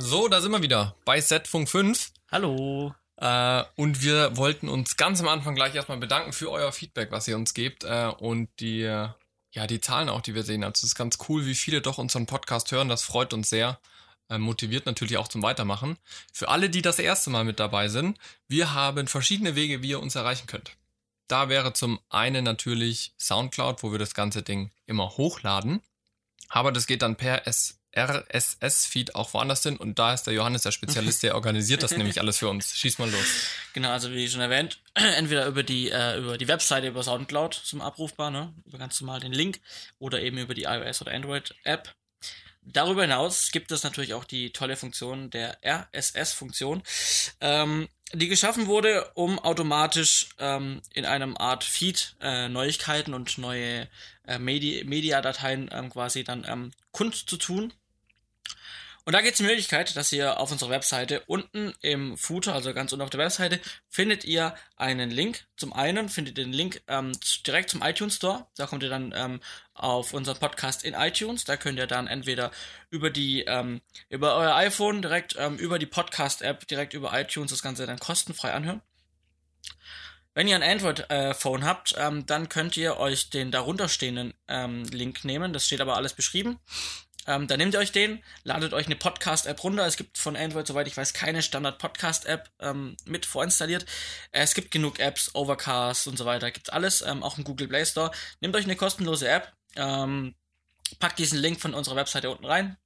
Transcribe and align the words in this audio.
So, 0.00 0.28
da 0.28 0.40
sind 0.40 0.52
wir 0.52 0.62
wieder 0.62 0.94
bei 1.04 1.20
Setfunk 1.20 1.68
5. 1.68 2.12
Hallo. 2.30 2.94
Äh, 3.16 3.64
und 3.74 4.02
wir 4.02 4.36
wollten 4.36 4.68
uns 4.68 4.96
ganz 4.96 5.20
am 5.20 5.28
Anfang 5.28 5.54
gleich 5.54 5.74
erstmal 5.74 5.98
bedanken 5.98 6.32
für 6.32 6.50
euer 6.50 6.72
Feedback, 6.72 7.10
was 7.10 7.26
ihr 7.26 7.36
uns 7.36 7.54
gebt 7.54 7.84
äh, 7.84 8.12
und 8.18 8.48
die, 8.60 8.82
äh, 8.82 9.08
ja, 9.52 9.66
die 9.66 9.80
Zahlen 9.80 10.08
auch, 10.08 10.20
die 10.20 10.34
wir 10.34 10.44
sehen. 10.44 10.62
Also 10.62 10.80
es 10.80 10.92
ist 10.92 10.94
ganz 10.94 11.18
cool, 11.28 11.46
wie 11.46 11.54
viele 11.54 11.80
doch 11.80 11.98
unseren 11.98 12.26
Podcast 12.26 12.70
hören. 12.70 12.88
Das 12.88 13.02
freut 13.02 13.32
uns 13.32 13.48
sehr. 13.48 13.80
Äh, 14.28 14.38
motiviert 14.38 14.86
natürlich 14.86 15.16
auch 15.16 15.28
zum 15.28 15.42
Weitermachen. 15.42 15.96
Für 16.32 16.48
alle, 16.48 16.68
die 16.68 16.82
das 16.82 16.98
erste 16.98 17.30
Mal 17.30 17.44
mit 17.44 17.58
dabei 17.60 17.88
sind, 17.88 18.18
wir 18.46 18.74
haben 18.74 19.08
verschiedene 19.08 19.54
Wege, 19.54 19.82
wie 19.82 19.90
ihr 19.90 20.00
uns 20.00 20.16
erreichen 20.16 20.46
könnt. 20.46 20.72
Da 21.28 21.48
wäre 21.48 21.72
zum 21.72 21.98
einen 22.10 22.44
natürlich 22.44 23.14
Soundcloud, 23.18 23.82
wo 23.82 23.90
wir 23.90 23.98
das 23.98 24.14
ganze 24.14 24.42
Ding 24.42 24.70
immer 24.86 25.16
hochladen. 25.16 25.80
Aber 26.48 26.72
das 26.72 26.86
geht 26.86 27.02
dann 27.02 27.16
per 27.16 27.46
S 27.46 27.78
RSS-Feed 28.06 29.14
auch 29.14 29.32
woanders 29.34 29.62
hin 29.62 29.76
und 29.76 29.98
da 29.98 30.14
ist 30.14 30.24
der 30.24 30.34
Johannes 30.34 30.62
der 30.62 30.72
Spezialist, 30.72 31.22
der 31.22 31.34
organisiert 31.34 31.82
das 31.82 31.96
nämlich 31.96 32.20
alles 32.20 32.38
für 32.38 32.48
uns. 32.48 32.76
Schieß 32.76 32.98
mal 32.98 33.10
los. 33.10 33.24
Genau, 33.74 33.90
also 33.90 34.10
wie 34.10 34.28
schon 34.28 34.40
erwähnt, 34.40 34.80
entweder 34.94 35.46
über 35.46 35.62
die, 35.62 35.90
äh, 35.90 36.18
über 36.18 36.36
die 36.36 36.48
Webseite 36.48 36.88
über 36.88 37.04
Soundcloud 37.04 37.54
zum 37.54 37.80
Abrufbar, 37.80 38.30
ne? 38.30 38.52
über 38.64 38.78
ganz 38.78 39.00
normal 39.00 39.20
den 39.20 39.32
Link 39.32 39.60
oder 40.00 40.20
eben 40.20 40.38
über 40.38 40.54
die 40.54 40.64
iOS 40.64 41.02
oder 41.02 41.12
Android-App. 41.12 41.94
Darüber 42.70 43.02
hinaus 43.02 43.50
gibt 43.50 43.72
es 43.72 43.82
natürlich 43.82 44.14
auch 44.14 44.24
die 44.24 44.50
tolle 44.50 44.76
Funktion 44.76 45.30
der 45.30 45.58
RSS-Funktion, 45.64 46.82
ähm, 47.40 47.88
die 48.12 48.28
geschaffen 48.28 48.66
wurde, 48.66 49.10
um 49.14 49.38
automatisch 49.38 50.28
ähm, 50.38 50.82
in 50.92 51.04
einem 51.04 51.36
Art 51.36 51.64
Feed 51.64 52.16
äh, 52.20 52.48
Neuigkeiten 52.48 53.14
und 53.14 53.38
neue 53.38 53.88
äh, 54.26 54.38
Medi 54.38 54.84
Mediadateien 54.84 55.70
ähm, 55.72 55.90
quasi 55.90 56.24
dann 56.24 56.44
ähm, 56.46 56.72
kundzutun. 56.92 57.72
Und 59.08 59.14
da 59.14 59.22
gibt 59.22 59.32
es 59.32 59.38
die 59.38 59.44
Möglichkeit, 59.44 59.96
dass 59.96 60.12
ihr 60.12 60.38
auf 60.38 60.52
unserer 60.52 60.68
Webseite 60.68 61.22
unten 61.28 61.72
im 61.80 62.18
Footer, 62.18 62.52
also 62.52 62.74
ganz 62.74 62.92
unten 62.92 63.02
auf 63.02 63.08
der 63.08 63.20
Webseite, 63.20 63.58
findet 63.88 64.26
ihr 64.26 64.54
einen 64.76 65.10
Link. 65.10 65.46
Zum 65.56 65.72
einen 65.72 66.10
findet 66.10 66.36
ihr 66.36 66.44
den 66.44 66.52
Link 66.52 66.82
ähm, 66.88 67.12
direkt 67.46 67.70
zum 67.70 67.80
iTunes 67.80 68.16
Store. 68.16 68.46
Da 68.58 68.66
kommt 68.66 68.82
ihr 68.82 68.90
dann 68.90 69.14
ähm, 69.16 69.40
auf 69.72 70.12
unseren 70.12 70.36
Podcast 70.36 70.84
in 70.84 70.92
iTunes. 70.92 71.44
Da 71.44 71.56
könnt 71.56 71.78
ihr 71.78 71.86
dann 71.86 72.06
entweder 72.06 72.50
über 72.90 73.08
die 73.08 73.44
ähm, 73.46 73.80
über 74.10 74.36
euer 74.36 74.54
iPhone 74.56 75.00
direkt 75.00 75.36
ähm, 75.38 75.56
über 75.56 75.78
die 75.78 75.86
Podcast 75.86 76.42
App 76.42 76.68
direkt 76.68 76.92
über 76.92 77.18
iTunes 77.18 77.50
das 77.50 77.62
Ganze 77.62 77.86
dann 77.86 77.98
kostenfrei 77.98 78.52
anhören. 78.52 78.82
Wenn 80.34 80.48
ihr 80.48 80.54
ein 80.54 80.62
Android-Phone 80.62 81.62
äh, 81.62 81.64
habt, 81.64 81.94
ähm, 81.96 82.26
dann 82.26 82.50
könnt 82.50 82.76
ihr 82.76 82.98
euch 82.98 83.30
den 83.30 83.52
darunterstehenden 83.52 84.34
ähm, 84.48 84.84
Link 84.84 85.24
nehmen. 85.24 85.54
Das 85.54 85.64
steht 85.64 85.80
aber 85.80 85.96
alles 85.96 86.12
beschrieben. 86.12 86.60
Ähm, 87.28 87.46
dann 87.46 87.58
nehmt 87.58 87.74
ihr 87.74 87.80
euch 87.80 87.92
den, 87.92 88.24
ladet 88.42 88.72
euch 88.72 88.86
eine 88.86 88.96
Podcast-App 88.96 89.62
runter. 89.62 89.86
Es 89.86 89.98
gibt 89.98 90.16
von 90.16 90.34
Android, 90.34 90.66
soweit 90.66 90.88
ich 90.88 90.96
weiß, 90.96 91.12
keine 91.12 91.42
Standard-Podcast-App 91.42 92.48
ähm, 92.60 92.96
mit 93.04 93.26
vorinstalliert. 93.26 93.84
Äh, 94.32 94.40
es 94.40 94.54
gibt 94.54 94.70
genug 94.70 94.98
Apps, 94.98 95.34
Overcast 95.34 96.08
und 96.08 96.16
so 96.16 96.24
weiter. 96.24 96.50
Gibt 96.50 96.72
alles, 96.72 97.02
ähm, 97.02 97.22
auch 97.22 97.36
im 97.36 97.44
Google 97.44 97.68
Play 97.68 97.84
Store. 97.84 98.10
Nehmt 98.40 98.56
euch 98.56 98.64
eine 98.64 98.76
kostenlose 98.76 99.28
App, 99.28 99.52
ähm, 99.76 100.36
packt 101.00 101.18
diesen 101.18 101.38
Link 101.38 101.60
von 101.60 101.74
unserer 101.74 101.96
Webseite 101.96 102.30
unten 102.30 102.46
rein 102.46 102.78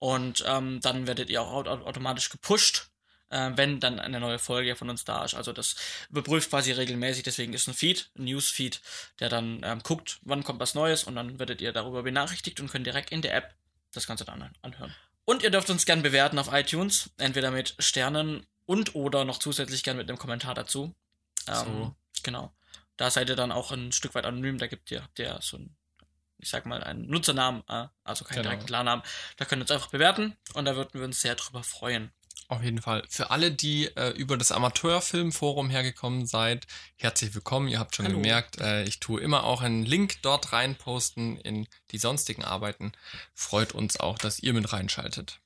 und 0.00 0.44
ähm, 0.44 0.80
dann 0.80 1.06
werdet 1.06 1.30
ihr 1.30 1.40
auch 1.40 1.64
automatisch 1.64 2.30
gepusht 2.30 2.90
äh, 3.30 3.50
wenn 3.54 3.78
dann 3.78 4.00
eine 4.00 4.20
neue 4.20 4.38
Folge 4.38 4.74
von 4.74 4.90
uns 4.90 5.04
da 5.04 5.24
ist. 5.24 5.34
Also 5.34 5.52
das 5.52 5.76
überprüft 6.10 6.50
quasi 6.50 6.72
regelmäßig, 6.72 7.22
deswegen 7.24 7.52
ist 7.52 7.68
ein 7.68 7.74
Feed, 7.74 8.10
ein 8.18 8.24
Newsfeed, 8.24 8.80
der 9.20 9.28
dann 9.28 9.60
ähm, 9.64 9.82
guckt, 9.82 10.18
wann 10.22 10.44
kommt 10.44 10.60
was 10.60 10.74
Neues 10.74 11.04
und 11.04 11.14
dann 11.14 11.38
werdet 11.38 11.60
ihr 11.60 11.72
darüber 11.72 12.02
benachrichtigt 12.02 12.58
und 12.60 12.70
könnt 12.70 12.86
direkt 12.86 13.12
in 13.12 13.22
der 13.22 13.34
App 13.34 13.54
das 13.98 14.06
Ganze 14.06 14.24
dann 14.24 14.50
anhören. 14.62 14.94
Und 15.24 15.42
ihr 15.42 15.50
dürft 15.50 15.68
uns 15.68 15.84
gern 15.84 16.02
bewerten 16.02 16.38
auf 16.38 16.52
iTunes, 16.52 17.10
entweder 17.18 17.50
mit 17.50 17.74
Sternen 17.78 18.46
und 18.64 18.94
oder 18.94 19.24
noch 19.24 19.38
zusätzlich 19.38 19.82
gern 19.82 19.96
mit 19.96 20.08
einem 20.08 20.18
Kommentar 20.18 20.54
dazu. 20.54 20.94
Ähm, 21.46 21.54
so. 21.54 21.96
Genau. 22.22 22.54
Da 22.96 23.10
seid 23.10 23.28
ihr 23.28 23.36
dann 23.36 23.52
auch 23.52 23.70
ein 23.70 23.92
Stück 23.92 24.14
weit 24.14 24.24
anonym, 24.24 24.58
da 24.58 24.66
gibt 24.66 24.90
ihr, 24.90 25.02
habt 25.02 25.18
ihr 25.18 25.38
so 25.42 25.58
ein, 25.58 25.76
ich 26.38 26.48
sag 26.48 26.66
mal, 26.66 26.82
einen 26.82 27.08
Nutzernamen, 27.08 27.62
äh, 27.68 27.86
also 28.04 28.24
keinen 28.24 28.36
genau. 28.36 28.48
direkten 28.50 28.66
Klarnamen. 28.66 29.04
Da 29.36 29.44
könnt 29.44 29.60
ihr 29.60 29.64
uns 29.64 29.70
einfach 29.70 29.90
bewerten 29.90 30.36
und 30.54 30.64
da 30.64 30.76
würden 30.76 30.98
wir 30.98 31.04
uns 31.04 31.20
sehr 31.20 31.34
drüber 31.34 31.62
freuen. 31.62 32.12
Auf 32.48 32.62
jeden 32.62 32.80
Fall. 32.80 33.04
Für 33.10 33.30
alle, 33.30 33.50
die 33.52 33.94
äh, 33.94 34.08
über 34.16 34.38
das 34.38 34.52
Amateurfilmforum 34.52 35.68
hergekommen 35.68 36.26
seid, 36.26 36.66
herzlich 36.96 37.34
willkommen. 37.34 37.68
Ihr 37.68 37.78
habt 37.78 37.94
schon 37.94 38.06
Hallo. 38.06 38.16
gemerkt, 38.16 38.58
äh, 38.58 38.84
ich 38.84 39.00
tue 39.00 39.20
immer 39.20 39.44
auch 39.44 39.60
einen 39.60 39.84
Link 39.84 40.22
dort 40.22 40.54
rein 40.54 40.74
posten 40.74 41.36
in 41.36 41.68
die 41.90 41.98
sonstigen 41.98 42.42
Arbeiten. 42.42 42.92
Freut 43.34 43.72
uns 43.72 44.00
auch, 44.00 44.16
dass 44.16 44.38
ihr 44.38 44.54
mit 44.54 44.72
reinschaltet. 44.72 45.40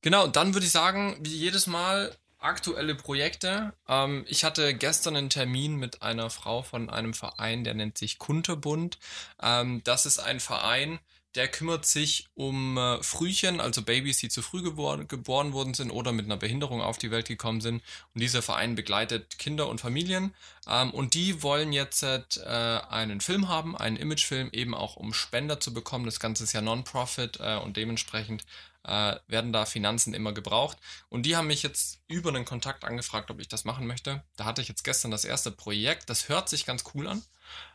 Genau, 0.00 0.26
dann 0.26 0.54
würde 0.54 0.64
ich 0.64 0.72
sagen, 0.72 1.18
wie 1.20 1.36
jedes 1.36 1.66
Mal 1.66 2.16
aktuelle 2.38 2.94
Projekte. 2.94 3.74
Ähm, 3.86 4.24
ich 4.26 4.42
hatte 4.44 4.74
gestern 4.74 5.16
einen 5.16 5.30
Termin 5.30 5.76
mit 5.76 6.00
einer 6.00 6.30
Frau 6.30 6.62
von 6.62 6.88
einem 6.88 7.12
Verein, 7.12 7.62
der 7.62 7.74
nennt 7.74 7.98
sich 7.98 8.18
Kunterbund. 8.18 8.98
Ähm, 9.42 9.82
das 9.84 10.06
ist 10.06 10.18
ein 10.18 10.40
Verein, 10.40 10.98
der 11.34 11.48
kümmert 11.48 11.84
sich 11.84 12.28
um 12.34 12.78
äh, 12.78 13.02
Frühchen, 13.02 13.60
also 13.60 13.82
Babys, 13.82 14.18
die 14.18 14.28
zu 14.28 14.40
früh 14.40 14.62
geboren, 14.62 15.08
geboren 15.08 15.52
worden 15.52 15.74
sind 15.74 15.90
oder 15.90 16.12
mit 16.12 16.26
einer 16.26 16.36
Behinderung 16.36 16.80
auf 16.80 16.98
die 16.98 17.10
Welt 17.10 17.26
gekommen 17.26 17.60
sind. 17.60 17.82
Und 18.14 18.20
dieser 18.20 18.42
Verein 18.42 18.76
begleitet 18.76 19.38
Kinder 19.38 19.68
und 19.68 19.80
Familien. 19.80 20.34
Ähm, 20.68 20.92
und 20.92 21.14
die 21.14 21.42
wollen 21.42 21.72
jetzt 21.72 22.02
äh, 22.04 22.80
einen 22.88 23.20
Film 23.20 23.48
haben, 23.48 23.76
einen 23.76 23.96
Imagefilm, 23.96 24.50
eben 24.52 24.74
auch 24.74 24.96
um 24.96 25.12
Spender 25.12 25.58
zu 25.58 25.74
bekommen. 25.74 26.04
Das 26.04 26.20
Ganze 26.20 26.44
ist 26.44 26.52
ja 26.52 26.60
Non-Profit 26.60 27.40
äh, 27.40 27.56
und 27.56 27.76
dementsprechend 27.76 28.44
äh, 28.84 29.16
werden 29.26 29.52
da 29.52 29.66
Finanzen 29.66 30.14
immer 30.14 30.32
gebraucht. 30.32 30.78
Und 31.08 31.26
die 31.26 31.36
haben 31.36 31.48
mich 31.48 31.64
jetzt 31.64 32.00
über 32.06 32.28
einen 32.28 32.44
Kontakt 32.44 32.84
angefragt, 32.84 33.30
ob 33.32 33.40
ich 33.40 33.48
das 33.48 33.64
machen 33.64 33.88
möchte. 33.88 34.22
Da 34.36 34.44
hatte 34.44 34.62
ich 34.62 34.68
jetzt 34.68 34.84
gestern 34.84 35.10
das 35.10 35.24
erste 35.24 35.50
Projekt. 35.50 36.10
Das 36.10 36.28
hört 36.28 36.48
sich 36.48 36.64
ganz 36.64 36.84
cool 36.94 37.08
an. 37.08 37.22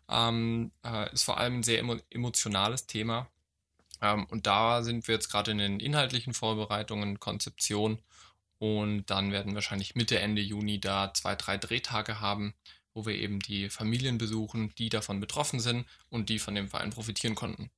Ähm, 0.08 0.72
äh, 0.86 1.12
ist 1.14 1.24
vor 1.24 1.38
allem 1.38 1.60
ein 1.60 1.64
sehr 1.64 1.80
emo 1.80 1.98
emotionales 2.10 2.88
Thema 2.88 3.28
ähm, 4.02 4.26
und 4.26 4.48
da 4.48 4.84
sind 4.84 5.08
wir 5.08 5.16
jetzt 5.16 5.30
gerade 5.30 5.52
in 5.52 5.58
den 5.58 5.80
inhaltlichen 5.80 6.34
Vorbereitungen, 6.34 7.20
Konzeption. 7.20 8.00
Und 8.58 9.06
dann 9.06 9.32
werden 9.32 9.52
wir 9.52 9.56
wahrscheinlich 9.56 9.96
Mitte, 9.96 10.20
Ende 10.20 10.42
Juni 10.42 10.80
da 10.80 11.14
zwei, 11.14 11.36
drei 11.36 11.58
Drehtage 11.58 12.20
haben, 12.20 12.54
wo 12.94 13.06
wir 13.06 13.16
eben 13.16 13.40
die 13.40 13.70
Familien 13.70 14.18
besuchen, 14.18 14.74
die 14.78 14.90
davon 14.90 15.20
betroffen 15.20 15.60
sind 15.60 15.86
und 16.10 16.30
die 16.30 16.40
von 16.40 16.56
dem 16.56 16.68
Verein 16.68 16.90
profitieren 16.90 17.36
konnten. 17.36 17.72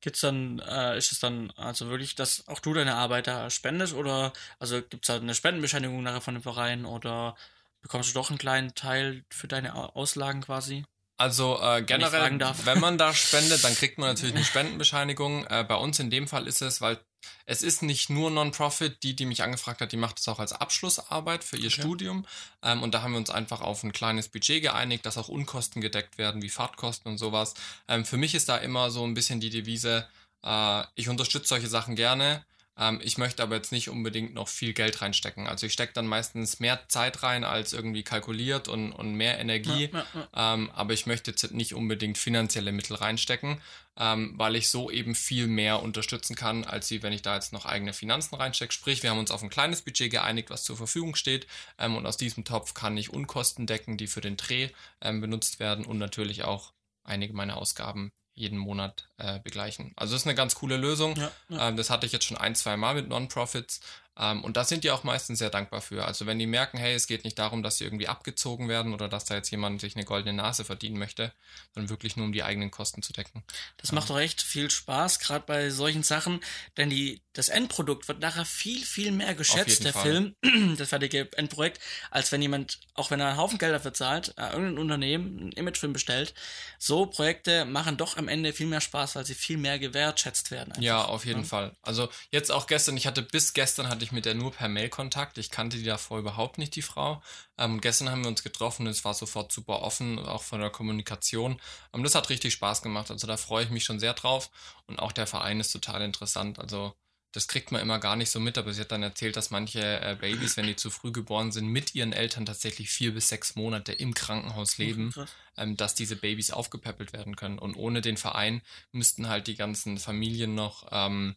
Gibt's 0.00 0.20
dann, 0.20 0.60
äh, 0.60 0.96
ist 0.96 1.12
es 1.12 1.18
dann 1.20 1.50
also 1.56 1.88
wirklich, 1.88 2.14
dass 2.14 2.46
auch 2.48 2.60
du 2.60 2.72
deine 2.72 2.94
Arbeit 2.94 3.26
da 3.26 3.50
spendest 3.50 3.92
oder 3.92 4.32
also 4.58 4.80
gibt 4.80 5.02
es 5.02 5.08
da 5.08 5.16
eine 5.16 5.34
Spendenbescheinigung 5.34 6.02
nachher 6.02 6.22
von 6.22 6.34
dem 6.34 6.42
Verein 6.42 6.86
oder 6.86 7.36
bekommst 7.82 8.10
du 8.10 8.14
doch 8.14 8.30
einen 8.30 8.38
kleinen 8.38 8.74
Teil 8.74 9.24
für 9.30 9.48
deine 9.48 9.74
Auslagen 9.74 10.42
quasi? 10.42 10.84
Also 11.20 11.60
äh, 11.60 11.82
generell, 11.82 12.30
wenn, 12.30 12.40
wenn 12.64 12.80
man 12.80 12.96
da 12.96 13.12
spendet, 13.12 13.62
dann 13.62 13.74
kriegt 13.74 13.98
man 13.98 14.08
natürlich 14.08 14.34
eine 14.34 14.42
Spendenbescheinigung. 14.42 15.44
Äh, 15.48 15.66
bei 15.68 15.74
uns 15.74 15.98
in 15.98 16.08
dem 16.08 16.26
Fall 16.26 16.46
ist 16.46 16.62
es, 16.62 16.80
weil 16.80 16.98
es 17.44 17.62
ist 17.62 17.82
nicht 17.82 18.08
nur 18.08 18.30
Non-Profit, 18.30 19.02
die, 19.02 19.14
die 19.14 19.26
mich 19.26 19.42
angefragt 19.42 19.82
hat, 19.82 19.92
die 19.92 19.98
macht 19.98 20.18
es 20.18 20.26
auch 20.28 20.38
als 20.38 20.54
Abschlussarbeit 20.54 21.44
für 21.44 21.58
ihr 21.58 21.66
okay. 21.66 21.82
Studium. 21.82 22.24
Ähm, 22.62 22.82
und 22.82 22.94
da 22.94 23.02
haben 23.02 23.12
wir 23.12 23.18
uns 23.18 23.28
einfach 23.28 23.60
auf 23.60 23.82
ein 23.82 23.92
kleines 23.92 24.28
Budget 24.28 24.62
geeinigt, 24.62 25.04
dass 25.04 25.18
auch 25.18 25.28
Unkosten 25.28 25.82
gedeckt 25.82 26.16
werden, 26.16 26.40
wie 26.40 26.48
Fahrtkosten 26.48 27.12
und 27.12 27.18
sowas. 27.18 27.52
Ähm, 27.86 28.06
für 28.06 28.16
mich 28.16 28.34
ist 28.34 28.48
da 28.48 28.56
immer 28.56 28.90
so 28.90 29.04
ein 29.04 29.12
bisschen 29.12 29.40
die 29.40 29.50
Devise, 29.50 30.08
äh, 30.42 30.84
ich 30.94 31.10
unterstütze 31.10 31.48
solche 31.48 31.68
Sachen 31.68 31.96
gerne. 31.96 32.46
Ähm, 32.80 32.98
ich 33.02 33.18
möchte 33.18 33.42
aber 33.42 33.56
jetzt 33.56 33.70
nicht 33.70 33.90
unbedingt 33.90 34.32
noch 34.32 34.48
viel 34.48 34.72
Geld 34.72 35.02
reinstecken. 35.02 35.46
Also 35.46 35.66
ich 35.66 35.72
stecke 35.74 35.92
dann 35.92 36.06
meistens 36.06 36.58
mehr 36.58 36.80
Zeit 36.88 37.22
rein 37.22 37.44
als 37.44 37.74
irgendwie 37.74 38.02
kalkuliert 38.02 38.66
und, 38.68 38.92
und 38.92 39.14
mehr 39.14 39.38
Energie. 39.38 39.90
Ja, 39.92 40.06
ja, 40.14 40.28
ja. 40.34 40.54
Ähm, 40.54 40.70
aber 40.70 40.94
ich 40.94 41.06
möchte 41.06 41.30
jetzt 41.30 41.52
nicht 41.52 41.74
unbedingt 41.74 42.16
finanzielle 42.16 42.72
Mittel 42.72 42.96
reinstecken, 42.96 43.60
ähm, 43.98 44.32
weil 44.36 44.56
ich 44.56 44.70
so 44.70 44.90
eben 44.90 45.14
viel 45.14 45.46
mehr 45.46 45.82
unterstützen 45.82 46.34
kann, 46.34 46.64
als 46.64 46.90
wenn 46.90 47.12
ich 47.12 47.22
da 47.22 47.34
jetzt 47.34 47.52
noch 47.52 47.66
eigene 47.66 47.92
Finanzen 47.92 48.34
reinstecke. 48.34 48.72
Sprich, 48.72 49.02
wir 49.02 49.10
haben 49.10 49.18
uns 49.18 49.30
auf 49.30 49.42
ein 49.42 49.50
kleines 49.50 49.82
Budget 49.82 50.10
geeinigt, 50.10 50.50
was 50.50 50.64
zur 50.64 50.76
Verfügung 50.76 51.14
steht. 51.14 51.46
Ähm, 51.78 51.96
und 51.96 52.06
aus 52.06 52.16
diesem 52.16 52.44
Topf 52.44 52.72
kann 52.72 52.96
ich 52.96 53.12
Unkosten 53.12 53.66
decken, 53.66 53.98
die 53.98 54.06
für 54.06 54.22
den 54.22 54.38
Dreh 54.38 54.70
ähm, 55.02 55.20
benutzt 55.20 55.60
werden 55.60 55.84
und 55.84 55.98
natürlich 55.98 56.44
auch 56.44 56.72
einige 57.04 57.34
meiner 57.34 57.58
Ausgaben 57.58 58.12
jeden 58.40 58.58
Monat 58.58 59.08
äh, 59.18 59.38
begleichen. 59.40 59.92
Also 59.96 60.14
das 60.14 60.22
ist 60.22 60.26
eine 60.26 60.34
ganz 60.34 60.54
coole 60.54 60.76
Lösung. 60.76 61.16
Ja, 61.16 61.30
ja. 61.48 61.68
Ähm, 61.68 61.76
das 61.76 61.90
hatte 61.90 62.06
ich 62.06 62.12
jetzt 62.12 62.24
schon 62.24 62.36
ein, 62.38 62.54
zwei 62.54 62.76
Mal 62.76 62.94
mit 62.94 63.08
Non-Profits. 63.08 63.80
Ähm, 64.20 64.44
und 64.44 64.56
da 64.56 64.64
sind 64.64 64.84
die 64.84 64.90
auch 64.90 65.02
meistens 65.02 65.38
sehr 65.38 65.50
dankbar 65.50 65.80
für. 65.80 66.04
Also 66.04 66.26
wenn 66.26 66.38
die 66.38 66.46
merken, 66.46 66.78
hey, 66.78 66.94
es 66.94 67.06
geht 67.06 67.24
nicht 67.24 67.38
darum, 67.38 67.62
dass 67.62 67.78
sie 67.78 67.84
irgendwie 67.84 68.08
abgezogen 68.08 68.68
werden 68.68 68.92
oder 68.92 69.08
dass 69.08 69.24
da 69.24 69.34
jetzt 69.34 69.50
jemand 69.50 69.80
sich 69.80 69.96
eine 69.96 70.04
goldene 70.04 70.34
Nase 70.34 70.64
verdienen 70.64 70.98
möchte, 70.98 71.32
sondern 71.74 71.90
wirklich 71.90 72.16
nur 72.16 72.26
um 72.26 72.32
die 72.32 72.42
eigenen 72.42 72.70
Kosten 72.70 73.02
zu 73.02 73.12
decken. 73.12 73.42
Das 73.78 73.92
macht 73.92 74.10
doch 74.10 74.18
echt 74.18 74.42
viel 74.42 74.70
Spaß, 74.70 75.20
gerade 75.20 75.44
bei 75.46 75.70
solchen 75.70 76.02
Sachen, 76.02 76.40
denn 76.76 76.90
die, 76.90 77.22
das 77.32 77.48
Endprodukt 77.48 78.08
wird 78.08 78.20
nachher 78.20 78.44
viel, 78.44 78.84
viel 78.84 79.12
mehr 79.12 79.34
geschätzt, 79.34 79.84
der 79.84 79.92
Fall. 79.92 80.34
Film, 80.42 80.76
das 80.76 80.90
fertige 80.90 81.28
Endprojekt, 81.36 81.80
als 82.10 82.32
wenn 82.32 82.42
jemand, 82.42 82.80
auch 82.94 83.10
wenn 83.10 83.20
er 83.20 83.28
einen 83.28 83.38
Haufen 83.38 83.58
Geld 83.58 83.74
dafür 83.74 83.94
zahlt, 83.94 84.34
äh, 84.36 84.50
irgendein 84.50 84.78
Unternehmen 84.78 85.38
einen 85.38 85.52
Imagefilm 85.52 85.92
bestellt. 85.92 86.34
So 86.78 87.06
Projekte 87.06 87.64
machen 87.64 87.96
doch 87.96 88.16
am 88.16 88.28
Ende 88.28 88.52
viel 88.52 88.66
mehr 88.66 88.80
Spaß 88.80 89.10
weil 89.14 89.26
sie 89.26 89.34
viel 89.34 89.56
mehr 89.56 89.78
gewertschätzt 89.78 90.50
werden. 90.50 90.72
Einfach. 90.72 90.82
Ja, 90.82 91.04
auf 91.04 91.24
jeden 91.24 91.40
ja. 91.40 91.46
Fall. 91.46 91.72
Also 91.82 92.08
jetzt 92.30 92.50
auch 92.50 92.66
gestern, 92.66 92.96
ich 92.96 93.06
hatte 93.06 93.22
bis 93.22 93.52
gestern 93.52 93.88
hatte 93.88 94.04
ich 94.04 94.09
mit 94.12 94.24
der 94.24 94.34
nur 94.34 94.52
per 94.52 94.68
Mail 94.68 94.88
Kontakt. 94.88 95.38
Ich 95.38 95.50
kannte 95.50 95.76
die 95.76 95.84
davor 95.84 96.18
überhaupt 96.18 96.58
nicht, 96.58 96.74
die 96.76 96.82
Frau. 96.82 97.22
Ähm, 97.58 97.80
gestern 97.80 98.10
haben 98.10 98.22
wir 98.22 98.28
uns 98.28 98.42
getroffen 98.42 98.86
und 98.86 98.92
es 98.92 99.04
war 99.04 99.14
sofort 99.14 99.52
super 99.52 99.82
offen, 99.82 100.18
auch 100.18 100.42
von 100.42 100.60
der 100.60 100.70
Kommunikation. 100.70 101.60
Ähm, 101.92 102.02
das 102.02 102.14
hat 102.14 102.30
richtig 102.30 102.52
Spaß 102.54 102.82
gemacht. 102.82 103.10
Also 103.10 103.26
da 103.26 103.36
freue 103.36 103.64
ich 103.64 103.70
mich 103.70 103.84
schon 103.84 104.00
sehr 104.00 104.14
drauf. 104.14 104.50
Und 104.86 104.98
auch 104.98 105.12
der 105.12 105.26
Verein 105.26 105.60
ist 105.60 105.72
total 105.72 106.02
interessant. 106.02 106.58
Also 106.58 106.94
das 107.32 107.46
kriegt 107.46 107.70
man 107.70 107.80
immer 107.80 107.98
gar 107.98 108.16
nicht 108.16 108.30
so 108.30 108.40
mit, 108.40 108.58
aber 108.58 108.72
sie 108.72 108.80
hat 108.80 108.90
dann 108.90 109.02
erzählt, 109.02 109.36
dass 109.36 109.50
manche 109.50 109.80
äh, 109.80 110.16
Babys, 110.20 110.56
wenn 110.56 110.66
die 110.66 110.76
zu 110.76 110.90
früh 110.90 111.12
geboren 111.12 111.52
sind, 111.52 111.66
mit 111.66 111.94
ihren 111.94 112.12
Eltern 112.12 112.44
tatsächlich 112.44 112.90
vier 112.90 113.14
bis 113.14 113.28
sechs 113.28 113.54
Monate 113.54 113.92
im 113.92 114.14
Krankenhaus 114.14 114.78
leben, 114.78 115.12
ähm, 115.56 115.76
dass 115.76 115.94
diese 115.94 116.16
Babys 116.16 116.50
aufgepäppelt 116.50 117.12
werden 117.12 117.36
können. 117.36 117.58
Und 117.58 117.76
ohne 117.76 118.00
den 118.00 118.16
Verein 118.16 118.62
müssten 118.92 119.28
halt 119.28 119.46
die 119.46 119.54
ganzen 119.54 119.98
Familien 119.98 120.54
noch 120.56 120.88
ähm, 120.90 121.36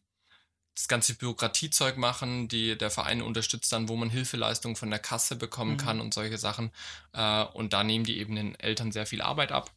das 0.75 0.87
ganze 0.87 1.15
Bürokratiezeug 1.15 1.97
machen, 1.97 2.47
die 2.47 2.77
der 2.77 2.89
Verein 2.89 3.21
unterstützt 3.21 3.71
dann, 3.71 3.89
wo 3.89 3.95
man 3.95 4.09
Hilfeleistungen 4.09 4.75
von 4.75 4.89
der 4.89 4.99
Kasse 4.99 5.35
bekommen 5.35 5.73
mhm. 5.73 5.77
kann 5.77 6.01
und 6.01 6.13
solche 6.13 6.37
Sachen. 6.37 6.71
Äh, 7.13 7.43
und 7.43 7.73
da 7.73 7.83
nehmen 7.83 8.05
die 8.05 8.17
eben 8.17 8.35
den 8.35 8.55
Eltern 8.59 8.91
sehr 8.91 9.05
viel 9.05 9.21
Arbeit 9.21 9.51
ab. 9.51 9.71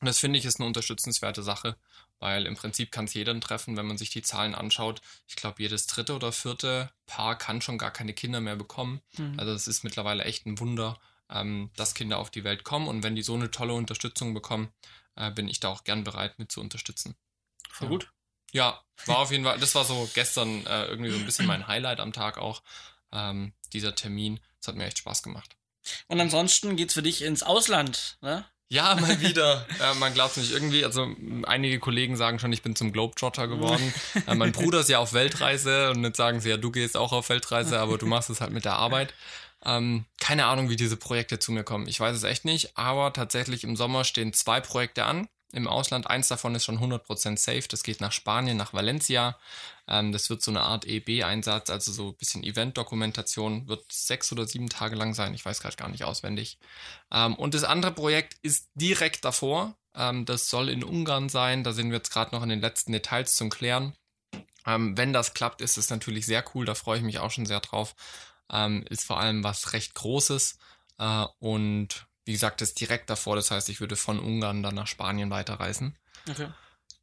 Und 0.00 0.06
das 0.06 0.18
finde 0.18 0.38
ich 0.38 0.44
ist 0.44 0.60
eine 0.60 0.66
unterstützenswerte 0.66 1.42
Sache 1.42 1.76
weil 2.20 2.46
im 2.46 2.56
Prinzip 2.56 2.90
kann 2.90 3.04
es 3.04 3.14
jeden 3.14 3.40
treffen, 3.40 3.76
wenn 3.76 3.86
man 3.86 3.98
sich 3.98 4.10
die 4.10 4.22
Zahlen 4.22 4.54
anschaut. 4.54 5.00
Ich 5.26 5.36
glaube, 5.36 5.62
jedes 5.62 5.86
dritte 5.86 6.14
oder 6.14 6.32
vierte 6.32 6.90
Paar 7.06 7.36
kann 7.36 7.60
schon 7.60 7.78
gar 7.78 7.92
keine 7.92 8.12
Kinder 8.12 8.40
mehr 8.40 8.56
bekommen. 8.56 9.00
Mhm. 9.16 9.38
Also 9.38 9.52
es 9.52 9.68
ist 9.68 9.84
mittlerweile 9.84 10.24
echt 10.24 10.46
ein 10.46 10.58
Wunder, 10.58 10.98
ähm, 11.30 11.70
dass 11.76 11.94
Kinder 11.94 12.18
auf 12.18 12.30
die 12.30 12.44
Welt 12.44 12.64
kommen. 12.64 12.88
Und 12.88 13.02
wenn 13.02 13.14
die 13.14 13.22
so 13.22 13.34
eine 13.34 13.50
tolle 13.50 13.74
Unterstützung 13.74 14.34
bekommen, 14.34 14.72
äh, 15.16 15.30
bin 15.30 15.48
ich 15.48 15.60
da 15.60 15.68
auch 15.68 15.84
gern 15.84 16.04
bereit, 16.04 16.38
mit 16.38 16.50
zu 16.50 16.60
unterstützen. 16.60 17.14
Voll 17.70 17.86
ja. 17.86 17.90
gut. 17.90 18.12
Ja, 18.52 18.80
war 19.06 19.18
auf 19.18 19.30
jeden 19.30 19.44
Fall, 19.44 19.58
das 19.58 19.74
war 19.74 19.84
so 19.84 20.08
gestern 20.14 20.66
äh, 20.66 20.86
irgendwie 20.86 21.10
so 21.10 21.18
ein 21.18 21.24
bisschen 21.24 21.46
mein 21.46 21.66
Highlight 21.68 22.00
am 22.00 22.12
Tag 22.12 22.38
auch, 22.38 22.62
ähm, 23.12 23.52
dieser 23.72 23.94
Termin. 23.94 24.40
Das 24.60 24.68
hat 24.68 24.76
mir 24.76 24.86
echt 24.86 24.98
Spaß 24.98 25.22
gemacht. 25.22 25.56
Und 26.06 26.20
ansonsten 26.20 26.76
geht's 26.76 26.94
für 26.94 27.02
dich 27.02 27.22
ins 27.22 27.42
Ausland, 27.42 28.18
ne? 28.20 28.44
Ja, 28.70 28.94
mal 28.96 29.20
wieder. 29.22 29.66
äh, 29.80 29.94
man 29.94 30.12
glaubt 30.12 30.36
es 30.36 30.42
nicht 30.42 30.52
irgendwie. 30.52 30.84
Also 30.84 31.08
einige 31.44 31.78
Kollegen 31.78 32.16
sagen 32.16 32.38
schon, 32.38 32.52
ich 32.52 32.62
bin 32.62 32.76
zum 32.76 32.92
Globetrotter 32.92 33.48
geworden. 33.48 33.94
äh, 34.26 34.34
mein 34.34 34.52
Bruder 34.52 34.80
ist 34.80 34.90
ja 34.90 34.98
auf 34.98 35.14
Weltreise 35.14 35.90
und 35.90 36.04
jetzt 36.04 36.18
sagen 36.18 36.40
sie, 36.40 36.50
ja, 36.50 36.56
du 36.58 36.70
gehst 36.70 36.96
auch 36.96 37.12
auf 37.12 37.28
Weltreise, 37.30 37.78
aber 37.80 37.96
du 37.96 38.06
machst 38.06 38.28
es 38.30 38.40
halt 38.40 38.52
mit 38.52 38.64
der 38.66 38.74
Arbeit. 38.74 39.14
Ähm, 39.64 40.04
keine 40.20 40.46
Ahnung, 40.46 40.68
wie 40.68 40.76
diese 40.76 40.96
Projekte 40.96 41.38
zu 41.38 41.50
mir 41.52 41.64
kommen. 41.64 41.88
Ich 41.88 41.98
weiß 41.98 42.14
es 42.14 42.24
echt 42.24 42.44
nicht, 42.44 42.76
aber 42.76 43.12
tatsächlich 43.12 43.64
im 43.64 43.74
Sommer 43.74 44.04
stehen 44.04 44.32
zwei 44.32 44.60
Projekte 44.60 45.04
an 45.04 45.28
im 45.52 45.66
Ausland. 45.66 46.08
Eins 46.08 46.28
davon 46.28 46.54
ist 46.54 46.64
schon 46.64 46.78
100% 46.78 47.38
safe. 47.38 47.68
Das 47.68 47.82
geht 47.82 48.00
nach 48.00 48.12
Spanien, 48.12 48.56
nach 48.56 48.74
Valencia. 48.74 49.38
Ähm, 49.86 50.12
das 50.12 50.28
wird 50.28 50.42
so 50.42 50.50
eine 50.50 50.60
Art 50.60 50.86
EB-Einsatz, 50.86 51.70
also 51.70 51.92
so 51.92 52.08
ein 52.08 52.16
bisschen 52.16 52.42
Event-Dokumentation. 52.42 53.68
Wird 53.68 53.90
sechs 53.90 54.30
oder 54.32 54.46
sieben 54.46 54.68
Tage 54.68 54.96
lang 54.96 55.14
sein. 55.14 55.34
Ich 55.34 55.44
weiß 55.44 55.60
gerade 55.60 55.76
gar 55.76 55.88
nicht 55.88 56.04
auswendig. 56.04 56.58
Ähm, 57.10 57.34
und 57.34 57.54
das 57.54 57.64
andere 57.64 57.92
Projekt 57.92 58.36
ist 58.42 58.68
direkt 58.74 59.24
davor. 59.24 59.76
Ähm, 59.94 60.26
das 60.26 60.50
soll 60.50 60.68
in 60.68 60.84
Ungarn 60.84 61.28
sein. 61.28 61.64
Da 61.64 61.72
sind 61.72 61.90
wir 61.90 61.98
jetzt 61.98 62.12
gerade 62.12 62.34
noch 62.34 62.42
in 62.42 62.50
den 62.50 62.60
letzten 62.60 62.92
Details 62.92 63.34
zum 63.34 63.48
Klären. 63.50 63.94
Ähm, 64.66 64.98
wenn 64.98 65.12
das 65.14 65.32
klappt, 65.32 65.62
ist 65.62 65.78
es 65.78 65.88
natürlich 65.88 66.26
sehr 66.26 66.44
cool. 66.54 66.66
Da 66.66 66.74
freue 66.74 66.98
ich 66.98 67.04
mich 67.04 67.20
auch 67.20 67.30
schon 67.30 67.46
sehr 67.46 67.60
drauf. 67.60 67.94
Ähm, 68.50 68.84
ist 68.90 69.04
vor 69.04 69.18
allem 69.18 69.44
was 69.44 69.72
recht 69.72 69.94
Großes. 69.94 70.58
Äh, 70.98 71.24
und 71.38 72.07
wie 72.28 72.32
gesagt, 72.32 72.60
ist 72.60 72.78
direkt 72.78 73.08
davor. 73.08 73.36
Das 73.36 73.50
heißt, 73.50 73.70
ich 73.70 73.80
würde 73.80 73.96
von 73.96 74.18
Ungarn 74.18 74.62
dann 74.62 74.74
nach 74.74 74.86
Spanien 74.86 75.30
weiterreisen. 75.30 75.96
Okay. 76.28 76.48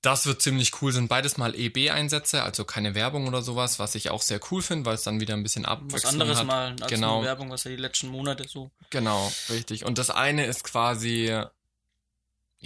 Das 0.03 0.27
wird 0.27 0.39
ziemlich 0.39 0.79
cool. 0.83 0.91
Sind 0.91 1.07
beides 1.07 1.37
mal 1.37 1.55
EB-Einsätze, 1.55 2.43
also 2.43 2.63
keine 2.63 2.93
Werbung 2.93 3.27
oder 3.27 3.41
sowas, 3.41 3.79
was 3.79 3.95
ich 3.95 4.11
auch 4.11 4.21
sehr 4.21 4.39
cool 4.51 4.61
finde, 4.61 4.85
weil 4.85 4.93
es 4.93 5.01
dann 5.01 5.19
wieder 5.19 5.33
ein 5.33 5.41
bisschen 5.41 5.65
abwechselnd 5.65 6.03
Was 6.03 6.13
anderes 6.13 6.37
hat. 6.37 6.45
mal 6.45 6.75
als 6.79 6.91
genau. 6.91 7.23
Werbung, 7.23 7.49
was 7.49 7.63
ja 7.63 7.71
die 7.71 7.77
letzten 7.77 8.09
Monate 8.09 8.47
so. 8.47 8.69
Genau, 8.91 9.31
richtig. 9.49 9.83
Und 9.83 9.97
das 9.97 10.11
eine 10.11 10.45
ist 10.45 10.63
quasi 10.63 11.35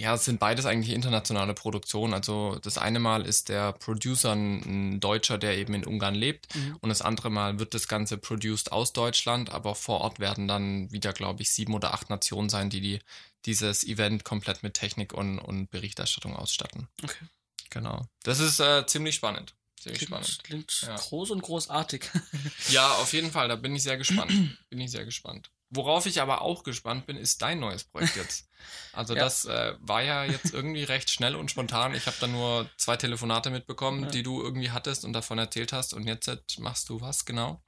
ja, 0.00 0.14
es 0.14 0.24
sind 0.24 0.40
beides 0.40 0.64
eigentlich 0.64 0.94
internationale 0.94 1.52
Produktionen. 1.52 2.14
Also 2.14 2.58
das 2.62 2.78
eine 2.78 2.98
Mal 2.98 3.26
ist 3.26 3.50
der 3.50 3.72
Producer 3.74 4.32
ein, 4.32 4.98
Deutscher, 4.98 5.36
der 5.36 5.58
eben 5.58 5.74
in 5.74 5.84
Ungarn 5.84 6.14
lebt. 6.14 6.54
Mhm. 6.54 6.76
Und 6.80 6.88
das 6.88 7.02
andere 7.02 7.28
Mal 7.28 7.58
wird 7.58 7.74
das 7.74 7.86
Ganze 7.86 8.16
produced 8.16 8.72
aus 8.72 8.94
Deutschland, 8.94 9.50
aber 9.50 9.74
vor 9.74 10.00
Ort 10.00 10.18
werden 10.18 10.48
dann 10.48 10.90
wieder, 10.90 11.12
glaube 11.12 11.42
ich, 11.42 11.50
sieben 11.50 11.74
oder 11.74 11.92
acht 11.92 12.08
Nationen 12.08 12.48
sein, 12.48 12.70
die, 12.70 12.80
die 12.80 12.98
dieses 13.44 13.84
Event 13.84 14.24
komplett 14.24 14.62
mit 14.62 14.74
Technik 14.74 15.12
und, 15.12 15.38
und 15.38 15.70
Berichterstattung 15.70 16.34
ausstatten. 16.34 16.88
Okay. 17.02 17.26
Genau. 17.68 18.06
Das 18.22 18.40
ist 18.40 18.58
äh, 18.58 18.86
ziemlich 18.86 19.14
spannend. 19.14 19.54
Ziemlich 19.78 20.06
klingt, 20.06 20.26
spannend. 20.26 20.44
Klingt 20.44 20.82
ja. 20.82 20.96
groß 20.96 21.30
und 21.30 21.42
großartig. 21.42 22.04
ja, 22.70 22.90
auf 22.94 23.12
jeden 23.12 23.30
Fall. 23.30 23.48
Da 23.48 23.56
bin 23.56 23.76
ich 23.76 23.82
sehr 23.82 23.98
gespannt. 23.98 24.32
bin 24.70 24.80
ich 24.80 24.90
sehr 24.90 25.04
gespannt. 25.04 25.50
Worauf 25.68 26.06
ich 26.06 26.20
aber 26.20 26.40
auch 26.40 26.64
gespannt 26.64 27.06
bin, 27.06 27.16
ist 27.16 27.42
dein 27.42 27.60
neues 27.60 27.84
Projekt 27.84 28.16
jetzt. 28.16 28.49
Also 28.92 29.14
ja. 29.14 29.20
das 29.20 29.44
äh, 29.44 29.74
war 29.80 30.02
ja 30.02 30.24
jetzt 30.24 30.52
irgendwie 30.52 30.84
recht 30.84 31.10
schnell 31.10 31.34
und 31.34 31.50
spontan. 31.50 31.94
Ich 31.94 32.06
habe 32.06 32.16
da 32.20 32.26
nur 32.26 32.68
zwei 32.76 32.96
Telefonate 32.96 33.50
mitbekommen, 33.50 34.04
ja. 34.04 34.10
die 34.10 34.22
du 34.22 34.42
irgendwie 34.42 34.70
hattest 34.70 35.04
und 35.04 35.12
davon 35.12 35.38
erzählt 35.38 35.72
hast. 35.72 35.94
Und 35.94 36.06
jetzt 36.06 36.58
machst 36.58 36.88
du 36.88 37.00
was 37.00 37.24
genau? 37.24 37.62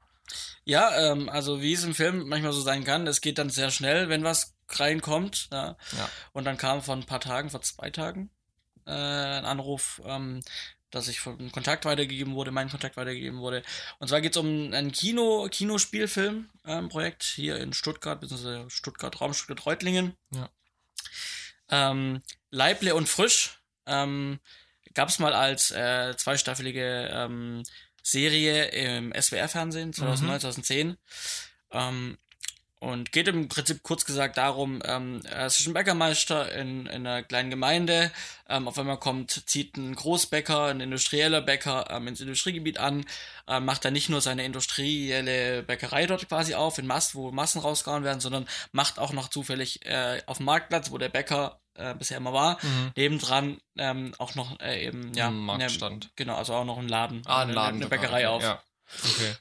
Ja, 0.65 0.97
ähm, 0.97 1.29
also 1.29 1.61
wie 1.61 1.73
es 1.73 1.85
im 1.85 1.95
Film 1.95 2.29
manchmal 2.29 2.53
so 2.53 2.61
sein 2.61 2.85
kann, 2.85 3.07
es 3.07 3.21
geht 3.21 3.39
dann 3.39 3.51
sehr 3.51 3.71
schnell, 3.71 4.09
wenn 4.09 4.25
was 4.25 4.55
reinkommt. 4.69 5.49
Ja. 5.53 5.77
ja. 5.97 6.09
Und 6.33 6.45
dann 6.45 6.57
kam 6.57 6.83
vor 6.83 6.95
ein 6.95 7.05
paar 7.05 7.21
Tagen, 7.21 7.51
vor 7.51 7.63
zwei 7.63 7.91
Tagen, 7.91 8.31
äh, 8.87 8.91
ein 8.91 9.45
Anruf, 9.45 10.01
ähm, 10.05 10.43
dass 10.91 11.09
ich 11.09 11.21
von 11.21 11.51
Kontakt 11.53 11.85
weitergegeben 11.85 12.35
wurde, 12.35 12.51
mein 12.51 12.71
Kontakt 12.71 12.97
weitergegeben 12.97 13.41
wurde. 13.41 13.63
Und 13.99 14.09
zwar 14.09 14.21
geht 14.21 14.33
es 14.33 14.37
um 14.37 14.73
ein 14.73 14.93
Kino, 14.93 15.49
Kinospielfilm-Projekt 15.51 17.25
ähm, 17.25 17.35
hier 17.35 17.57
in 17.57 17.73
Stuttgart, 17.73 18.21
beziehungsweise 18.21 18.69
Stuttgart, 18.69 19.21
Raum 19.21 19.33
Stuttgart-Reutlingen. 19.33 20.15
Ja. 20.35 20.51
Ähm, 21.71 22.23
Leible 22.51 22.95
und 22.95 23.09
Frisch 23.09 23.59
ähm, 23.87 24.41
gab 24.95 25.09
es 25.09 25.19
mal 25.19 25.33
als 25.33 25.71
äh, 25.71 26.15
zweistaffelige 26.17 27.11
ähm, 27.13 27.63
Serie 28.03 28.67
im 28.67 29.13
SWR-Fernsehen 29.13 29.93
2009, 29.93 30.35
mhm. 30.35 30.41
2010. 30.41 30.97
Ähm, 31.71 32.19
und 32.83 33.13
geht 33.13 33.29
im 33.29 33.49
Prinzip 33.49 33.85
kurz 33.85 34.05
gesagt 34.05 34.37
darum, 34.37 34.83
ähm, 34.85 35.21
er 35.25 35.47
ist 35.47 35.65
ein 35.65 35.73
Bäckermeister 35.73 36.53
in, 36.53 36.87
in 36.87 37.07
einer 37.07 37.23
kleinen 37.23 37.49
Gemeinde. 37.49 38.11
Ähm, 38.49 38.67
auf 38.67 38.77
einmal 38.77 38.99
kommt, 38.99 39.49
zieht 39.49 39.77
ein 39.77 39.95
Großbäcker, 39.95 40.65
ein 40.65 40.81
industrieller 40.81 41.43
Bäcker 41.43 41.87
ähm, 41.91 42.09
ins 42.09 42.21
Industriegebiet 42.21 42.79
an, 42.79 43.05
ähm, 43.47 43.67
macht 43.67 43.85
dann 43.85 43.93
nicht 43.93 44.09
nur 44.09 44.21
seine 44.21 44.45
industrielle 44.45 45.63
Bäckerei 45.63 46.07
dort 46.07 46.29
quasi 46.29 46.57
auf, 46.57 46.77
in 46.79 46.89
Mass, 46.89 47.15
wo 47.15 47.31
Massen 47.31 47.61
rausgehauen 47.61 48.03
werden, 48.03 48.19
sondern 48.19 48.49
macht 48.73 48.99
auch 48.99 49.13
noch 49.13 49.29
zufällig 49.29 49.87
äh, 49.87 50.21
auf 50.27 50.39
dem 50.39 50.47
Marktplatz, 50.47 50.91
wo 50.91 50.99
der 50.99 51.09
Bäcker 51.09 51.61
äh, 51.75 51.95
bisher 51.95 52.17
immer 52.17 52.33
war, 52.33 52.59
mhm. 52.63 52.93
nebendran 52.97 53.61
ähm, 53.79 54.13
auch 54.19 54.35
noch 54.35 54.59
äh, 54.59 54.85
eben, 54.85 55.15
ja, 55.15 55.31
Marktstand. 55.31 56.07
Ne, 56.07 56.11
genau, 56.17 56.35
also 56.35 56.55
auch 56.55 56.65
noch 56.65 56.79
ein 56.79 56.89
Laden, 56.89 57.23
ah, 57.27 57.43
ein 57.43 57.51
Laden 57.51 57.77
eine, 57.77 57.87
eine 57.87 57.87
Bäckerei 57.87 58.27
auf. 58.27 58.43
Ja. 58.43 58.61
Okay. 59.05 59.37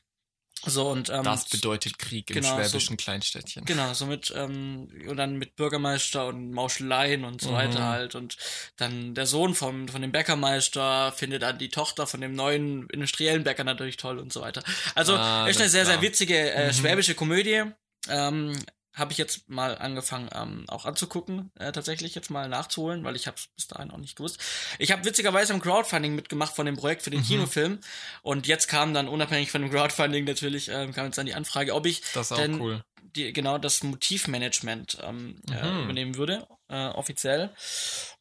So 0.65 0.89
und 0.89 1.09
ähm, 1.09 1.23
das 1.23 1.45
bedeutet 1.49 1.97
Krieg 1.97 2.29
im 2.29 2.35
genau, 2.35 2.55
schwäbischen 2.55 2.97
so, 2.97 3.03
Kleinstädtchen. 3.03 3.65
Genau, 3.65 3.93
so 3.93 4.05
mit 4.05 4.31
ähm, 4.35 4.87
und 5.07 5.17
dann 5.17 5.37
mit 5.37 5.55
Bürgermeister 5.55 6.27
und 6.27 6.51
Mauscheleien 6.51 7.25
und 7.25 7.41
so 7.41 7.49
mhm. 7.49 7.55
weiter 7.55 7.83
halt 7.85 8.15
und 8.15 8.37
dann 8.77 9.15
der 9.15 9.25
Sohn 9.25 9.55
vom 9.55 9.87
von 9.87 10.01
dem 10.01 10.11
Bäckermeister 10.11 11.11
findet 11.13 11.41
dann 11.41 11.57
die 11.57 11.69
Tochter 11.69 12.05
von 12.05 12.21
dem 12.21 12.33
neuen 12.33 12.87
industriellen 12.89 13.43
Bäcker 13.43 13.63
natürlich 13.63 13.97
toll 13.97 14.19
und 14.19 14.31
so 14.31 14.41
weiter. 14.41 14.63
Also 14.93 15.15
ah, 15.15 15.47
ist 15.47 15.59
eine 15.59 15.69
sehr 15.69 15.83
klar. 15.83 15.95
sehr 15.95 16.01
witzige 16.03 16.51
äh, 16.51 16.67
mhm. 16.67 16.73
schwäbische 16.73 17.15
Komödie. 17.15 17.63
Ähm, 18.07 18.55
habe 18.93 19.11
ich 19.13 19.17
jetzt 19.17 19.49
mal 19.49 19.77
angefangen 19.77 20.29
ähm, 20.33 20.65
auch 20.67 20.85
anzugucken, 20.85 21.51
äh, 21.57 21.71
tatsächlich 21.71 22.13
jetzt 22.13 22.29
mal 22.29 22.49
nachzuholen, 22.49 23.03
weil 23.03 23.15
ich 23.15 23.27
habe 23.27 23.37
es 23.37 23.47
bis 23.55 23.67
dahin 23.67 23.91
auch 23.91 23.97
nicht 23.97 24.15
gewusst. 24.15 24.39
Ich 24.79 24.91
habe 24.91 25.05
witzigerweise 25.05 25.53
im 25.53 25.61
Crowdfunding 25.61 26.13
mitgemacht 26.13 26.55
von 26.55 26.65
dem 26.65 26.75
Projekt 26.75 27.03
für 27.03 27.09
den 27.09 27.21
mhm. 27.21 27.25
Kinofilm 27.25 27.79
und 28.21 28.47
jetzt 28.47 28.67
kam 28.67 28.93
dann 28.93 29.07
unabhängig 29.07 29.51
von 29.51 29.61
dem 29.61 29.71
Crowdfunding 29.71 30.25
natürlich 30.25 30.69
ähm, 30.69 30.93
kam 30.93 31.05
jetzt 31.05 31.17
dann 31.17 31.25
die 31.25 31.33
Anfrage, 31.33 31.73
ob 31.73 31.85
ich 31.85 32.01
das 32.13 32.29
denn 32.29 32.59
cool. 32.59 32.83
die, 33.01 33.31
genau 33.31 33.57
das 33.57 33.83
Motivmanagement 33.83 34.97
ähm, 35.01 35.41
äh, 35.49 35.53
mhm. 35.53 35.79
äh, 35.79 35.83
übernehmen 35.83 36.15
würde 36.17 36.47
äh, 36.67 36.87
offiziell 36.87 37.53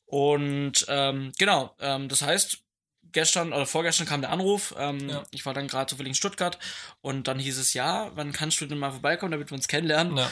und 0.06 0.84
ähm, 0.88 1.32
genau, 1.38 1.74
ähm, 1.80 2.08
das 2.08 2.22
heißt 2.22 2.58
gestern 3.12 3.52
oder 3.52 3.66
vorgestern 3.66 4.06
kam 4.06 4.20
der 4.20 4.30
Anruf. 4.30 4.74
Ähm, 4.78 5.08
ja. 5.08 5.22
Ich 5.30 5.46
war 5.46 5.54
dann 5.54 5.68
gerade 5.68 5.88
zufällig 5.90 6.10
in 6.10 6.14
Stuttgart 6.14 6.58
und 7.00 7.28
dann 7.28 7.38
hieß 7.38 7.58
es, 7.58 7.74
ja, 7.74 8.10
wann 8.14 8.32
kannst 8.32 8.60
du 8.60 8.66
denn 8.66 8.78
mal 8.78 8.90
vorbeikommen, 8.90 9.32
damit 9.32 9.50
wir 9.50 9.56
uns 9.56 9.68
kennenlernen? 9.68 10.16
Ja. 10.16 10.30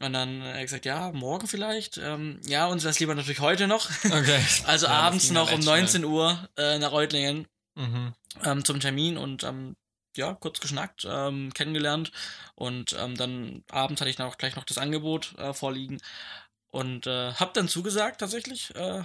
Und 0.00 0.12
dann 0.12 0.42
hat 0.42 0.56
er 0.56 0.62
gesagt, 0.62 0.84
ja, 0.84 1.12
morgen 1.12 1.46
vielleicht. 1.46 1.98
Ähm, 1.98 2.40
ja, 2.46 2.66
uns 2.66 2.82
wäre 2.82 2.90
es 2.90 3.00
lieber 3.00 3.14
natürlich 3.14 3.40
heute 3.40 3.66
noch. 3.66 3.90
Okay. 4.04 4.40
also 4.66 4.86
ja, 4.86 4.92
abends 4.92 5.30
noch 5.30 5.52
um 5.52 5.60
19 5.60 6.04
Uhr 6.04 6.48
äh, 6.56 6.78
nach 6.78 6.92
Reutlingen 6.92 7.46
mhm. 7.74 8.14
ähm, 8.44 8.64
zum 8.64 8.80
Termin 8.80 9.16
und 9.16 9.44
ähm, 9.44 9.76
ja, 10.16 10.34
kurz 10.34 10.60
geschnackt, 10.60 11.06
ähm, 11.08 11.52
kennengelernt 11.52 12.10
und 12.54 12.96
ähm, 12.98 13.16
dann 13.16 13.64
abends 13.70 14.00
hatte 14.00 14.10
ich 14.10 14.16
dann 14.16 14.26
auch 14.26 14.38
gleich 14.38 14.56
noch 14.56 14.64
das 14.64 14.78
Angebot 14.78 15.34
äh, 15.36 15.52
vorliegen 15.52 16.00
und 16.68 17.06
äh, 17.06 17.32
hab 17.32 17.54
dann 17.54 17.68
zugesagt 17.68 18.20
tatsächlich. 18.20 18.74
Äh, 18.74 19.02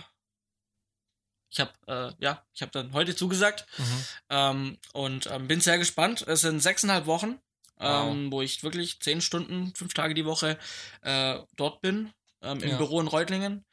Ich 1.52 1.60
habe 1.60 1.72
äh, 1.88 2.24
ja, 2.24 2.44
ich 2.54 2.62
habe 2.62 2.72
dann 2.72 2.94
heute 2.94 3.16
zugesagt 3.16 3.66
Mhm. 3.78 4.06
ähm, 4.30 4.78
und 4.94 5.28
ähm, 5.28 5.48
bin 5.48 5.60
sehr 5.62 5.78
gespannt. 5.78 6.24
Es 6.28 6.42
sind 6.42 6.62
sechseinhalb 6.62 7.06
Wochen, 7.06 7.40
Wow. 7.78 8.12
ähm, 8.12 8.32
wo 8.32 8.42
ich 8.42 8.64
wirklich 8.64 9.00
zehn 9.02 9.22
Stunden, 9.22 9.74
fünf 9.76 9.94
Tage 9.94 10.14
die 10.14 10.26
Woche 10.26 10.58
äh, 11.02 11.40
dort 11.58 11.82
bin, 11.82 12.14
ähm, 12.42 12.62
im 12.62 12.70
Ja. 12.70 12.78
Büro 12.78 13.02
in 13.02 13.08
Reutlingen. 13.08 13.66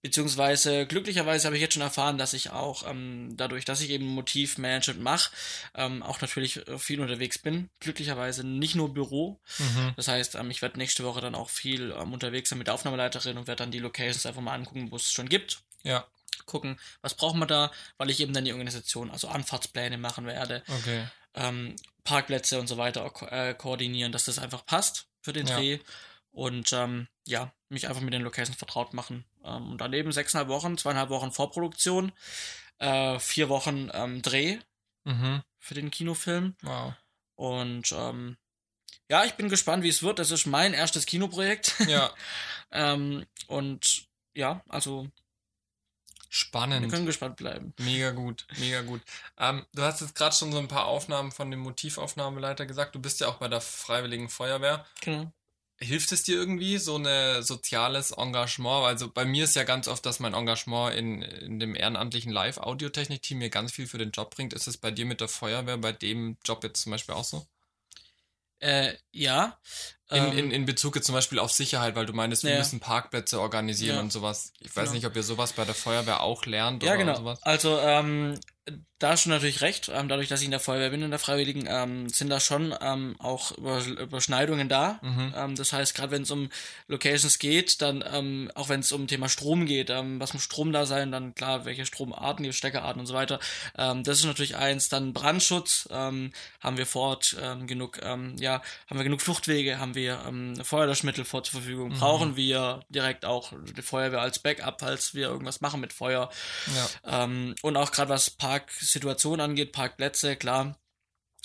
Beziehungsweise 0.00 0.86
glücklicherweise 0.86 1.46
habe 1.46 1.56
ich 1.56 1.60
jetzt 1.62 1.74
schon 1.74 1.82
erfahren, 1.82 2.18
dass 2.18 2.32
ich 2.32 2.50
auch 2.50 2.88
ähm, 2.88 3.34
dadurch, 3.36 3.64
dass 3.64 3.80
ich 3.80 3.90
eben 3.90 4.06
Motivmanagement 4.06 5.02
mache, 5.02 5.30
auch 5.74 6.20
natürlich 6.20 6.68
äh, 6.68 6.78
viel 6.78 7.00
unterwegs 7.00 7.38
bin. 7.38 7.68
Glücklicherweise 7.80 8.46
nicht 8.46 8.76
nur 8.76 8.94
Büro. 8.94 9.40
Mhm. 9.58 9.94
Das 9.96 10.06
heißt, 10.06 10.36
ich 10.50 10.62
werde 10.62 10.78
nächste 10.78 11.02
Woche 11.04 11.20
dann 11.20 11.34
auch 11.34 11.50
viel 11.50 11.90
unterwegs 11.90 12.48
sein 12.50 12.58
mit 12.58 12.68
der 12.68 12.74
Aufnahmeleiterin 12.74 13.36
und 13.38 13.48
werde 13.48 13.64
dann 13.64 13.72
die 13.72 13.80
Locations 13.80 14.24
einfach 14.24 14.40
mal 14.40 14.54
angucken, 14.54 14.90
wo 14.92 14.96
es 14.96 15.10
schon 15.12 15.28
gibt. 15.28 15.62
Ja, 15.82 16.06
Gucken, 16.46 16.78
was 17.02 17.14
brauchen 17.14 17.40
wir 17.40 17.46
da, 17.46 17.70
weil 17.98 18.10
ich 18.10 18.20
eben 18.20 18.32
dann 18.32 18.44
die 18.44 18.52
Organisation, 18.52 19.10
also 19.10 19.28
Anfahrtspläne 19.28 19.98
machen 19.98 20.26
werde, 20.26 20.62
okay. 20.68 21.06
ähm, 21.34 21.76
Parkplätze 22.04 22.58
und 22.58 22.66
so 22.68 22.78
weiter 22.78 23.08
ko 23.10 23.26
äh, 23.26 23.54
koordinieren, 23.54 24.12
dass 24.12 24.24
das 24.24 24.38
einfach 24.38 24.64
passt 24.64 25.06
für 25.20 25.32
den 25.32 25.46
Ja. 25.46 25.56
Dreh. 25.56 25.78
Und 26.30 26.72
ähm, 26.72 27.08
ja, 27.26 27.52
mich 27.68 27.88
einfach 27.88 28.00
mit 28.02 28.14
den 28.14 28.22
Locations 28.22 28.56
vertraut 28.56 28.94
machen. 28.94 29.24
Ähm, 29.44 29.72
und 29.72 29.80
dann 29.80 29.92
eben 29.92 30.12
sechseinhalb 30.12 30.48
Wochen, 30.48 30.78
zweieinhalb 30.78 31.10
Wochen 31.10 31.32
Vorproduktion, 31.32 32.12
äh, 32.78 33.18
vier 33.18 33.48
Wochen 33.48 33.90
ähm, 33.92 34.22
Dreh 34.22 34.58
Mhm. 35.04 35.42
für 35.58 35.74
den 35.74 35.90
Kinofilm. 35.90 36.54
Wow. 36.62 36.92
Und 37.34 37.92
ähm, 37.92 38.36
ja, 39.10 39.24
ich 39.24 39.34
bin 39.34 39.48
gespannt, 39.48 39.82
wie 39.82 39.88
es 39.88 40.02
wird. 40.02 40.18
Das 40.18 40.30
ist 40.30 40.46
mein 40.46 40.74
erstes 40.74 41.06
Kinoprojekt. 41.06 41.74
Ja, 41.88 42.12
ähm, 42.72 43.24
und 43.46 44.06
ja, 44.34 44.62
also 44.68 45.08
wir 46.28 46.34
spannend. 46.34 46.92
können 46.92 47.06
gespannt 47.06 47.36
bleiben. 47.36 47.72
Mega 47.78 48.10
gut, 48.10 48.46
mega 48.58 48.82
gut. 48.82 49.00
Ähm, 49.38 49.64
du 49.74 49.82
hast 49.82 50.00
jetzt 50.00 50.14
gerade 50.14 50.34
schon 50.34 50.52
so 50.52 50.58
ein 50.58 50.68
paar 50.68 50.86
Aufnahmen 50.86 51.32
von 51.32 51.50
dem 51.50 51.60
Motivaufnahmeleiter 51.60 52.66
gesagt. 52.66 52.94
Du 52.94 53.00
bist 53.00 53.20
ja 53.20 53.28
auch 53.28 53.36
bei 53.36 53.48
der 53.48 53.60
Freiwilligen 53.60 54.28
Feuerwehr. 54.28 54.84
Genau. 55.00 55.32
Hilft 55.80 56.10
es 56.10 56.24
dir 56.24 56.34
irgendwie, 56.34 56.78
so 56.78 56.96
ein 56.96 57.42
soziales 57.42 58.10
Engagement? 58.10 58.84
Also 58.84 59.10
bei 59.10 59.24
mir 59.24 59.44
ist 59.44 59.54
ja 59.54 59.62
ganz 59.62 59.86
oft, 59.86 60.04
dass 60.04 60.18
mein 60.18 60.34
Engagement 60.34 60.94
in, 60.94 61.22
in 61.22 61.60
dem 61.60 61.76
ehrenamtlichen 61.76 62.32
Live-Audiotechnik-Team 62.32 63.38
mir 63.38 63.48
ganz 63.48 63.72
viel 63.72 63.86
für 63.86 63.98
den 63.98 64.10
Job 64.10 64.34
bringt. 64.34 64.52
Ist 64.52 64.66
es 64.66 64.76
bei 64.76 64.90
dir 64.90 65.06
mit 65.06 65.20
der 65.20 65.28
Feuerwehr, 65.28 65.78
bei 65.78 65.92
dem 65.92 66.36
Job 66.44 66.64
jetzt 66.64 66.82
zum 66.82 66.90
Beispiel 66.90 67.14
auch 67.14 67.24
so? 67.24 67.46
Äh, 68.60 68.94
ja. 69.12 69.58
In, 70.10 70.24
ähm, 70.24 70.38
in, 70.38 70.50
in 70.50 70.64
Bezug 70.66 70.96
jetzt 70.96 71.04
zum 71.06 71.14
Beispiel 71.14 71.38
auf 71.38 71.52
Sicherheit, 71.52 71.94
weil 71.94 72.06
du 72.06 72.12
meinst, 72.14 72.42
wir 72.42 72.52
Ja. 72.52 72.58
müssen 72.58 72.80
Parkplätze 72.80 73.40
organisieren 73.40 73.96
Ja. 73.96 74.00
und 74.00 74.12
sowas. 74.12 74.52
Ich 74.60 74.74
weiß 74.74 74.84
Genau. 74.84 74.92
nicht, 74.94 75.06
ob 75.06 75.14
ihr 75.16 75.22
sowas 75.22 75.52
bei 75.52 75.64
der 75.66 75.74
Feuerwehr 75.74 76.20
auch 76.22 76.46
lernt 76.46 76.82
Ja, 76.82 76.90
oder 76.92 76.98
genau. 76.98 77.16
sowas. 77.16 77.42
Also, 77.42 77.78
ähm, 77.78 78.38
da 78.98 79.10
hast 79.10 79.26
du 79.26 79.30
natürlich 79.30 79.60
recht. 79.60 79.88
Ähm, 79.94 80.08
dadurch, 80.08 80.28
dass 80.28 80.40
ich 80.40 80.46
in 80.46 80.50
der 80.50 80.58
Feuerwehr 80.58 80.90
bin, 80.90 81.02
in 81.02 81.10
der 81.10 81.20
Freiwilligen, 81.20 81.66
ähm, 81.68 82.08
sind 82.08 82.30
da 82.30 82.40
schon 82.40 82.74
ähm, 82.80 83.14
auch 83.20 83.52
Über 83.52 83.84
Überschneidungen 83.84 84.68
da. 84.68 84.98
Mhm. 85.02 85.34
Ähm, 85.36 85.54
das 85.54 85.72
heißt, 85.72 85.94
gerade 85.94 86.10
wenn 86.10 86.22
es 86.22 86.30
um 86.32 86.48
Locations 86.88 87.38
geht, 87.38 87.80
dann, 87.80 88.02
ähm, 88.12 88.50
auch 88.56 88.68
wenn 88.68 88.80
es 88.80 88.90
um 88.90 89.06
Thema 89.06 89.28
Strom 89.28 89.66
geht, 89.66 89.90
ähm, 89.90 90.18
was 90.20 90.34
muss 90.34 90.42
Strom 90.42 90.72
da 90.72 90.84
sein, 90.84 91.12
dann 91.12 91.34
klar, 91.34 91.64
welche 91.64 91.86
Stromarten, 91.86 92.42
die 92.42 92.52
Steckerarten 92.52 92.98
und 93.00 93.06
so 93.06 93.14
weiter. 93.14 93.38
Das 93.74 94.18
ist 94.18 94.24
natürlich 94.24 94.56
eins. 94.56 94.88
Dann 94.88 95.12
Brandschutz, 95.12 95.88
haben 95.90 96.32
wir 96.60 96.86
vor 96.86 97.08
Ort 97.08 97.36
genug, 97.66 98.00
ja, 98.02 98.62
haben 98.88 98.98
wir 98.98 99.04
genug 99.04 99.20
Fluchtwege, 99.20 99.78
haben 99.78 99.94
wir 99.94 100.32
Feuerlöschmittel 100.62 101.24
vor 101.24 101.44
zur 101.44 101.60
Verfügung, 101.60 101.90
Mhm. 101.90 101.98
brauchen 101.98 102.36
wir 102.36 102.80
direkt 102.88 103.24
auch 103.24 103.52
die 103.76 103.82
Feuerwehr 103.82 104.20
als 104.20 104.38
Backup, 104.38 104.80
falls 104.80 105.14
wir 105.14 105.28
irgendwas 105.28 105.60
machen 105.60 105.80
mit 105.80 105.92
Feuer. 105.92 106.30
Ja. 107.04 107.24
Und 107.62 107.76
auch 107.76 107.92
gerade 107.92 108.08
was 108.08 108.30
Parksituationen 108.66 109.40
angeht, 109.40 109.72
Parkplätze, 109.72 110.36
klar. 110.36 110.78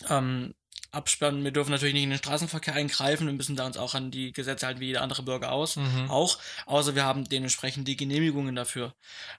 Ähm, 0.10 0.54
Absperren, 0.92 1.44
wir 1.44 1.52
dürfen 1.52 1.72
natürlich 1.72 1.96
nicht 1.96 2.04
in 2.04 2.12
den 2.12 2.20
Straßenverkehr 2.20 2.76
eingreifen, 2.76 3.26
wir 3.26 3.34
müssen 3.34 3.56
da 3.56 3.66
uns 3.66 3.78
auch 3.78 3.96
an 3.96 4.12
die 4.12 4.32
Gesetze 4.32 4.68
halten 4.68 4.80
wie 4.80 4.88
jeder 4.88 5.02
andere 5.02 5.24
Bürger 5.24 5.52
aus. 5.52 5.76
Mhm. 5.76 6.10
Auch, 6.10 6.38
außer 6.68 6.94
wir 6.94 7.04
haben 7.04 7.28
dementsprechend 7.28 7.88
die 7.88 7.96
Genehmigungen 7.96 8.56
dafür. 8.56 8.94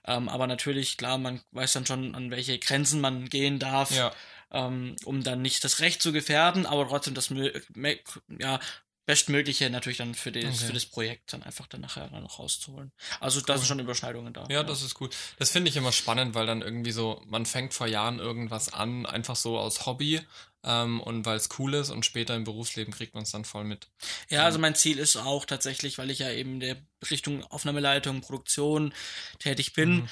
Ähm, 0.05 0.27
aber 0.27 0.47
natürlich, 0.47 0.97
klar, 0.97 1.17
man 1.17 1.41
weiß 1.51 1.71
dann 1.73 1.85
schon, 1.85 2.13
an 2.13 2.29
welche 2.29 2.59
Grenzen 2.59 2.99
man 2.99 3.29
gehen 3.29 3.57
darf, 3.57 3.91
Ja. 3.91 4.11
ähm, 4.51 4.97
um 5.05 5.23
dann 5.23 5.41
nicht 5.41 5.63
das 5.63 5.79
Recht 5.79 6.01
zu 6.01 6.11
gefährden, 6.11 6.65
aber 6.65 6.89
trotzdem 6.89 7.13
das 7.13 7.29
ja, 8.37 8.59
Bestmögliche 9.05 9.69
natürlich 9.69 9.97
dann 9.99 10.15
für 10.15 10.31
das, 10.31 10.43
Okay. 10.43 10.65
für 10.65 10.73
das 10.73 10.85
Projekt 10.85 11.31
dann 11.33 11.43
einfach 11.43 11.67
dann 11.67 11.81
nachher 11.81 12.07
dann 12.09 12.23
noch 12.23 12.39
rauszuholen. 12.39 12.91
Also 13.19 13.39
da 13.41 13.57
sind 13.57 13.67
schon 13.67 13.79
Überschneidungen 13.79 14.33
da. 14.33 14.47
Ja, 14.49 14.63
das 14.63 14.81
ist 14.81 14.99
cool. 14.99 15.09
Das 15.37 15.51
finde 15.51 15.69
ich 15.69 15.77
immer 15.77 15.91
spannend, 15.91 16.33
weil 16.35 16.47
dann 16.47 16.61
irgendwie 16.61 16.91
so, 16.91 17.21
man 17.27 17.45
fängt 17.45 17.73
vor 17.73 17.87
Jahren 17.87 18.19
irgendwas 18.19 18.73
an, 18.73 19.05
einfach 19.05 19.35
so 19.35 19.59
aus 19.59 19.85
Hobby 19.85 20.21
ähm, 20.63 20.99
und 21.01 21.25
weil 21.25 21.37
es 21.37 21.49
cool 21.59 21.75
ist 21.75 21.91
und 21.91 22.03
später 22.05 22.35
im 22.35 22.43
Berufsleben 22.45 22.93
kriegt 22.93 23.13
man 23.13 23.23
es 23.23 23.31
dann 23.31 23.45
voll 23.45 23.63
mit. 23.63 23.87
Ja, 24.29 24.43
also 24.45 24.57
mein 24.57 24.73
Ziel 24.75 24.97
ist 24.97 25.15
auch 25.17 25.45
tatsächlich, 25.45 25.97
weil 25.99 26.09
ich 26.09 26.19
ja 26.19 26.31
eben 26.31 26.53
in 26.55 26.59
der 26.61 26.77
Richtung 27.11 27.43
Aufnahmeleitung, 27.43 28.21
Produktion 28.21 28.93
tätig 29.39 29.73
bin, 29.73 30.07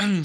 Mhm. 0.00 0.24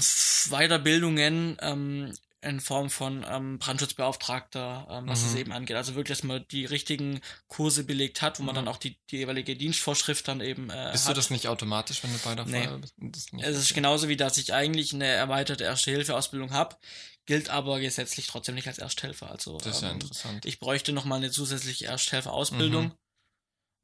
Weiterbildungen 0.50 1.56
ähm, 1.60 2.12
in 2.40 2.60
Form 2.60 2.88
von 2.88 3.26
ähm, 3.28 3.58
Brandschutzbeauftragter, 3.58 4.86
ähm, 4.90 5.08
was 5.08 5.22
Mhm. 5.22 5.26
es 5.28 5.34
eben 5.34 5.52
angeht. 5.52 5.76
Also 5.76 5.94
wirklich, 5.96 6.16
dass 6.18 6.24
man 6.24 6.46
die 6.50 6.64
richtigen 6.66 7.20
Kurse 7.48 7.82
belegt 7.84 8.22
hat, 8.22 8.38
wo 8.38 8.44
man 8.44 8.54
Mhm. 8.54 8.56
dann 8.56 8.68
auch 8.68 8.76
die, 8.76 8.96
die 9.10 9.16
jeweilige 9.18 9.56
Dienstvorschrift 9.56 10.28
dann 10.28 10.40
eben 10.40 10.70
äh, 10.70 10.90
Bist 10.92 11.04
hat. 11.06 11.10
du 11.12 11.14
das 11.16 11.30
nicht 11.30 11.48
automatisch, 11.48 12.02
wenn 12.04 12.12
du 12.12 12.18
bei 12.20 12.34
der 12.36 12.44
Nee. 12.46 12.62
Feuerwehr 12.64 12.78
bist? 12.78 12.94
Das 12.98 13.22
ist 13.24 13.32
nicht 13.32 13.44
Es 13.44 13.56
ist 13.56 13.74
genauso 13.74 14.08
wie, 14.08 14.16
dass 14.16 14.38
ich 14.38 14.54
eigentlich 14.54 14.92
eine 14.94 15.06
erweiterte 15.06 15.64
Erste-Hilfe-Ausbildung 15.64 16.52
habe, 16.52 16.76
gilt 17.26 17.50
aber 17.50 17.80
gesetzlich 17.80 18.28
trotzdem 18.28 18.54
nicht 18.54 18.68
als 18.68 18.78
Ersthelfer. 18.78 19.30
Also 19.30 19.58
Das 19.58 19.76
ist 19.76 19.82
ja 19.82 19.90
ähm, 19.90 19.94
interessant. 20.00 20.46
ich 20.46 20.60
bräuchte 20.60 20.92
noch 20.92 21.04
mal 21.04 21.16
eine 21.16 21.30
zusätzliche 21.32 21.86
Ersthelfer-Ausbildung. 21.86 22.84
Mhm. 22.86 22.92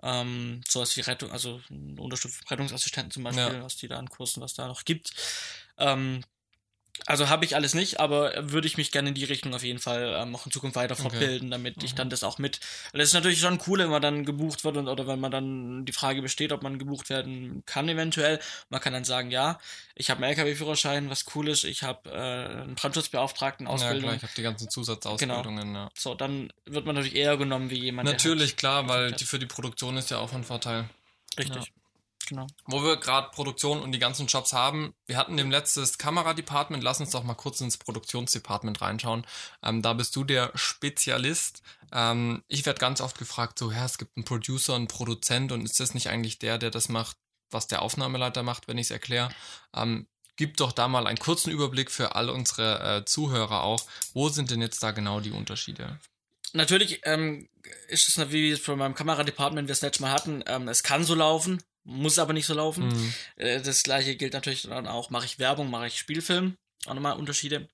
Ähm, 0.03 0.61
sowas 0.69 0.97
wie 0.97 1.01
Rettung, 1.01 1.31
also 1.33 1.61
Unterstützung 1.71 2.39
für 2.45 2.51
Rettungsassistenten 2.51 3.11
zum 3.11 3.25
Beispiel, 3.25 3.43
Ja. 3.43 3.63
was 3.65 3.77
die 3.77 3.89
da 3.89 3.99
an 3.99 4.09
Kursen, 4.11 4.43
was 4.43 4.53
da 4.55 4.67
noch 4.69 4.85
gibt. 4.85 5.13
Ähm, 5.79 6.23
also 7.07 7.29
habe 7.29 7.45
ich 7.45 7.55
alles 7.57 7.75
nicht, 7.75 8.01
aber 8.01 8.33
würde 8.53 8.67
ich 8.67 8.77
mich 8.77 8.93
gerne 8.93 9.09
in 9.09 9.15
die 9.15 9.25
Richtung 9.25 9.53
auf 9.53 9.63
jeden 9.63 9.81
Fall 9.81 10.15
ähm, 10.17 10.35
auch 10.35 10.47
in 10.47 10.53
Zukunft 10.53 10.77
weiter 10.77 10.95
Okay. 10.95 11.03
fortbilden, 11.03 11.51
damit 11.51 11.83
ich 11.83 11.93
Mhm. 11.93 11.97
dann 11.97 12.11
das 12.11 12.23
auch 12.25 12.39
mit. 12.39 12.61
Weil 12.93 13.01
das 13.01 13.09
ist 13.09 13.15
natürlich 13.15 13.41
schon 13.41 13.61
cool, 13.67 13.81
wenn 13.81 13.91
man 13.91 14.01
dann 14.01 14.25
gebucht 14.25 14.65
wird 14.65 14.77
und, 14.77 14.89
oder 14.89 15.07
wenn 15.07 15.19
man 15.21 15.31
dann 15.31 15.85
die 15.85 15.93
Frage 15.93 16.23
besteht, 16.23 16.53
ob 16.53 16.63
man 16.63 16.79
gebucht 16.79 17.11
werden 17.11 17.63
kann 17.67 17.89
eventuell. 17.89 18.39
Man 18.71 18.81
kann 18.81 18.93
dann 18.93 19.05
sagen, 19.05 19.31
ja, 19.31 19.59
ich 19.97 20.09
habe 20.11 20.23
einen 20.25 20.31
LKW-Führerschein, 20.37 21.11
was 21.11 21.25
cool 21.35 21.49
ist, 21.49 21.65
ich 21.65 21.83
habe 21.83 22.11
äh, 22.11 22.63
einen 22.63 22.75
Brandschutzbeauftragten 22.77 23.67
ja, 23.67 23.73
Ausbildung. 23.73 24.03
klar, 24.03 24.15
ich 24.17 24.23
habe 24.23 24.33
die 24.37 24.43
ganzen 24.43 24.71
Zusatzausbildungen, 24.71 25.75
ja. 25.75 25.89
so, 25.95 26.15
dann 26.15 26.53
wird 26.65 26.87
man 26.87 26.95
natürlich 26.95 27.17
eher 27.19 27.37
genommen 27.37 27.71
wie 27.71 27.81
jemand, 27.81 28.09
der 28.09 28.15
Natürlich, 28.15 28.57
klar, 28.57 28.89
weil 28.89 29.13
die, 29.13 29.25
für 29.25 29.39
die 29.39 29.47
Produktion 29.47 29.97
ist 29.97 30.11
ja 30.11 30.19
auch 30.19 30.33
ein 30.33 30.45
Vorteil. 30.45 30.89
halt, 31.37 31.39
richtig. 31.39 31.73
Genau. 32.27 32.47
Wo 32.67 32.83
wir 32.83 32.97
gerade 32.97 33.31
Produktion 33.31 33.81
und 33.81 33.93
die 33.93 33.99
ganzen 33.99 34.27
Jobs 34.27 34.53
haben, 34.53 34.95
wir 35.07 35.17
hatten 35.17 35.37
dem 35.37 35.51
letztes 35.51 35.99
Kameradepartment, 35.99 36.83
lass 36.83 37.01
uns 37.01 37.11
doch 37.11 37.25
mal 37.25 37.35
kurz 37.35 37.61
ins 37.61 37.77
Produktionsdepartment 37.77 38.81
reinschauen. 38.81 39.27
Ähm, 39.63 39.83
da 39.83 39.93
bist 39.93 40.17
du 40.17 40.25
der 40.25 40.51
Spezialist. 40.55 41.63
Ähm, 41.93 42.43
ich 42.49 42.65
werde 42.67 42.81
ganz 42.81 43.01
oft 43.01 43.19
gefragt, 43.19 43.59
so, 43.59 43.71
ja, 43.71 43.85
es 43.85 43.99
gibt 43.99 44.17
einen 44.17 44.25
Producer, 44.25 44.75
einen 44.75 44.89
Produzent 44.89 45.53
und 45.53 45.65
ist 45.65 45.81
das 45.81 45.95
nicht 45.95 46.09
eigentlich 46.09 46.39
der, 46.39 46.59
der 46.59 46.71
das 46.71 46.89
macht, 46.89 47.17
was 47.51 47.67
der 47.67 47.83
Aufnahmeleiter 47.83 48.43
macht, 48.43 48.69
wenn 48.69 48.79
ich 48.79 48.87
es 48.87 48.91
erkläre? 48.91 49.31
Ähm, 49.75 50.07
gib 50.37 50.57
doch 50.57 50.73
da 50.73 50.89
mal 50.89 51.07
einen 51.07 51.19
kurzen 51.19 51.51
Überblick 51.51 51.91
für 51.91 52.15
all 52.15 52.31
unsere 52.31 52.99
äh, 52.99 53.05
Zuhörer 53.05 53.63
auch. 53.63 53.87
Wo 54.13 54.29
sind 54.29 54.51
denn 54.51 54.61
jetzt 54.61 54.83
da 54.83 54.91
genau 54.91 55.21
die 55.21 55.31
Unterschiede? 55.31 55.99
Natürlich 56.53 57.01
ähm, 57.05 57.49
ist 57.89 58.09
es, 58.09 58.31
wie 58.31 58.45
wir 58.45 58.55
es 58.55 58.61
von 58.61 58.79
meinem 58.79 58.95
Kameradepartment 58.95 59.69
das 59.69 59.83
letzte 59.83 60.03
Mal 60.03 60.13
hatten, 60.13 60.43
ähm, 60.47 60.69
es 60.69 60.83
kann 60.83 61.05
so 61.05 61.15
laufen, 61.15 61.63
muss 61.85 62.19
aber 62.19 62.33
nicht 62.33 62.47
so 62.47 62.55
laufen. 62.55 62.89
Mhm. 62.89 63.15
Äh, 63.37 63.61
das 63.61 63.83
gleiche 63.83 64.17
gilt 64.17 64.33
natürlich 64.33 64.63
dann 64.63 64.87
auch, 64.87 65.11
mache 65.11 65.27
ich 65.27 65.39
Werbung, 65.39 65.71
mache 65.71 65.87
ich 65.87 65.99
Spielfilm, 65.99 66.57
auch 66.87 66.95
nochmal 66.95 67.17
Unterschiede. 67.17 67.69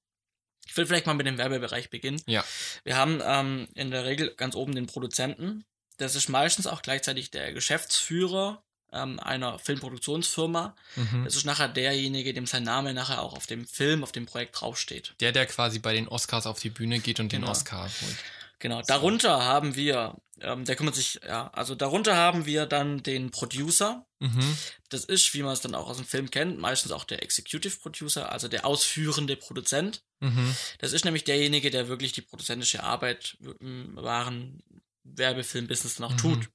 Ich 0.67 0.77
will 0.77 0.87
vielleicht 0.87 1.07
mal 1.07 1.15
mit 1.15 1.27
dem 1.27 1.39
Werbebereich 1.39 1.91
beginnen. 1.91 2.21
Ja. 2.27 2.45
Wir 2.85 2.97
haben 2.97 3.21
ähm, 3.25 3.67
in 3.75 3.91
der 3.91 4.05
Regel 4.05 4.35
ganz 4.37 4.55
oben 4.55 4.75
den 4.75 4.87
Produzenten. 4.87 5.65
Das 5.97 6.15
ist 6.15 6.29
meistens 6.29 6.67
auch 6.67 6.83
gleichzeitig 6.83 7.31
der 7.31 7.53
Geschäftsführer 7.53 8.63
ähm, 8.93 9.19
einer 9.21 9.59
Filmproduktionsfirma. 9.59 10.75
Mhm. 10.97 11.25
Das 11.25 11.35
ist 11.37 11.45
nachher 11.45 11.69
derjenige, 11.69 12.33
dem 12.35 12.47
sein 12.47 12.63
Name 12.63 12.95
nachher 12.95 13.23
auch 13.23 13.35
auf 13.35 13.47
dem 13.47 13.67
Film, 13.67 14.03
auf 14.03 14.13
dem 14.13 14.27
Projekt 14.27 14.61
draufsteht. 14.61 15.15
Der, 15.21 15.33
der 15.33 15.47
quasi 15.47 15.79
bei 15.79 15.93
den 15.93 16.09
Oscars 16.09 16.47
auf 16.47 16.61
die 16.61 16.71
Bühne 16.71 17.01
geht 17.01 17.21
und 17.21 17.33
den 17.33 17.41
Genau. 17.43 17.53
Oscar 17.53 17.83
holt. 17.85 18.17
Genau, 18.61 18.83
darunter 18.83 19.43
haben 19.43 19.75
wir, 19.75 20.17
ähm, 20.41 20.65
der 20.67 20.77
kümmert 20.77 20.95
sich, 20.95 21.19
ja, 21.27 21.49
also 21.49 21.75
darunter 21.75 22.15
haben 22.15 22.45
wir 22.47 22.67
dann 22.67 23.03
den 23.03 23.31
Producer. 23.31 24.07
Mhm. 24.19 24.57
Das 24.91 25.05
ist, 25.07 25.33
wie 25.33 25.43
man 25.43 25.55
es 25.55 25.63
dann 25.63 25.75
auch 25.75 25.89
aus 25.89 25.97
dem 25.97 26.05
Film 26.07 26.31
kennt, 26.31 26.59
meistens 26.59 26.93
auch 26.93 27.05
der 27.05 27.23
Executive 27.23 27.79
Producer, 27.79 28.31
also 28.31 28.49
der 28.49 28.67
ausführende 28.67 29.37
Produzent. 29.37 30.05
Mhm. 30.21 30.55
Das 30.79 30.93
ist 30.93 31.07
nämlich 31.07 31.25
derjenige, 31.25 31.71
der 31.71 31.89
wirklich 31.89 32.13
die 32.13 32.21
produzentische 32.21 32.83
Arbeit 32.83 33.39
im 33.61 33.97
wahren 33.97 34.63
Werbefilm-Business 35.05 35.95
dann 35.97 36.07
auch 36.07 36.13
Mhm. 36.13 36.19
tut. 36.19 36.51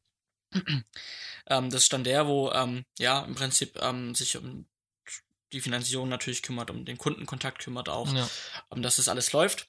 ähm, 1.47 1.69
das 1.71 1.83
ist 1.83 1.93
dann 1.93 2.03
der, 2.03 2.27
wo, 2.27 2.51
ähm, 2.51 2.85
ja, 3.00 3.21
im 3.21 3.33
Prinzip 3.33 3.77
ähm, 3.81 4.13
sich 4.13 4.38
um 4.38 4.67
die 5.53 5.62
Finanzierung 5.62 6.07
natürlich 6.07 6.43
kümmert, 6.43 6.69
um 6.69 6.85
den 6.85 7.00
Kundenkontakt 7.00 7.59
kümmert 7.63 7.89
auch, 7.89 8.13
Ja. 8.13 8.29
um 8.69 8.83
dass 8.83 8.97
das 8.97 9.09
alles 9.09 9.31
läuft. 9.33 9.67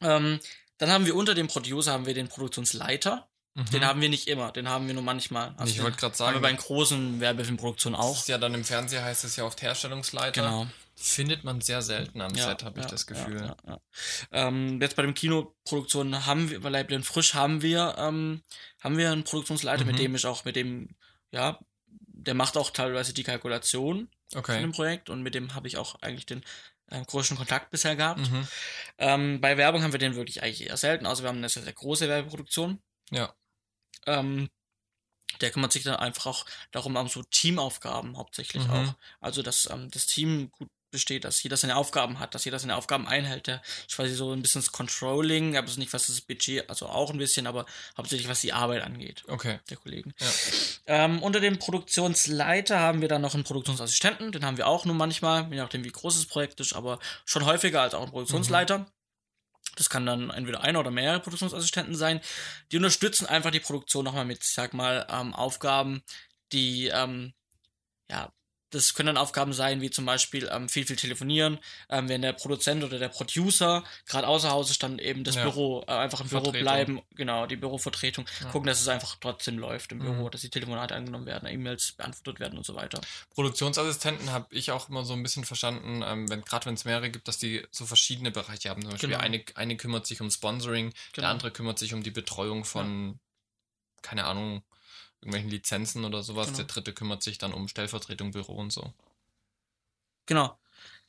Ähm, 0.00 0.40
dann 0.78 0.90
haben 0.90 1.06
wir 1.06 1.14
unter 1.14 1.34
dem 1.34 1.46
Producer 1.48 1.92
haben 1.92 2.06
wir 2.06 2.14
den 2.14 2.28
Produktionsleiter. 2.28 3.28
Mhm. 3.54 3.64
Den 3.70 3.84
haben 3.86 4.00
wir 4.02 4.10
nicht 4.10 4.28
immer, 4.28 4.52
den 4.52 4.68
haben 4.68 4.86
wir 4.86 4.92
nur 4.94 5.02
manchmal. 5.02 5.54
Also 5.56 5.70
ich 5.70 5.76
den 5.76 5.84
wollte 5.84 5.96
gerade 5.96 6.12
haben 6.12 6.18
wir 6.18 6.26
sagen, 6.32 6.42
bei 6.42 6.48
den 6.52 6.58
großen 6.58 7.20
Werbefilmproduktionen 7.20 7.98
das 7.98 8.06
auch. 8.06 8.16
ist 8.18 8.28
ja 8.28 8.36
dann 8.36 8.52
im 8.54 8.64
Fernseher 8.64 9.02
heißt 9.02 9.24
es 9.24 9.36
ja 9.36 9.44
oft 9.44 9.62
Herstellungsleiter. 9.62 10.42
Genau. 10.42 10.66
Findet 10.98 11.44
man 11.44 11.60
sehr 11.60 11.82
selten 11.82 12.20
am 12.22 12.34
Set, 12.34 12.64
habe 12.64 12.80
ich 12.80 12.86
das 12.86 13.06
Gefühl. 13.06 13.40
Ja, 13.40 13.56
ja, 13.66 13.72
ja. 13.72 13.80
Ähm, 14.32 14.80
jetzt 14.80 14.96
bei 14.96 15.02
dem 15.02 15.12
Kinoproduktion 15.12 16.24
haben 16.26 16.50
wir, 16.50 16.60
bei 16.60 16.70
Leiblen 16.70 17.02
Frisch 17.02 17.34
haben 17.34 17.60
wir, 17.60 17.96
ähm, 17.98 18.42
haben 18.80 18.96
wir 18.96 19.12
einen 19.12 19.24
Produktionsleiter, 19.24 19.84
Mhm. 19.84 19.90
mit 19.90 19.98
dem 19.98 20.14
ich 20.14 20.26
auch, 20.26 20.44
mit 20.46 20.56
dem, 20.56 20.88
ja, 21.32 21.58
der 21.88 22.34
macht 22.34 22.56
auch 22.56 22.70
teilweise 22.70 23.12
die 23.12 23.24
Kalkulation 23.24 24.08
von 24.32 24.38
Okay. 24.40 24.60
dem 24.60 24.72
Projekt 24.72 25.10
und 25.10 25.22
mit 25.22 25.34
dem 25.34 25.54
habe 25.54 25.68
ich 25.68 25.76
auch 25.76 26.00
eigentlich 26.02 26.26
den 26.26 26.42
äh, 26.90 27.04
größten 27.04 27.36
Kontakt 27.36 27.70
bisher 27.70 27.96
gehabt. 27.96 28.20
Mhm. 28.20 28.48
Ähm, 28.98 29.40
bei 29.40 29.56
Werbung 29.56 29.82
haben 29.82 29.92
wir 29.92 29.98
den 29.98 30.16
wirklich 30.16 30.42
eigentlich 30.42 30.68
eher 30.68 30.76
selten, 30.76 31.06
also 31.06 31.22
wir 31.22 31.28
haben 31.28 31.38
eine 31.38 31.48
sehr, 31.48 31.62
sehr 31.62 31.72
große 31.72 32.08
Werbeproduktion. 32.08 32.82
Ja. 33.10 33.34
Ähm, 34.06 34.48
der 35.40 35.50
kümmert 35.50 35.72
sich 35.72 35.82
dann 35.82 35.96
einfach 35.96 36.26
auch 36.26 36.46
darum, 36.70 36.96
um 36.96 37.08
so 37.08 37.22
Teamaufgaben 37.22 38.16
hauptsächlich 38.16 38.64
Mhm. 38.64 38.70
auch. 38.70 38.94
Also, 39.20 39.42
dass 39.42 39.68
ähm, 39.70 39.90
das 39.90 40.06
Team 40.06 40.50
gut 40.50 40.70
besteht, 40.90 41.24
dass 41.24 41.42
jeder 41.42 41.56
seine 41.56 41.76
Aufgaben 41.76 42.18
hat, 42.18 42.34
dass 42.34 42.44
jeder 42.44 42.58
seine 42.58 42.76
Aufgaben 42.76 43.06
einhält. 43.06 43.46
Der, 43.46 43.62
ich 43.88 43.98
weiß 43.98 44.08
nicht, 44.08 44.16
so 44.18 44.32
ein 44.32 44.42
bisschen 44.42 44.60
das 44.62 44.72
Controlling, 44.72 45.56
aber 45.56 45.66
es 45.66 45.76
nicht, 45.76 45.92
was 45.92 46.06
das 46.06 46.20
Budget, 46.20 46.68
also 46.68 46.86
auch 46.86 47.10
ein 47.10 47.18
bisschen, 47.18 47.46
aber 47.46 47.66
hauptsächlich, 47.96 48.28
was 48.28 48.40
die 48.40 48.52
Arbeit 48.52 48.82
angeht, 48.82 49.24
Okay. 49.28 49.58
der 49.68 49.76
Kollegen. 49.76 50.14
Ja. 50.18 50.26
Ähm, 50.86 51.22
unter 51.22 51.40
dem 51.40 51.58
Produktionsleiter 51.58 52.78
haben 52.80 53.00
wir 53.00 53.08
dann 53.08 53.22
noch 53.22 53.34
einen 53.34 53.44
Produktionsassistenten, 53.44 54.32
den 54.32 54.44
haben 54.44 54.56
wir 54.56 54.66
auch 54.66 54.84
nur 54.84 54.94
manchmal, 54.94 55.48
je 55.50 55.56
nachdem, 55.56 55.84
wie 55.84 55.92
groß 55.92 56.14
das 56.16 56.26
Projekt 56.26 56.60
ist, 56.60 56.72
aber 56.74 56.98
schon 57.24 57.44
häufiger 57.44 57.82
als 57.82 57.94
auch 57.94 58.02
einen 58.02 58.10
Produktionsleiter. 58.10 58.86
Das 59.76 59.90
kann 59.90 60.06
dann 60.06 60.30
entweder 60.30 60.62
einer 60.62 60.80
oder 60.80 60.90
mehrere 60.90 61.20
Produktionsassistenten 61.20 61.94
sein. 61.94 62.20
Die 62.72 62.76
unterstützen 62.78 63.26
einfach 63.26 63.50
die 63.50 63.60
Produktion 63.60 64.04
nochmal 64.04 64.24
mit, 64.24 64.42
ich 64.42 64.54
sag 64.54 64.72
mal, 64.72 65.06
ähm, 65.10 65.34
Aufgaben, 65.34 66.02
die, 66.52 66.86
ähm, 66.86 67.34
ja, 68.08 68.32
das 68.76 68.94
können 68.94 69.08
dann 69.08 69.16
Aufgaben 69.16 69.52
sein, 69.52 69.80
wie 69.80 69.90
zum 69.90 70.04
Beispiel 70.06 70.48
ähm, 70.52 70.68
viel, 70.68 70.86
viel 70.86 70.96
telefonieren, 70.96 71.58
ähm, 71.88 72.08
wenn 72.08 72.22
der 72.22 72.32
Produzent 72.32 72.84
oder 72.84 72.98
der 72.98 73.08
Producer 73.08 73.82
gerade 74.06 74.26
außer 74.28 74.50
Hause 74.50 74.74
stand, 74.74 75.00
eben 75.00 75.24
das 75.24 75.36
Ja. 75.36 75.42
Büro, 75.44 75.82
äh, 75.88 75.92
einfach 75.92 76.20
im 76.20 76.28
Büro 76.28 76.44
Vertretung. 76.44 76.62
bleiben, 76.62 77.02
genau, 77.14 77.46
die 77.46 77.56
Bürovertretung, 77.56 78.26
Ja. 78.42 78.50
gucken, 78.50 78.66
dass 78.68 78.80
es 78.80 78.88
einfach 78.88 79.16
trotzdem 79.20 79.58
läuft 79.58 79.92
im 79.92 79.98
Büro, 80.00 80.26
Mhm. 80.26 80.30
dass 80.30 80.40
die 80.42 80.50
Telefonate 80.50 80.94
angenommen 80.94 81.26
werden, 81.26 81.48
E-Mails 81.48 81.92
beantwortet 81.92 82.40
werden 82.40 82.58
und 82.58 82.64
so 82.66 82.74
weiter. 82.74 83.00
Produktionsassistenten 83.34 84.30
habe 84.32 84.46
ich 84.54 84.70
auch 84.70 84.88
immer 84.88 85.04
so 85.04 85.12
ein 85.14 85.22
bisschen 85.22 85.44
verstanden, 85.44 86.02
ähm, 86.04 86.28
wenn 86.28 86.42
gerade 86.42 86.66
wenn 86.66 86.74
es 86.74 86.84
mehrere 86.84 87.10
gibt, 87.10 87.28
dass 87.28 87.38
die 87.38 87.66
so 87.70 87.86
verschiedene 87.86 88.30
Bereiche 88.30 88.68
haben. 88.70 88.82
Zum 88.82 88.90
Beispiel 88.92 89.08
Genau. 89.10 89.20
eine, 89.20 89.42
eine 89.54 89.76
kümmert 89.76 90.06
sich 90.06 90.20
um 90.20 90.30
Sponsoring, 90.30 90.90
Genau. 91.12 91.22
der 91.24 91.28
andere 91.30 91.50
kümmert 91.50 91.78
sich 91.78 91.94
um 91.94 92.02
die 92.02 92.10
Betreuung 92.10 92.64
von, 92.64 93.18
keine 94.02 94.24
Ahnung, 94.24 94.62
irgendwelchen 95.20 95.50
Lizenzen 95.50 96.04
oder 96.04 96.22
sowas. 96.22 96.46
Genau. 96.46 96.56
Der 96.58 96.66
dritte 96.66 96.92
kümmert 96.92 97.22
sich 97.22 97.38
dann 97.38 97.52
um 97.52 97.68
Stellvertretung, 97.68 98.30
Büro 98.32 98.54
und 98.54 98.72
so. 98.72 98.92
Genau. 100.26 100.58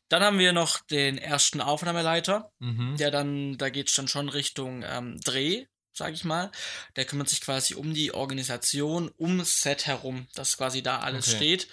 Dann 0.09 0.23
haben 0.23 0.39
wir 0.39 0.53
noch 0.53 0.79
den 0.79 1.17
ersten 1.17 1.59
Aufnahmeleiter, 1.59 2.51
Mhm. 2.59 2.95
der 2.97 3.11
dann, 3.11 3.57
da 3.57 3.69
geht 3.69 3.89
es 3.89 3.95
dann 3.95 4.07
schon 4.07 4.29
Richtung 4.29 4.83
ähm, 4.85 5.19
Dreh, 5.21 5.65
sag 5.97 6.13
ich 6.13 6.23
mal. 6.23 6.51
Der 6.95 7.05
kümmert 7.05 7.29
sich 7.29 7.41
quasi 7.41 7.75
um 7.75 7.93
die 7.93 8.13
Organisation, 8.13 9.11
ums 9.19 9.61
Set 9.61 9.85
herum, 9.87 10.27
dass 10.35 10.57
quasi 10.57 10.81
da 10.83 10.99
alles 10.99 11.25
Okay. 11.27 11.35
steht, 11.35 11.67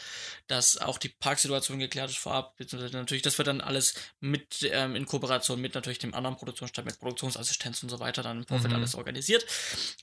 dass 0.47 0.77
auch 0.79 0.99
die 0.99 1.09
Parksituation 1.09 1.79
geklärt 1.79 2.11
ist 2.11 2.19
vorab, 2.19 2.57
beziehungsweise 2.57 2.97
natürlich, 2.97 3.23
das 3.23 3.39
wird 3.39 3.49
dann 3.49 3.61
alles 3.61 3.95
mit 4.21 4.69
ähm, 4.71 4.97
in 4.97 5.07
Kooperation 5.07 5.61
mit 5.61 5.75
natürlich 5.75 5.99
dem 5.99 6.15
anderen 6.15 6.37
Produktionsstab, 6.37 6.85
mit 6.85 6.99
Produktionsassistenz 6.99 7.83
und 7.83 7.89
so 7.89 8.01
weiter 8.01 8.23
dann 8.23 8.39
im 8.39 8.47
Vorfeld 8.47 8.73
Mhm. 8.73 8.77
alles 8.77 8.95
organisiert. 8.95 9.47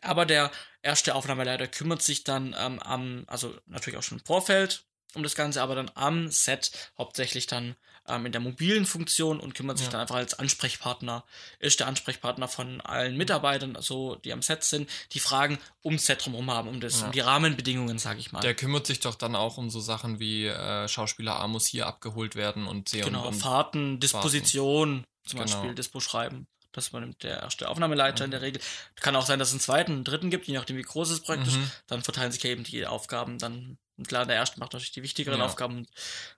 Aber 0.01 0.25
der 0.25 0.51
erste 0.81 1.15
Aufnahmeleiter 1.15 1.67
kümmert 1.67 2.01
sich 2.01 2.23
dann 2.23 2.55
ähm, 2.57 2.79
am, 2.79 3.23
also 3.27 3.55
natürlich 3.65 3.97
auch 3.97 4.03
schon 4.03 4.19
im 4.19 4.25
Vorfeld 4.25 4.85
um 5.15 5.23
das 5.23 5.35
Ganze, 5.35 5.61
aber 5.61 5.75
dann 5.75 5.91
am 5.95 6.29
Set 6.29 6.71
hauptsächlich 6.97 7.47
dann 7.47 7.75
ähm, 8.07 8.25
in 8.25 8.31
der 8.31 8.41
mobilen 8.41 8.85
Funktion 8.85 9.39
und 9.39 9.53
kümmert 9.53 9.77
sich 9.77 9.87
Ja. 9.87 9.91
dann 9.91 10.01
einfach 10.01 10.15
als 10.15 10.37
Ansprechpartner, 10.39 11.23
ist 11.59 11.79
der 11.79 11.87
Ansprechpartner 11.87 12.47
von 12.47 12.81
allen 12.81 13.15
Mitarbeitern, 13.17 13.75
also 13.75 14.15
die 14.15 14.33
am 14.33 14.41
Set 14.41 14.63
sind, 14.63 14.89
die 15.11 15.19
Fragen 15.19 15.59
ums 15.83 16.05
Set 16.07 16.25
drumherum 16.25 16.49
haben, 16.51 16.67
um, 16.69 16.79
das, 16.79 16.99
Ja. 17.01 17.05
um 17.07 17.11
die 17.11 17.19
Rahmenbedingungen, 17.19 17.99
sag 17.99 18.17
ich 18.17 18.31
mal. 18.31 18.39
Der 18.41 18.55
kümmert 18.55 18.87
sich 18.87 18.99
doch 19.01 19.15
dann 19.15 19.35
auch 19.35 19.57
um 19.57 19.69
so 19.69 19.79
Sachen 19.79 20.19
wie 20.19 20.47
äh, 20.47 20.87
Schauspieler 20.87 21.35
A 21.39 21.47
muss 21.47 21.67
hier 21.67 21.85
abgeholt 21.87 22.35
werden 22.35 22.65
und 22.67 22.89
C 22.89 23.01
genau, 23.01 23.21
und, 23.27 23.35
und 23.35 23.39
Fahrten, 23.39 23.99
Disposition, 23.99 25.03
zum 25.25 25.39
Genau. 25.39 25.51
Beispiel 25.51 25.75
Dispo 25.75 25.99
schreiben. 25.99 26.47
Das 26.73 26.87
übernimmt 26.87 27.21
der 27.23 27.41
erste 27.41 27.67
Aufnahmeleiter 27.67 28.23
in 28.23 28.31
der 28.31 28.41
Regel. 28.41 28.61
Kann 28.95 29.15
auch 29.17 29.25
sein, 29.25 29.39
dass 29.39 29.49
es 29.49 29.53
einen 29.55 29.59
zweiten, 29.59 29.91
einen 29.91 30.03
dritten 30.05 30.29
gibt, 30.29 30.47
je 30.47 30.53
nachdem 30.55 30.77
wie 30.77 30.81
groß 30.83 31.09
das 31.09 31.19
Projekt 31.19 31.47
ist. 31.47 31.57
Mhm. 31.57 31.69
Dann 31.87 32.01
verteilen 32.01 32.31
sich 32.31 32.41
ja 32.43 32.49
eben 32.49 32.63
die 32.63 32.85
Aufgaben 32.87 33.37
dann. 33.37 33.77
Und 33.97 34.07
klar, 34.07 34.25
der 34.25 34.35
erste 34.35 34.59
macht 34.59 34.73
natürlich 34.73 34.91
die 34.91 35.03
wichtigeren 35.03 35.39
Ja. 35.39 35.45
Aufgaben 35.45 35.85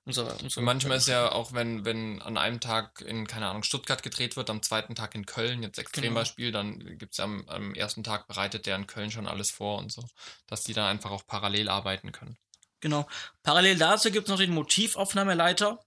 und, 0.05 0.13
so 0.13 0.25
und 0.25 0.51
so. 0.51 0.59
Und 0.59 0.65
manchmal 0.65 0.97
ist 0.97 1.07
ja 1.07 1.31
auch, 1.31 1.53
wenn, 1.53 1.85
wenn 1.85 2.21
an 2.21 2.37
einem 2.37 2.59
Tag 2.59 3.01
in, 3.01 3.25
keine 3.27 3.47
Ahnung, 3.47 3.63
Stuttgart 3.63 4.03
gedreht 4.03 4.35
wird, 4.35 4.49
am 4.49 4.61
zweiten 4.61 4.95
Tag 4.95 5.15
in 5.15 5.25
Köln, 5.25 5.63
jetzt 5.63 5.77
Extrembeispiel, 5.77 6.51
dann 6.51 6.97
gibt 6.97 7.13
es 7.13 7.19
am, 7.19 7.47
am 7.47 7.73
ersten 7.73 8.03
Tag 8.03 8.27
bereitet 8.27 8.65
der 8.65 8.75
in 8.75 8.87
Köln 8.87 9.11
schon 9.11 9.27
alles 9.27 9.51
vor 9.51 9.77
und 9.77 9.91
so, 9.91 10.03
dass 10.47 10.63
die 10.63 10.73
da 10.73 10.89
einfach 10.89 11.11
auch 11.11 11.25
parallel 11.25 11.69
arbeiten 11.69 12.11
können. 12.11 12.37
Genau. 12.81 13.07
Parallel 13.43 13.77
dazu 13.77 14.11
gibt 14.11 14.27
es 14.27 14.31
noch 14.31 14.39
den 14.39 14.51
Motivaufnahmeleiter. 14.51 15.79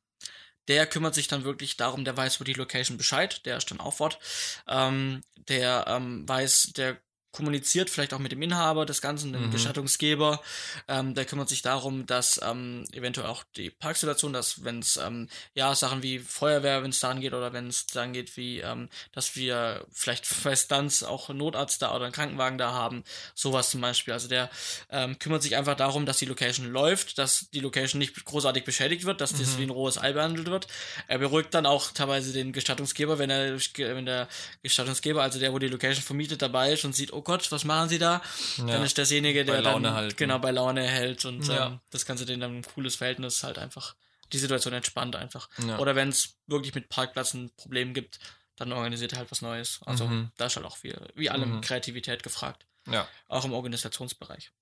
Der 0.69 0.87
kümmert 0.87 1.15
sich 1.15 1.29
dann 1.29 1.45
wirklich 1.45 1.77
darum, 1.77 2.05
der 2.05 2.17
weiß 2.17 2.37
über 2.37 2.45
die 2.45 2.55
Location 2.55 2.97
Bescheid, 2.97 3.45
der 3.45 3.57
ist 3.57 3.71
dann 3.71 3.81
auch 3.81 3.95
fort. 3.95 4.19
Ähm, 4.67 5.23
der 5.37 5.85
ähm, 5.87 6.29
weiß, 6.29 6.73
der 6.75 7.01
kommuniziert 7.37 7.91
vielleicht 7.91 8.15
auch 8.15 8.19
mit 8.19 8.33
dem 8.33 8.43
Inhaber 8.43 8.87
des 8.87 9.01
Ganzen, 9.01 9.33
dem 9.33 9.47
Mhm. 9.47 9.51
Gestattungsgeber. 9.51 10.41
Ähm, 10.89 11.15
der 11.15 11.25
kümmert 11.27 11.49
sich 11.49 11.63
darum, 11.63 12.07
dass 12.07 12.41
ähm, 12.43 12.85
eventuell 12.93 13.27
auch 13.29 13.45
die 13.57 13.71
Parksituation, 13.71 14.33
dass 14.33 14.65
wenn 14.65 14.79
es 14.81 14.97
ähm, 14.97 15.29
ja 15.55 15.75
Sachen 15.75 16.03
wie 16.03 16.19
Feuerwehr, 16.19 16.83
wenn 16.83 16.91
es 16.91 17.01
daran 17.01 17.21
geht 17.21 17.35
oder 17.35 17.53
wenn 17.53 17.69
es 17.69 17.87
daran 17.87 18.13
geht, 18.13 18.37
wie 18.37 18.61
ähm, 18.61 18.89
dass 19.13 19.37
wir 19.37 19.85
vielleicht 19.93 20.27
bei 20.45 20.57
Stunts 20.57 21.03
auch 21.03 21.29
einen 21.29 21.39
Notarzt 21.39 21.83
da 21.83 21.95
oder 21.95 22.05
einen 22.07 22.15
Krankenwagen 22.15 22.59
da 22.59 22.73
haben, 22.73 23.05
sowas 23.35 23.71
zum 23.71 23.81
Beispiel. 23.83 24.15
Also 24.15 24.29
der 24.29 24.51
ähm, 24.91 25.19
kümmert 25.19 25.43
sich 25.43 25.57
einfach 25.57 25.77
darum, 25.77 26.07
dass 26.07 26.19
die 26.19 26.25
Location 26.27 26.67
läuft, 26.67 27.19
dass 27.19 27.51
die 27.51 27.61
Location 27.61 27.99
nicht 27.99 28.25
großartig 28.25 28.65
beschädigt 28.65 29.05
wird, 29.05 29.21
dass 29.21 29.33
das 29.33 29.55
Mhm. 29.55 29.59
wie 29.59 29.63
ein 29.65 29.71
rohes 29.71 29.99
Ei 29.99 30.13
behandelt 30.13 30.47
wird. 30.51 30.67
Er 31.09 31.19
beruhigt 31.19 31.53
dann 31.55 31.67
auch 31.67 31.91
teilweise 31.93 32.33
den 32.33 32.53
Gestattungsgeber, 32.53 33.19
wenn 33.19 33.31
er 33.31 33.59
wenn 33.77 34.07
der 34.07 34.29
Gestattungsgeber, 34.63 35.23
also 35.23 35.39
der, 35.39 35.53
wo 35.53 35.59
die 35.59 35.69
Location 35.69 36.03
vermietet, 36.03 36.41
dabei 36.43 36.73
ist 36.73 36.85
und 36.85 36.95
sieht, 36.95 37.13
oh 37.13 37.23
Gott, 37.27 37.51
was 37.53 37.65
machen 37.65 37.89
sie 37.89 37.99
da? 37.99 38.23
Dann 38.57 38.69
Ja. 38.69 38.85
ist 38.85 38.97
derjenige, 38.97 39.45
der 39.45 39.55
Bei 39.55 39.61
Laune 39.61 39.89
dann 39.89 39.95
halten. 39.97 40.17
genau 40.17 40.39
bei 40.39 40.53
Laune 40.53 40.83
hält 40.83 41.25
und 41.25 41.47
Ja. 41.49 41.67
ähm, 41.67 41.81
das 41.91 42.07
Ganze 42.07 42.25
denen 42.25 42.41
dann 42.41 42.57
ein 42.59 42.63
cooles 42.63 42.95
Verhältnis 42.97 43.43
halt 43.43 43.59
einfach 43.59 43.97
die 44.33 44.39
Situation 44.39 44.73
entspannt 44.75 45.15
einfach. 45.17 45.49
Ja. 45.67 45.79
Oder 45.79 45.95
wenn 45.97 46.09
es 46.09 46.37
wirklich 46.47 46.75
mit 46.75 46.89
Parkplatz 46.89 47.35
ein 47.35 47.51
Problem 47.57 47.95
gibt, 47.95 48.19
dann 48.57 48.73
organisiert 48.73 49.13
er 49.13 49.19
halt 49.19 49.31
was 49.31 49.43
Neues. 49.43 49.81
Also 49.87 50.07
Mhm. 50.07 50.31
da 50.37 50.47
ist 50.47 50.57
halt 50.57 50.67
auch 50.67 50.77
viel, 50.77 50.99
wie 51.15 51.29
allem 51.31 51.57
Mhm. 51.57 51.61
Kreativität 51.61 52.23
gefragt. 52.23 52.65
Ja. 52.89 53.07
Auch 53.29 53.45
im 53.45 53.53
Organisationsbereich. 53.53 54.53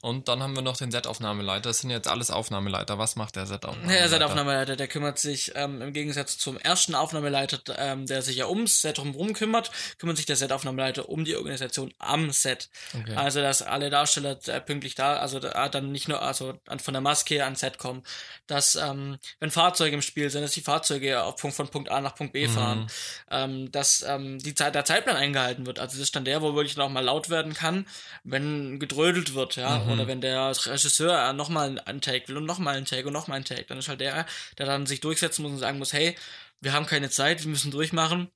Und 0.00 0.28
dann 0.28 0.42
haben 0.42 0.54
wir 0.54 0.62
noch 0.62 0.76
den 0.76 0.92
Set-Aufnahmeleiter. 0.92 1.70
Das 1.70 1.80
sind 1.80 1.90
jetzt 1.90 2.06
alles 2.06 2.30
Aufnahmeleiter. 2.30 2.98
Was 2.98 3.16
macht 3.16 3.34
der 3.34 3.46
Set-Aufnahmeleiter? 3.46 3.98
Der 3.98 4.08
Set-Aufnahmeleiter, 4.08 4.76
der 4.76 4.86
kümmert 4.86 5.18
sich 5.18 5.52
ähm, 5.56 5.82
im 5.82 5.92
Gegensatz 5.92 6.38
zum 6.38 6.56
ersten 6.56 6.94
Aufnahmeleiter, 6.94 7.58
ähm, 7.76 8.06
der 8.06 8.22
sich 8.22 8.36
ja 8.36 8.46
ums 8.46 8.80
Set 8.80 8.98
drumherum 8.98 9.32
kümmert, 9.32 9.72
kümmert 9.98 10.16
sich 10.16 10.26
der 10.26 10.36
Set-Aufnahmeleiter 10.36 11.08
um 11.08 11.24
die 11.24 11.34
Organisation 11.34 11.92
am 11.98 12.30
Set. 12.30 12.70
Okay. 12.94 13.14
Also, 13.16 13.40
dass 13.40 13.60
alle 13.60 13.90
Darsteller 13.90 14.38
äh, 14.46 14.60
pünktlich 14.60 14.94
da, 14.94 15.16
also 15.16 15.40
da, 15.40 15.68
dann 15.68 15.90
nicht 15.90 16.06
nur 16.06 16.22
also 16.22 16.54
an, 16.68 16.78
von 16.78 16.94
der 16.94 17.00
Maske 17.00 17.42
ans 17.42 17.58
Set 17.58 17.78
kommen, 17.78 18.04
dass 18.46 18.76
ähm, 18.76 19.18
wenn 19.40 19.50
Fahrzeuge 19.50 19.96
im 19.96 20.02
Spiel 20.02 20.30
sind, 20.30 20.42
dass 20.42 20.52
die 20.52 20.60
Fahrzeuge 20.60 21.24
auf 21.24 21.36
Punkt, 21.36 21.56
von 21.56 21.68
Punkt 21.68 21.90
A 21.90 22.00
nach 22.00 22.14
Punkt 22.14 22.32
B 22.32 22.46
Mhm. 22.46 22.52
fahren, 22.52 22.90
ähm, 23.32 23.72
dass 23.72 24.02
ähm, 24.06 24.38
die 24.38 24.54
Zeit, 24.54 24.76
der 24.76 24.84
Zeitplan 24.84 25.16
eingehalten 25.16 25.66
wird. 25.66 25.80
Also 25.80 25.96
das 25.96 26.02
ist 26.04 26.14
dann 26.14 26.24
der, 26.24 26.40
wo 26.40 26.54
wirklich 26.54 26.76
noch 26.76 26.88
mal 26.88 27.04
laut 27.04 27.30
werden 27.30 27.52
kann, 27.52 27.84
wenn 28.22 28.78
gedrödelt 28.78 29.34
wird, 29.34 29.56
ja, 29.56 29.78
Mhm. 29.78 29.87
Oder 29.92 30.06
wenn 30.06 30.20
der 30.20 30.48
Regisseur 30.48 31.32
nochmal 31.32 31.78
einen 31.84 32.00
Take 32.00 32.28
will 32.28 32.36
und 32.38 32.46
nochmal 32.46 32.76
einen 32.76 32.86
Take 32.86 33.06
und 33.06 33.12
nochmal 33.12 33.36
einen 33.36 33.44
Take, 33.44 33.64
dann 33.64 33.78
ist 33.78 33.88
halt 33.88 34.00
der, 34.00 34.26
der 34.58 34.66
dann 34.66 34.86
sich 34.86 35.00
durchsetzen 35.00 35.42
muss 35.42 35.52
und 35.52 35.58
sagen 35.58 35.78
muss, 35.78 35.92
hey, 35.92 36.16
wir 36.60 36.72
haben 36.72 36.86
keine 36.86 37.10
Zeit, 37.10 37.42
wir 37.42 37.50
müssen 37.50 37.70
durchmachen. 37.70 38.30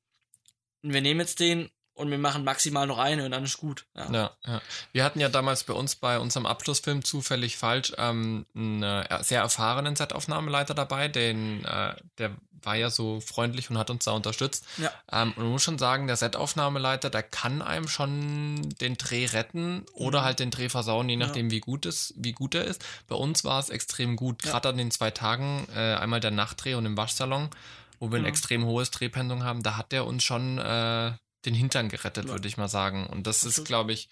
Und 0.83 0.93
wir 0.93 1.01
nehmen 1.01 1.21
jetzt 1.21 1.41
den 1.41 1.71
und 1.94 2.11
wir 2.11 2.18
machen 2.18 2.44
maximal 2.44 2.87
noch 2.87 2.98
eine 2.98 3.24
und 3.24 3.31
dann 3.31 3.44
ist 3.44 3.59
gut. 3.59 3.87
Ja. 3.94 4.11
ja, 4.11 4.31
ja. 4.46 4.62
Wir 4.92 5.05
hatten 5.05 5.20
ja 5.20 5.28
damals 5.28 5.64
bei 5.64 5.74
uns 5.74 5.96
bei 5.96 6.18
unserem 6.18 6.46
Abschlussfilm 6.46 7.05
zufällig 7.05 7.57
falsch 7.57 7.92
ähm, 7.98 8.46
einen 8.55 9.05
sehr 9.22 9.40
erfahrenen 9.40 9.96
Setaufnahmeleiter 9.96 10.74
dabei, 10.74 11.09
den, 11.09 11.64
äh, 11.64 11.94
der 12.18 12.33
war 12.64 12.76
ja 12.76 12.90
so 12.90 13.20
freundlich 13.20 13.70
und 13.70 13.78
hat 13.78 13.90
uns 13.90 14.05
da 14.05 14.12
unterstützt. 14.12 14.66
Ja. 14.78 14.90
Ähm, 15.11 15.33
und 15.33 15.44
man 15.44 15.52
muss 15.52 15.62
schon 15.62 15.78
sagen, 15.78 16.07
der 16.07 16.16
Setaufnahmeleiter, 16.16 17.11
der 17.11 17.22
kann 17.22 17.62
einem 17.62 17.88
schon 17.88 18.68
den 18.81 18.96
Dreh 18.96 19.26
retten 19.26 19.85
oder 19.92 20.20
mhm. 20.20 20.24
halt 20.24 20.38
den 20.38 20.50
Dreh 20.50 20.68
versauen, 20.68 21.09
je 21.09 21.16
nachdem, 21.16 21.46
ja. 21.46 21.52
wie 21.52 21.61
gut 21.61 21.87
es, 21.87 22.14
wie 22.16 22.33
gut 22.33 22.55
er 22.55 22.64
ist. 22.64 22.85
Bei 23.09 23.16
uns 23.16 23.44
war 23.44 23.59
es 23.59 23.70
extrem 23.70 24.16
gut, 24.16 24.42
gerade 24.42 24.68
an 24.68 24.78
den 24.78 24.90
zwei 24.90 25.11
Tagen, 25.11 25.66
äh, 25.74 25.94
einmal 25.94 26.20
der 26.20 26.31
Nachtdreh 26.31 26.74
und 26.74 26.87
im 26.87 26.96
Waschsalon, 26.96 27.50
wo 27.98 28.11
wir 28.11 28.18
ein 28.18 28.22
mhm. 28.22 28.28
extrem 28.28 28.64
hohes 28.64 28.90
Drehpensum 28.90 29.44
haben, 29.44 29.62
da 29.62 29.76
hat 29.76 29.92
der 29.92 30.07
uns 30.07 30.24
schon 30.24 30.59
äh, 30.59 31.12
den 31.44 31.55
Hintern 31.55 31.88
gerettet, 31.88 32.26
ja. 32.26 32.31
würde 32.33 32.48
ich 32.48 32.57
mal 32.57 32.68
sagen. 32.68 33.07
Und 33.07 33.26
das 33.26 33.44
ist, 33.44 33.64
glaube 33.64 33.92
ich, 33.92 34.09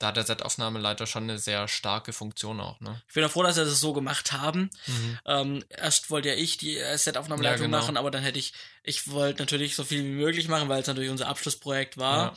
da 0.00 0.08
hat 0.08 0.16
der 0.16 0.24
Setaufnahmeleiter 0.24 1.06
schon 1.06 1.24
eine 1.24 1.38
sehr 1.38 1.68
starke 1.68 2.14
Funktion 2.14 2.58
auch. 2.58 2.80
Ne? 2.80 3.02
Ich 3.06 3.14
bin 3.14 3.22
auch 3.22 3.30
froh, 3.30 3.42
dass 3.42 3.56
wir 3.56 3.66
das 3.66 3.80
so 3.80 3.92
gemacht 3.92 4.32
haben. 4.32 4.70
Mhm. 4.86 5.18
Ähm, 5.26 5.64
erst 5.68 6.10
wollte 6.10 6.30
ja 6.30 6.36
ich 6.36 6.56
die 6.56 6.78
äh, 6.78 6.96
Setaufnahmeleitung 6.96 7.60
ja, 7.60 7.66
genau. 7.66 7.78
machen, 7.78 7.96
aber 7.98 8.10
dann 8.10 8.22
hätte 8.22 8.38
ich, 8.38 8.54
ich 8.82 9.10
wollte 9.10 9.42
natürlich 9.42 9.76
so 9.76 9.84
viel 9.84 10.02
wie 10.02 10.08
möglich 10.08 10.48
machen, 10.48 10.70
weil 10.70 10.80
es 10.80 10.86
natürlich 10.86 11.10
unser 11.10 11.28
Abschlussprojekt 11.28 11.98
war. 11.98 12.28
Ja. 12.28 12.34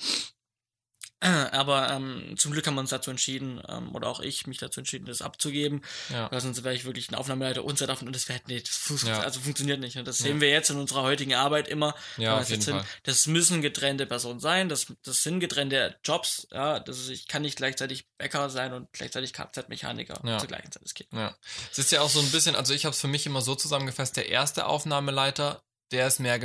Aber 1.51 1.89
ähm, 1.89 2.35
zum 2.37 2.51
Glück 2.51 2.67
haben 2.67 2.75
wir 2.75 2.81
uns 2.81 2.89
dazu 2.89 3.09
entschieden, 3.09 3.61
ähm, 3.69 3.95
oder 3.95 4.07
auch 4.07 4.19
ich 4.19 4.45
mich 4.47 4.57
dazu 4.57 4.81
entschieden, 4.81 5.05
das 5.05 5.21
abzugeben. 5.21 5.81
Ja. 6.09 6.29
Weil 6.31 6.41
sonst 6.41 6.63
wäre 6.63 6.75
ich 6.75 6.85
wirklich 6.85 7.09
ein 7.09 7.15
Aufnahmeleiter 7.15 7.63
und 7.63 7.77
Setaufnahme 7.77 8.09
und 8.09 8.15
das 8.15 8.27
wäre 8.27 8.41
nee, 8.47 8.59
das 8.59 8.75
fun 8.75 8.97
ja. 9.05 9.21
also 9.21 9.39
funktioniert 9.39 9.79
nicht. 9.79 9.97
Und 9.97 10.07
das 10.07 10.19
ja. 10.19 10.25
sehen 10.25 10.41
wir 10.41 10.49
jetzt 10.49 10.69
in 10.69 10.77
unserer 10.77 11.03
heutigen 11.03 11.33
Arbeit 11.33 11.67
immer. 11.67 11.95
Ja, 12.17 12.39
auf 12.39 12.49
jeden 12.49 12.61
Fall. 12.61 12.85
Das 13.03 13.27
müssen 13.27 13.61
getrennte 13.61 14.05
Personen 14.05 14.39
sein, 14.39 14.69
das, 14.69 14.87
das 15.03 15.23
sind 15.23 15.39
getrennte 15.39 15.95
Jobs. 16.03 16.47
Ja, 16.51 16.79
das 16.79 16.99
ist, 16.99 17.09
ich 17.09 17.27
kann 17.27 17.41
nicht 17.41 17.55
gleichzeitig 17.55 18.05
Bäcker 18.17 18.49
sein 18.49 18.73
und 18.73 18.91
gleichzeitig 18.91 19.33
Kfz-Mechaniker 19.33 20.19
ja. 20.25 20.39
zur 20.39 20.47
gleichen 20.47 20.71
Zeit. 20.71 20.83
Das 20.83 20.93
geht. 20.93 21.07
Ja. 21.13 21.35
Es 21.71 21.79
ist 21.79 21.91
ja 21.91 22.01
auch 22.01 22.09
so 22.09 22.19
ein 22.19 22.31
bisschen, 22.31 22.55
also 22.55 22.73
ich 22.73 22.85
habe 22.85 22.93
es 22.93 23.01
für 23.01 23.07
mich 23.07 23.25
immer 23.25 23.41
so 23.41 23.55
zusammengefasst, 23.55 24.17
der 24.17 24.29
erste 24.29 24.65
Aufnahmeleiter 24.65 25.63
der 25.93 26.07
ist 26.07 26.19
mehr, 26.19 26.39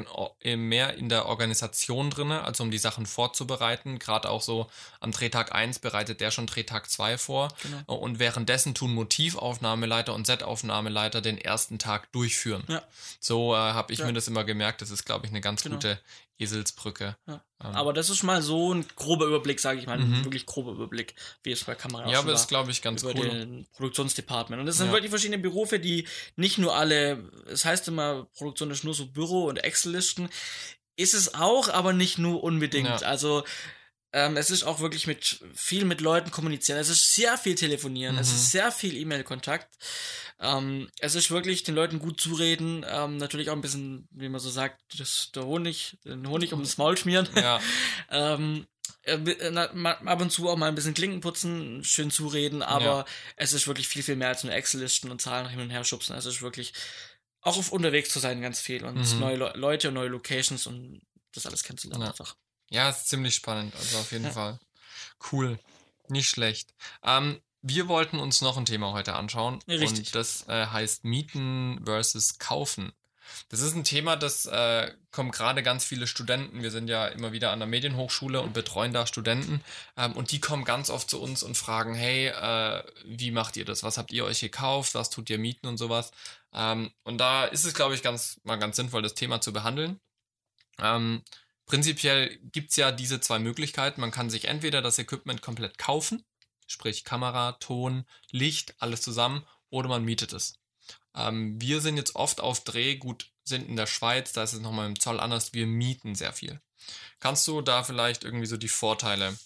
mehr 0.45 0.95
in 0.95 1.09
der 1.09 1.27
Organisation 1.27 2.11
drin, 2.11 2.31
also 2.31 2.63
um 2.63 2.71
die 2.71 2.79
Sachen 2.79 3.07
vorzubereiten. 3.07 3.99
Gerade 3.99 4.29
auch 4.29 4.43
so 4.43 4.69
am 5.01 5.11
Drehtag 5.11 5.55
1 5.55 5.79
bereitet 5.79 6.21
der 6.21 6.31
schon 6.31 6.47
Drehtag 6.47 6.89
2 6.91 7.19
vor. 7.19 7.49
Genau. 7.63 7.97
Und 7.97 8.19
währenddessen 8.19 8.75
tun 8.75 8.95
Motivaufnahmeleiter 8.95 10.15
und 10.15 10.27
Set-Aufnahmeleiter 10.27 11.21
den 11.23 11.39
ersten 11.39 11.79
Tag 11.79 12.13
durchführen. 12.13 12.63
Ja. 12.69 12.83
So 13.21 13.55
äh, 13.55 13.57
habe 13.57 13.93
ich 13.93 14.01
ja. 14.01 14.07
mir 14.07 14.13
das 14.13 14.29
immer 14.29 14.45
gemerkt. 14.45 14.83
Das 14.83 14.91
ist, 14.91 15.05
glaube 15.05 15.27
ich, 15.27 15.33
eine 15.33 15.41
ganz 15.41 15.63
genau. 15.63 15.77
gute 15.77 15.99
Eselsbrücke. 16.38 17.16
Ja. 17.27 17.44
Ähm. 17.62 17.74
Aber 17.74 17.92
das 17.92 18.11
ist 18.11 18.22
mal 18.22 18.42
so 18.42 18.72
ein 18.72 18.87
grober 18.96 19.27
Überblick, 19.27 19.61
sage 19.61 19.81
ich 19.81 19.87
mal, 19.87 19.98
mhm. 19.98 20.14
ein 20.14 20.24
wirklich 20.24 20.46
grober 20.46 20.72
Überblick, 20.72 21.14
wie 21.42 21.53
es 21.53 21.64
bei 21.64 21.74
Kamera 21.74 22.09
Ja, 22.11 22.20
aber 22.20 22.33
das 22.33 22.42
ist, 22.42 22.48
glaube 22.48 22.70
ich, 22.70 22.81
ganz 22.83 23.03
über 23.03 23.14
cool. 23.16 23.29
den 23.29 23.66
Produktionsdepartment. 23.72 24.61
Und 24.61 24.66
das 24.66 24.77
sind 24.77 24.87
ja. 24.87 24.92
wirklich 24.92 25.11
verschiedene 25.11 25.42
Berufe, 25.42 25.81
die 25.81 26.07
nicht 26.37 26.59
nur 26.59 26.74
alle, 26.77 27.31
es 27.46 27.51
das 27.51 27.64
heißt 27.64 27.88
immer, 27.88 28.29
Produktion 28.37 28.70
ist 28.70 28.85
nur 28.85 28.94
so 28.94 29.07
Büro- 29.07 29.48
und 29.48 29.59
Excel-Listen. 29.59 30.29
Ist 30.96 31.14
es 31.14 31.35
auch, 31.35 31.68
aber 31.68 31.92
nicht 31.92 32.18
nur 32.18 32.42
unbedingt. 32.42 32.88
Ja. 32.88 33.09
Also 33.09 33.44
ähm, 34.12 34.37
es 34.37 34.51
ist 34.51 34.64
auch 34.64 34.81
wirklich 34.81 35.07
mit 35.07 35.40
viel 35.55 35.85
mit 35.85 36.01
Leuten 36.01 36.31
kommunizieren. 36.31 36.79
Es 36.79 36.88
ist 36.88 37.14
sehr 37.14 37.37
viel 37.37 37.55
telefonieren. 37.55 38.14
Mhm. 38.14 38.21
Es 38.21 38.29
ist 38.29 38.51
sehr 38.51 38.73
viel 38.73 38.97
E-Mail-Kontakt. 38.97 39.68
Ähm, 40.40 40.88
es 41.01 41.14
ist 41.14 41.31
wirklich 41.31 41.62
den 41.64 41.75
Leuten 41.75 41.99
gut 41.99 42.21
zureden. 42.21 42.87
Ähm, 42.88 43.18
natürlich 43.18 43.51
auch 43.51 43.55
ein 43.55 43.61
bisschen, 43.61 44.09
wie 44.11 44.29
man 44.29 44.40
so 44.40 44.51
sagt, 44.51 44.81
das, 44.99 45.31
der 45.35 45.44
Honig, 45.44 45.99
den 46.05 46.29
Honig 46.29 46.53
um 46.53 46.62
das 46.62 46.79
Maul 46.79 46.97
schmieren. 46.97 47.29
Ja. 47.35 47.61
ähm, 48.11 48.66
äh, 49.03 49.16
äh, 49.16 49.57
ab 49.57 50.21
und 50.21 50.31
zu 50.31 50.49
auch 50.49 50.57
mal 50.57 50.68
ein 50.68 50.75
bisschen 50.75 50.94
Klinken 50.94 51.21
putzen, 51.21 51.85
schön 51.85 52.11
zureden, 52.11 52.62
aber 52.62 52.85
ja. 52.85 53.05
es 53.37 53.53
ist 53.53 53.66
wirklich 53.66 53.88
viel, 53.88 54.03
viel 54.03 54.16
mehr 54.16 54.29
als 54.29 54.44
nur 54.44 54.53
Excel-Listen 54.53 55.11
und 55.11 55.21
Zahlen 55.21 55.49
hin 55.49 55.61
und 55.61 55.71
her 55.71 55.85
schubsen. 55.85 56.16
Es 56.16 56.27
ist 56.27 56.40
wirklich 56.40 56.73
auch 57.40 57.57
auf 57.57 57.73
unterwegs 57.73 58.11
zu 58.11 58.18
sein 58.18 58.40
ganz 58.40 58.61
viel 58.61 58.85
und 58.85 58.97
mhm. 58.97 59.21
neue 59.21 59.37
Le 59.37 59.53
Leute 59.55 59.88
und 59.88 59.94
neue 59.94 60.09
Locations 60.09 60.66
und 60.66 61.03
das 61.33 61.47
alles 61.47 61.62
kennenzulernen 61.62 62.05
ja. 62.05 62.11
einfach. 62.11 62.37
Ja, 62.70 62.88
ist 62.90 63.09
ziemlich 63.09 63.35
spannend, 63.35 63.74
also 63.76 63.98
auf 63.98 64.12
jeden 64.12 64.24
ja. 64.24 64.31
Fall. 64.31 64.59
Cool. 65.33 65.59
Nicht 66.09 66.28
schlecht. 66.28 66.74
Ähm, 67.02 67.40
wir 67.62 67.88
wollten 67.88 68.18
uns 68.18 68.40
noch 68.40 68.57
ein 68.57 68.66
Thema 68.66 68.92
heute 68.92 69.14
anschauen. 69.14 69.61
Richtig. 69.68 69.98
Und 69.98 70.14
das 70.14 70.46
äh, 70.48 70.66
heißt 70.66 71.04
Mieten 71.04 71.81
versus 71.85 72.38
Kaufen. 72.38 72.92
Das 73.48 73.61
ist 73.61 73.74
ein 73.74 73.85
Thema, 73.85 74.16
das 74.16 74.46
äh, 74.46 74.92
kommen 75.11 75.31
gerade 75.31 75.62
ganz 75.62 75.85
viele 75.85 76.07
Studenten. 76.07 76.62
Wir 76.62 76.70
sind 76.70 76.88
ja 76.88 77.07
immer 77.07 77.33
wieder 77.33 77.50
an 77.52 77.59
der 77.59 77.68
Medienhochschule 77.68 78.40
und 78.40 78.54
betreuen 78.54 78.92
da 78.92 79.07
Studenten. 79.07 79.62
Ähm, 79.96 80.12
und 80.12 80.33
die 80.33 80.40
kommen 80.40 80.64
ganz 80.64 80.90
oft 80.90 81.11
zu 81.11 81.20
uns 81.20 81.42
und 81.42 81.57
fragen, 81.57 81.94
hey, 81.94 82.28
äh, 82.28 82.83
wie 83.04 83.31
macht 83.31 83.57
ihr 83.57 83.64
das? 83.64 83.83
Was 83.83 83.98
habt 83.98 84.12
ihr 84.12 84.24
euch 84.24 84.40
gekauft? 84.40 84.94
Was 84.94 85.11
tut 85.11 85.31
ihr 85.31 85.38
mieten 85.38 85.66
und 85.66 85.78
sowas? 85.78 86.11
Ähm, 86.52 86.90
und 87.04 87.18
da 87.18 87.44
ist 87.44 87.64
es, 87.64 87.74
glaube 87.74 87.94
ich, 87.94 88.02
ganz, 88.02 88.40
mal 88.44 88.57
ganz 88.57 88.76
sinnvoll, 88.76 89.02
das 89.02 89.14
Thema 89.14 89.40
zu 89.40 89.52
behandeln. 89.52 90.00
Ähm, 90.81 91.22
Prinzipiell 91.68 92.38
gibt 92.50 92.70
es 92.70 92.76
ja 92.76 92.90
diese 92.90 93.20
zwei 93.20 93.38
Möglichkeiten. 93.38 94.00
Man 94.00 94.11
kann 94.11 94.31
sich 94.31 94.46
entweder 94.46 94.81
das 94.81 94.98
Equipment 94.98 95.42
komplett 95.42 95.76
kaufen, 95.76 96.24
sprich 96.66 97.04
Kamera, 97.04 97.52
Ton, 97.52 98.04
Licht, 98.31 98.74
alles 98.78 99.02
zusammen, 99.02 99.46
oder 99.70 99.88
man 99.88 100.04
mietet 100.04 100.33
es. 100.33 100.59
Ähm, 101.14 101.61
wir 101.61 101.83
sind 101.83 101.98
jetzt 101.98 102.16
oft 102.16 102.40
auf 102.40 102.64
Dreh, 102.64 102.96
gut, 102.96 103.31
sind 103.44 103.68
in 103.68 103.76
der 103.76 103.87
Schweiz, 103.87 104.33
da 104.33 104.42
ist 104.42 104.54
es 104.54 104.61
nochmal 104.61 104.87
im 104.87 104.98
Zoll 104.98 105.20
anders, 105.20 105.52
wir 105.52 105.66
mieten 105.66 106.14
sehr 106.14 106.33
viel. 106.33 106.59
Kannst 107.20 107.46
du 107.46 107.61
da 107.61 107.85
vielleicht 107.85 108.24
irgendwie 108.24 108.46
so 108.46 108.57
die 108.57 108.68
Vorteile, 108.68 109.37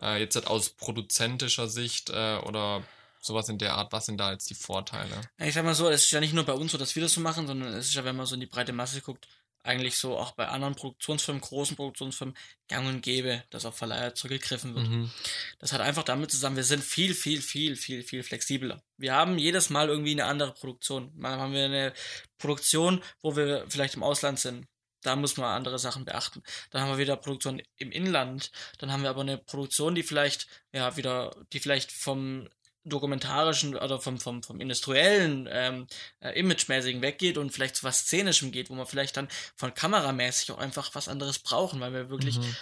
äh, 0.00 0.20
jetzt 0.20 0.36
aus 0.46 0.70
produzentischer 0.70 1.68
Sicht 1.68 2.10
äh, 2.10 2.36
oder 2.36 2.84
sowas 3.20 3.48
in 3.48 3.58
der 3.58 3.74
Art, 3.74 3.92
was 3.92 4.06
sind 4.06 4.18
da 4.18 4.30
jetzt 4.30 4.48
die 4.48 4.54
Vorteile? 4.54 5.20
Ich 5.38 5.54
sag 5.54 5.64
mal 5.64 5.74
so, 5.74 5.88
es 5.88 6.04
ist 6.04 6.10
ja 6.12 6.20
nicht 6.20 6.34
nur 6.34 6.44
bei 6.44 6.52
uns 6.52 6.70
so, 6.70 6.78
dass 6.78 6.94
wir 6.94 7.02
das 7.02 7.14
so 7.14 7.20
machen, 7.20 7.48
sondern 7.48 7.72
es 7.72 7.86
ist 7.86 7.94
ja, 7.94 8.04
wenn 8.04 8.16
man 8.16 8.26
so 8.26 8.34
in 8.34 8.40
die 8.40 8.46
breite 8.46 8.72
Masse 8.72 9.00
guckt, 9.00 9.26
eigentlich 9.64 9.96
so 9.96 10.16
auch 10.16 10.32
bei 10.32 10.46
anderen 10.46 10.74
Produktionsfirmen, 10.74 11.40
großen 11.40 11.74
Produktionsfirmen, 11.74 12.36
gang 12.68 12.86
und 12.86 13.00
gäbe, 13.00 13.42
dass 13.50 13.64
auf 13.64 13.76
Verleiher 13.76 14.14
zurückgegriffen 14.14 14.74
wird. 14.74 14.88
Mhm. 14.88 15.10
Das 15.58 15.72
hat 15.72 15.80
einfach 15.80 16.02
damit 16.04 16.30
zusammen, 16.30 16.56
wir 16.56 16.64
sind 16.64 16.84
viel, 16.84 17.14
viel, 17.14 17.40
viel, 17.40 17.74
viel, 17.74 18.02
viel 18.02 18.22
flexibler. 18.22 18.82
Wir 18.98 19.14
haben 19.14 19.38
jedes 19.38 19.70
Mal 19.70 19.88
irgendwie 19.88 20.12
eine 20.12 20.26
andere 20.26 20.52
Produktion. 20.52 21.10
Mal 21.16 21.38
haben 21.38 21.54
wir 21.54 21.64
eine 21.64 21.92
Produktion, 22.38 23.02
wo 23.22 23.36
wir 23.36 23.64
vielleicht 23.68 23.94
im 23.94 24.02
Ausland 24.02 24.38
sind. 24.38 24.66
Da 25.02 25.16
muss 25.16 25.36
man 25.36 25.54
andere 25.54 25.78
Sachen 25.78 26.04
beachten. 26.04 26.42
Dann 26.70 26.82
haben 26.82 26.90
wir 26.90 26.98
wieder 26.98 27.16
Produktion 27.16 27.62
im 27.76 27.90
Inland. 27.90 28.50
Dann 28.78 28.92
haben 28.92 29.02
wir 29.02 29.10
aber 29.10 29.22
eine 29.22 29.38
Produktion, 29.38 29.94
die 29.94 30.02
vielleicht, 30.02 30.46
ja, 30.72 30.96
wieder, 30.96 31.34
die 31.52 31.60
vielleicht 31.60 31.92
vom 31.92 32.48
dokumentarischen 32.84 33.74
oder 33.76 34.00
vom, 34.00 34.20
vom, 34.20 34.42
vom 34.42 34.60
industriellen, 34.60 35.48
ähm, 35.50 35.86
äh, 36.20 36.38
imagemäßigen 36.38 37.02
weggeht 37.02 37.38
und 37.38 37.50
vielleicht 37.50 37.76
zu 37.76 37.84
was 37.84 38.00
Szenischem 38.00 38.52
geht, 38.52 38.70
wo 38.70 38.74
man 38.74 38.86
vielleicht 38.86 39.16
dann 39.16 39.28
von 39.56 39.74
kameramäßig 39.74 40.52
auch 40.52 40.58
einfach 40.58 40.94
was 40.94 41.08
anderes 41.08 41.38
brauchen, 41.38 41.80
weil 41.80 41.92
wir 41.92 42.10
wirklich 42.10 42.38
mhm. 42.38 42.54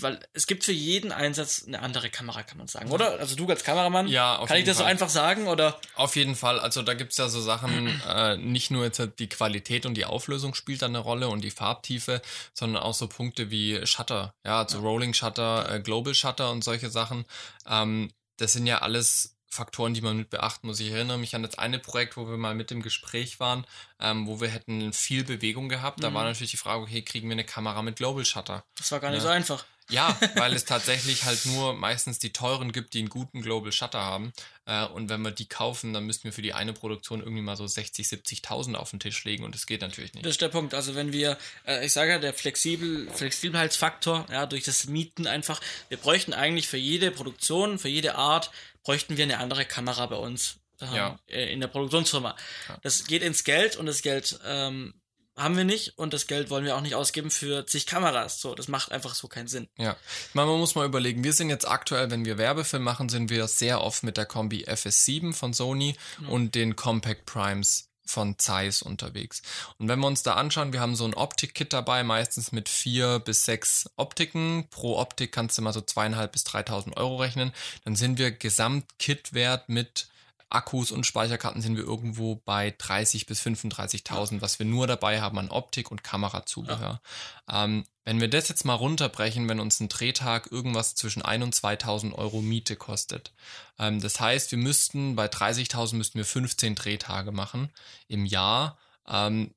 weil 0.00 0.20
es 0.34 0.46
gibt 0.46 0.62
für 0.62 0.72
jeden 0.72 1.10
Einsatz 1.10 1.64
eine 1.66 1.80
andere 1.82 2.10
Kamera, 2.10 2.44
kann 2.44 2.58
man 2.58 2.68
sagen, 2.68 2.92
oder? 2.92 3.18
Also 3.18 3.34
du 3.34 3.48
als 3.48 3.64
Kameramann, 3.64 4.06
ja, 4.06 4.38
auf 4.38 4.48
kann 4.48 4.58
ich 4.58 4.64
das 4.64 4.76
Fall. 4.76 4.84
so 4.84 4.90
einfach 4.90 5.08
sagen, 5.08 5.48
oder? 5.48 5.80
Auf 5.96 6.14
jeden 6.14 6.36
Fall, 6.36 6.60
also 6.60 6.82
da 6.82 6.94
gibt 6.94 7.10
es 7.10 7.18
ja 7.18 7.28
so 7.28 7.40
Sachen, 7.40 8.00
äh, 8.08 8.36
nicht 8.36 8.70
nur 8.70 8.84
jetzt 8.84 9.02
die 9.18 9.28
Qualität 9.28 9.84
und 9.84 9.94
die 9.94 10.04
Auflösung 10.04 10.54
spielt 10.54 10.82
da 10.82 10.86
eine 10.86 11.00
Rolle 11.00 11.28
und 11.28 11.42
die 11.42 11.50
Farbtiefe, 11.50 12.22
sondern 12.52 12.84
auch 12.84 12.94
so 12.94 13.08
Punkte 13.08 13.50
wie 13.50 13.84
Shutter, 13.84 14.32
ja, 14.44 14.60
also 14.60 14.78
ja. 14.78 14.84
Rolling 14.84 15.12
Shutter, 15.12 15.68
äh, 15.68 15.80
Global 15.80 16.14
Shutter 16.14 16.52
und 16.52 16.62
solche 16.62 16.88
Sachen. 16.88 17.24
Ähm, 17.66 18.10
das 18.36 18.52
sind 18.52 18.66
ja 18.66 18.78
alles 18.78 19.36
Faktoren, 19.54 19.94
die 19.94 20.00
man 20.00 20.16
mit 20.16 20.30
beachten 20.30 20.66
muss. 20.66 20.80
Ich 20.80 20.90
erinnere 20.90 21.18
mich 21.18 21.34
an 21.34 21.42
das 21.42 21.58
eine 21.58 21.78
Projekt, 21.78 22.16
wo 22.16 22.28
wir 22.28 22.36
mal 22.36 22.54
mit 22.54 22.72
im 22.72 22.82
Gespräch 22.82 23.38
waren, 23.40 23.64
ähm, 24.00 24.26
wo 24.26 24.40
wir 24.40 24.48
hätten 24.48 24.92
viel 24.92 25.24
Bewegung 25.24 25.68
gehabt. 25.68 26.02
Da 26.02 26.10
mhm. 26.10 26.14
war 26.14 26.24
natürlich 26.24 26.50
die 26.50 26.56
Frage, 26.56 26.82
okay, 26.82 27.02
kriegen 27.02 27.28
wir 27.28 27.34
eine 27.34 27.44
Kamera 27.44 27.80
mit 27.82 27.96
Global 27.96 28.24
Shutter? 28.24 28.64
Das 28.76 28.90
war 28.90 29.00
gar 29.00 29.10
nicht 29.10 29.18
ja. 29.18 29.24
so 29.24 29.28
einfach. 29.28 29.64
Ja, 29.90 30.18
weil 30.36 30.54
es 30.54 30.64
tatsächlich 30.64 31.24
halt 31.24 31.44
nur 31.46 31.74
meistens 31.74 32.18
die 32.18 32.32
teuren 32.32 32.72
gibt, 32.72 32.94
die 32.94 33.00
einen 33.00 33.08
guten 33.08 33.42
Global 33.42 33.70
Shutter 33.70 34.00
haben. 34.00 34.32
Äh, 34.64 34.86
und 34.86 35.10
wenn 35.10 35.20
wir 35.22 35.30
die 35.30 35.46
kaufen, 35.46 35.92
dann 35.92 36.04
müssten 36.04 36.24
wir 36.24 36.32
für 36.32 36.42
die 36.42 36.54
eine 36.54 36.72
Produktion 36.72 37.20
irgendwie 37.20 37.42
mal 37.42 37.56
so 37.56 37.66
60, 37.66 38.06
70.000 38.06 38.74
auf 38.74 38.90
den 38.90 39.00
Tisch 39.00 39.24
legen 39.24 39.44
und 39.44 39.54
das 39.54 39.66
geht 39.66 39.82
natürlich 39.82 40.14
nicht. 40.14 40.24
Das 40.24 40.32
ist 40.32 40.40
der 40.40 40.48
Punkt. 40.48 40.74
Also 40.74 40.94
wenn 40.94 41.12
wir, 41.12 41.36
äh, 41.66 41.84
ich 41.84 41.92
sage 41.92 42.12
ja, 42.12 42.18
der 42.18 42.32
Flexibel, 42.32 43.10
Flexibelheitsfaktor, 43.10 44.26
ja, 44.30 44.46
durch 44.46 44.64
das 44.64 44.86
Mieten 44.86 45.26
einfach, 45.26 45.60
wir 45.88 45.98
bräuchten 45.98 46.32
eigentlich 46.32 46.66
für 46.68 46.78
jede 46.78 47.10
Produktion, 47.10 47.78
für 47.78 47.88
jede 47.88 48.14
Art, 48.14 48.50
bräuchten 48.82 49.16
wir 49.16 49.24
eine 49.24 49.38
andere 49.38 49.66
Kamera 49.66 50.06
bei 50.06 50.16
uns. 50.16 50.56
Äh, 50.80 50.96
ja. 50.96 51.18
in 51.28 51.60
der 51.60 51.68
Produktionsfirma. 51.68 52.34
Ja. 52.68 52.78
Das 52.82 53.06
geht 53.06 53.22
ins 53.22 53.44
Geld 53.44 53.76
und 53.76 53.86
das 53.86 54.02
Geld 54.02 54.40
ähm, 54.44 54.92
haben 55.36 55.56
wir 55.56 55.64
nicht 55.64 55.98
und 55.98 56.12
das 56.12 56.26
Geld 56.26 56.50
wollen 56.50 56.64
wir 56.64 56.76
auch 56.76 56.80
nicht 56.80 56.94
ausgeben 56.94 57.30
für 57.30 57.66
zig 57.66 57.86
Kameras. 57.86 58.40
So, 58.40 58.54
das 58.54 58.68
macht 58.68 58.92
einfach 58.92 59.14
so 59.14 59.28
keinen 59.28 59.48
Sinn. 59.48 59.68
Ja, 59.76 59.96
man 60.32 60.46
muss 60.46 60.74
mal 60.74 60.86
überlegen, 60.86 61.24
wir 61.24 61.32
sind 61.32 61.50
jetzt 61.50 61.66
aktuell, 61.66 62.10
wenn 62.10 62.24
wir 62.24 62.38
Werbefilm 62.38 62.82
machen, 62.82 63.08
sind 63.08 63.30
wir 63.30 63.48
sehr 63.48 63.80
oft 63.80 64.02
mit 64.02 64.16
der 64.16 64.26
Kombi 64.26 64.64
FS7 64.66 65.32
von 65.32 65.52
Sony 65.52 65.96
ja. 66.22 66.28
und 66.28 66.54
den 66.54 66.76
Compact 66.76 67.26
Primes 67.26 67.88
von 68.06 68.38
Zeiss 68.38 68.82
unterwegs. 68.82 69.42
Und 69.78 69.88
wenn 69.88 69.98
wir 69.98 70.06
uns 70.06 70.22
da 70.22 70.34
anschauen, 70.34 70.72
wir 70.72 70.80
haben 70.80 70.94
so 70.94 71.04
ein 71.04 71.14
Optik-Kit 71.14 71.72
dabei, 71.72 72.04
meistens 72.04 72.52
mit 72.52 72.68
vier 72.68 73.18
bis 73.18 73.44
sechs 73.44 73.88
Optiken. 73.96 74.68
Pro 74.70 74.98
Optik 74.98 75.32
kannst 75.32 75.56
du 75.58 75.62
mal 75.62 75.72
so 75.72 75.80
zweieinhalb 75.80 76.32
bis 76.32 76.44
3.000 76.44 76.96
Euro 76.96 77.16
rechnen. 77.16 77.52
Dann 77.84 77.96
sind 77.96 78.18
wir 78.18 78.30
Gesamt-Kit-Wert 78.30 79.68
mit 79.68 80.08
Akkus 80.50 80.90
und 80.90 81.06
Speicherkarten 81.06 81.62
sind 81.62 81.76
wir 81.76 81.84
irgendwo 81.84 82.36
bei 82.36 82.74
30 82.76 83.26
bis 83.26 83.40
35.000, 83.42 84.40
was 84.40 84.58
wir 84.58 84.66
nur 84.66 84.86
dabei 84.86 85.20
haben 85.20 85.38
an 85.38 85.50
Optik 85.50 85.90
und 85.90 86.04
Kamerazubehör. 86.04 87.00
Ja. 87.48 87.64
Ähm, 87.64 87.84
wenn 88.04 88.20
wir 88.20 88.28
das 88.28 88.48
jetzt 88.48 88.64
mal 88.64 88.74
runterbrechen, 88.74 89.48
wenn 89.48 89.60
uns 89.60 89.80
ein 89.80 89.88
Drehtag 89.88 90.50
irgendwas 90.52 90.94
zwischen 90.94 91.22
1 91.22 91.44
und 91.44 91.54
2.000 91.54 92.12
Euro 92.14 92.42
Miete 92.42 92.76
kostet. 92.76 93.32
Ähm, 93.78 94.00
das 94.00 94.20
heißt, 94.20 94.50
wir 94.50 94.58
müssten 94.58 95.16
bei 95.16 95.26
30.000 95.26 95.96
müssten 95.96 96.18
wir 96.18 96.26
15 96.26 96.74
Drehtage 96.74 97.32
machen 97.32 97.72
im 98.08 98.26
Jahr. 98.26 98.78
Ähm, 99.08 99.54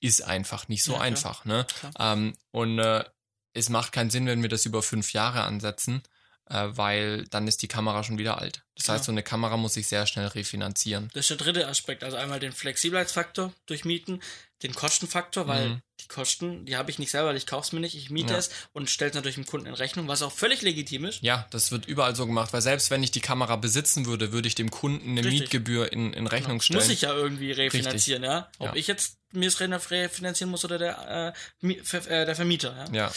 ist 0.00 0.22
einfach 0.22 0.68
nicht 0.68 0.84
so 0.84 0.94
ja, 0.94 1.00
einfach. 1.00 1.44
Ne? 1.44 1.66
Ähm, 1.98 2.34
und 2.50 2.78
äh, 2.78 3.04
es 3.52 3.70
macht 3.70 3.92
keinen 3.92 4.10
Sinn, 4.10 4.26
wenn 4.26 4.42
wir 4.42 4.50
das 4.50 4.66
über 4.66 4.82
fünf 4.82 5.12
Jahre 5.12 5.42
ansetzen 5.44 6.02
äh, 6.48 6.68
weil 6.70 7.24
dann 7.28 7.48
ist 7.48 7.62
die 7.62 7.68
Kamera 7.68 8.04
schon 8.04 8.18
wieder 8.18 8.38
alt. 8.38 8.62
Das 8.76 8.86
ja. 8.86 8.94
heißt, 8.94 9.04
so 9.04 9.12
eine 9.12 9.22
Kamera 9.22 9.56
muss 9.56 9.74
sich 9.74 9.88
sehr 9.88 10.06
schnell 10.06 10.26
refinanzieren. 10.26 11.10
Das 11.14 11.30
ist 11.30 11.30
der 11.30 11.36
dritte 11.38 11.68
Aspekt. 11.68 12.04
Also 12.04 12.16
einmal 12.16 12.40
den 12.40 12.52
Flexibelheitsfaktor 12.52 13.52
durch 13.66 13.84
Mieten, 13.84 14.20
den 14.62 14.74
Kostenfaktor, 14.74 15.48
weil 15.48 15.68
mhm. 15.68 15.82
Die 16.00 16.08
Kosten, 16.08 16.66
die 16.66 16.76
habe 16.76 16.90
ich 16.90 16.98
nicht 16.98 17.10
selber, 17.10 17.34
ich 17.34 17.46
kaufe 17.46 17.66
es 17.66 17.72
mir 17.72 17.80
nicht, 17.80 17.96
ich 17.96 18.10
miete 18.10 18.32
ja. 18.34 18.38
es 18.38 18.50
und 18.72 18.90
stelle 18.90 19.10
es 19.10 19.14
natürlich 19.14 19.36
dem 19.36 19.46
Kunden 19.46 19.66
in 19.66 19.74
Rechnung, 19.74 20.08
was 20.08 20.22
auch 20.22 20.32
völlig 20.32 20.62
legitim 20.62 21.04
ist. 21.06 21.22
Ja, 21.22 21.46
das 21.50 21.72
wird 21.72 21.86
überall 21.86 22.14
so 22.14 22.26
gemacht, 22.26 22.52
weil 22.52 22.62
selbst 22.62 22.90
wenn 22.90 23.02
ich 23.02 23.10
die 23.10 23.20
Kamera 23.20 23.56
besitzen 23.56 24.06
würde, 24.06 24.32
würde 24.32 24.48
ich 24.48 24.54
dem 24.54 24.70
Kunden 24.70 25.10
eine 25.10 25.24
Richtig. 25.24 25.40
Mietgebühr 25.40 25.92
in, 25.92 26.12
in 26.12 26.26
Rechnung 26.26 26.58
genau. 26.58 26.62
stellen. 26.62 26.80
Muss 26.80 26.90
ich 26.90 27.02
ja 27.02 27.14
irgendwie 27.14 27.52
refinanzieren, 27.52 28.24
Richtig. 28.24 28.40
ja. 28.40 28.50
Ob 28.58 28.68
ja. 28.68 28.76
ich 28.76 28.86
jetzt 28.86 29.18
mir 29.32 29.50
das 29.50 29.90
refinanzieren 29.90 30.50
muss 30.50 30.64
oder 30.64 30.78
der, 30.78 31.34
äh, 31.62 31.68
äh, 31.68 32.26
der 32.26 32.36
Vermieter. 32.36 32.86
Ja? 32.92 33.06
ja. 33.06 33.12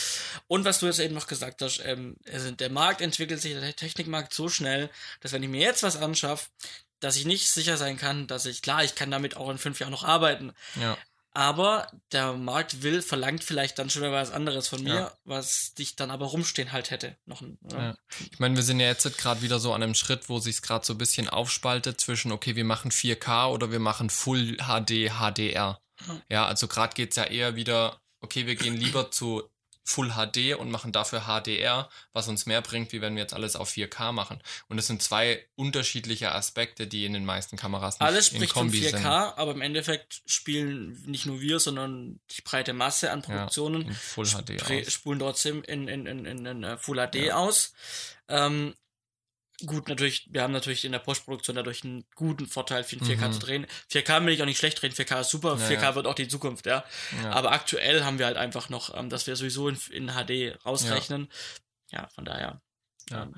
Und 0.47 0.65
was 0.65 0.79
du 0.79 0.85
jetzt 0.85 0.99
eben 0.99 1.15
noch 1.15 1.27
gesagt 1.27 1.61
hast, 1.61 1.81
ähm, 1.85 2.17
also 2.31 2.51
der 2.51 2.69
Markt 2.69 3.01
entwickelt 3.01 3.41
sich, 3.41 3.53
der 3.53 3.75
Technikmarkt 3.75 4.33
so 4.33 4.49
schnell, 4.49 4.89
dass 5.21 5.33
wenn 5.33 5.43
ich 5.43 5.49
mir 5.49 5.61
jetzt 5.61 5.83
was 5.83 5.97
anschaffe, 5.97 6.47
dass 6.99 7.15
ich 7.15 7.25
nicht 7.25 7.49
sicher 7.49 7.77
sein 7.77 7.97
kann, 7.97 8.27
dass 8.27 8.45
ich, 8.45 8.61
klar, 8.61 8.83
ich 8.83 8.95
kann 8.95 9.11
damit 9.11 9.37
auch 9.37 9.49
in 9.49 9.57
fünf 9.57 9.79
Jahren 9.79 9.91
noch 9.91 10.03
arbeiten. 10.03 10.51
Ja. 10.79 10.97
Aber 11.31 11.87
der 12.11 12.33
Markt 12.33 12.81
will, 12.81 13.01
verlangt 13.01 13.43
vielleicht 13.43 13.77
dann 13.77 13.89
schon 13.89 14.11
was 14.11 14.31
anderes 14.31 14.67
von 14.67 14.83
mir, 14.83 14.93
ja. 14.93 15.11
was 15.25 15.73
dich 15.75 15.95
dann 15.95 16.09
aber 16.09 16.25
rumstehen 16.25 16.71
halt 16.71 16.89
hätte. 16.89 17.17
Noch 17.25 17.41
ein, 17.41 17.59
ja. 17.71 17.95
Ich 18.31 18.39
meine, 18.39 18.55
wir 18.55 18.63
sind 18.63 18.79
ja 18.79 18.87
jetzt 18.87 19.17
gerade 19.17 19.41
wieder 19.41 19.59
so 19.59 19.73
an 19.73 19.83
einem 19.83 19.93
Schritt, 19.93 20.27
wo 20.27 20.39
sich 20.39 20.61
gerade 20.61 20.85
so 20.85 20.93
ein 20.93 20.97
bisschen 20.97 21.29
aufspaltet 21.29 22.01
zwischen, 22.01 22.31
okay, 22.31 22.55
wir 22.55 22.65
machen 22.65 22.91
4K 22.91 23.51
oder 23.51 23.71
wir 23.71 23.79
machen 23.79 24.09
Full 24.09 24.57
HD 24.57 25.11
HDR. 25.11 25.79
Ja, 26.29 26.47
also 26.47 26.67
gerade 26.67 26.95
geht 26.95 27.11
es 27.11 27.17
ja 27.17 27.25
eher 27.25 27.55
wieder, 27.55 28.01
okay, 28.21 28.47
wir 28.47 28.55
gehen 28.55 28.75
lieber 28.75 29.11
zu 29.11 29.43
Full 29.89 30.11
HD 30.11 30.53
und 30.55 30.69
machen 30.69 30.91
dafür 30.91 31.21
HDR, 31.21 31.89
was 32.13 32.27
uns 32.27 32.45
mehr 32.45 32.61
bringt, 32.61 32.91
wie 32.91 33.01
wenn 33.01 33.15
wir 33.15 33.23
jetzt 33.23 33.33
alles 33.33 33.55
auf 33.55 33.71
4K 33.71 34.11
machen. 34.11 34.39
Und 34.67 34.77
das 34.77 34.85
sind 34.85 35.01
zwei 35.01 35.43
unterschiedliche 35.55 36.31
Aspekte, 36.31 36.85
die 36.85 37.05
in 37.05 37.13
den 37.13 37.25
meisten 37.25 37.57
Kameras 37.57 37.95
nicht 37.95 38.07
Alles 38.07 38.27
spricht 38.27 38.53
von 38.53 38.69
4K, 38.69 38.91
sind. 38.91 39.05
aber 39.05 39.51
im 39.51 39.61
Endeffekt 39.61 40.21
spielen 40.27 41.01
nicht 41.07 41.25
nur 41.25 41.41
wir, 41.41 41.59
sondern 41.59 42.19
die 42.29 42.41
breite 42.43 42.73
Masse 42.73 43.11
an 43.11 43.23
Produktionen 43.23 43.87
ja, 43.87 43.93
Full 43.93 44.27
HD 44.27 44.61
aus. 44.61 44.93
spulen 44.93 45.17
trotzdem 45.17 45.63
in, 45.63 45.87
in, 45.87 46.05
in, 46.05 46.25
in, 46.25 46.45
in 46.45 46.63
äh, 46.63 46.77
Full 46.77 46.97
HD 47.07 47.15
ja. 47.15 47.37
aus. 47.37 47.73
Ähm, 48.27 48.75
gut, 49.65 49.87
natürlich, 49.89 50.27
wir 50.31 50.41
haben 50.41 50.53
natürlich 50.53 50.85
in 50.85 50.91
der 50.91 50.99
Postproduktion 50.99 51.55
dadurch 51.55 51.83
einen 51.83 52.05
guten 52.15 52.47
Vorteil, 52.47 52.83
viel 52.83 52.99
4K 52.99 53.27
mhm. 53.27 53.33
zu 53.33 53.39
drehen. 53.39 53.67
4K 53.91 54.25
will 54.25 54.33
ich 54.33 54.41
auch 54.41 54.45
nicht 54.45 54.57
schlecht 54.57 54.81
drehen, 54.81 54.91
4K 54.91 55.21
ist 55.21 55.29
super, 55.29 55.57
ja, 55.59 55.67
4K 55.67 55.81
ja. 55.81 55.95
wird 55.95 56.07
auch 56.07 56.15
die 56.15 56.27
Zukunft, 56.27 56.65
ja. 56.65 56.83
ja. 57.23 57.31
Aber 57.31 57.51
aktuell 57.51 58.03
haben 58.03 58.19
wir 58.19 58.25
halt 58.25 58.37
einfach 58.37 58.69
noch, 58.69 58.95
ähm, 58.97 59.09
dass 59.09 59.27
wir 59.27 59.35
sowieso 59.35 59.69
in, 59.69 59.77
in 59.91 60.07
HD 60.09 60.57
rausrechnen. 60.65 61.29
Ja, 61.91 62.07
von 62.09 62.25
daher. 62.25 62.61
Ja. 63.09 63.29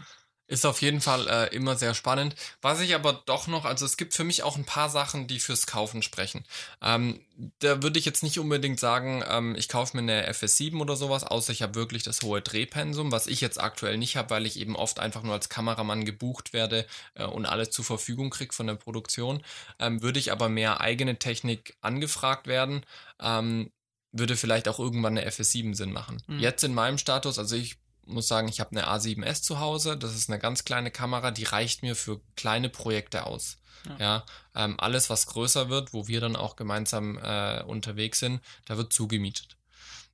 Ist 0.51 0.65
auf 0.65 0.81
jeden 0.81 0.99
Fall 0.99 1.29
äh, 1.29 1.55
immer 1.55 1.77
sehr 1.77 1.93
spannend. 1.93 2.35
Was 2.61 2.81
ich 2.81 2.93
aber 2.93 3.13
doch 3.25 3.47
noch, 3.47 3.63
also 3.63 3.85
es 3.85 3.95
gibt 3.95 4.13
für 4.13 4.25
mich 4.25 4.43
auch 4.43 4.57
ein 4.57 4.65
paar 4.65 4.89
Sachen, 4.89 5.25
die 5.25 5.39
fürs 5.39 5.65
Kaufen 5.65 6.01
sprechen. 6.01 6.43
Ähm, 6.81 7.21
da 7.59 7.81
würde 7.81 7.97
ich 7.97 8.03
jetzt 8.03 8.21
nicht 8.21 8.37
unbedingt 8.37 8.77
sagen, 8.77 9.23
ähm, 9.29 9.55
ich 9.55 9.69
kaufe 9.69 9.95
mir 9.95 10.03
eine 10.03 10.29
FS7 10.29 10.77
oder 10.81 10.97
sowas, 10.97 11.23
außer 11.23 11.53
ich 11.53 11.61
habe 11.61 11.75
wirklich 11.75 12.03
das 12.03 12.21
hohe 12.21 12.41
Drehpensum, 12.41 13.13
was 13.13 13.27
ich 13.27 13.39
jetzt 13.39 13.61
aktuell 13.61 13.97
nicht 13.97 14.17
habe, 14.17 14.31
weil 14.31 14.45
ich 14.45 14.59
eben 14.59 14.75
oft 14.75 14.99
einfach 14.99 15.23
nur 15.23 15.35
als 15.35 15.47
Kameramann 15.47 16.03
gebucht 16.03 16.51
werde 16.51 16.85
äh, 17.13 17.23
und 17.23 17.45
alles 17.45 17.71
zur 17.71 17.85
Verfügung 17.85 18.29
kriege 18.29 18.53
von 18.53 18.67
der 18.67 18.75
Produktion. 18.75 19.43
Ähm, 19.79 20.01
würde 20.01 20.19
ich 20.19 20.33
aber 20.33 20.49
mehr 20.49 20.81
eigene 20.81 21.17
Technik 21.17 21.77
angefragt 21.79 22.47
werden, 22.47 22.85
ähm, 23.21 23.71
würde 24.11 24.35
vielleicht 24.35 24.67
auch 24.67 24.79
irgendwann 24.79 25.17
eine 25.17 25.29
FS7 25.29 25.75
Sinn 25.75 25.93
machen. 25.93 26.21
Mhm. 26.27 26.39
Jetzt 26.39 26.65
in 26.65 26.73
meinem 26.73 26.97
Status, 26.97 27.39
also 27.39 27.55
ich 27.55 27.77
muss 28.05 28.27
sagen, 28.27 28.47
ich 28.47 28.59
habe 28.59 28.71
eine 28.71 28.87
A7S 28.87 29.41
zu 29.41 29.59
Hause. 29.59 29.97
Das 29.97 30.15
ist 30.15 30.29
eine 30.29 30.39
ganz 30.39 30.65
kleine 30.65 30.91
Kamera, 30.91 31.31
die 31.31 31.43
reicht 31.43 31.83
mir 31.83 31.95
für 31.95 32.21
kleine 32.35 32.69
Projekte 32.69 33.25
aus. 33.25 33.57
Ja, 33.87 33.97
ja 33.99 34.25
ähm, 34.55 34.79
alles, 34.79 35.09
was 35.09 35.27
größer 35.27 35.69
wird, 35.69 35.93
wo 35.93 36.07
wir 36.07 36.21
dann 36.21 36.35
auch 36.35 36.55
gemeinsam 36.55 37.17
äh, 37.17 37.63
unterwegs 37.63 38.19
sind, 38.19 38.41
da 38.65 38.77
wird 38.77 38.93
zugemietet. 38.93 39.57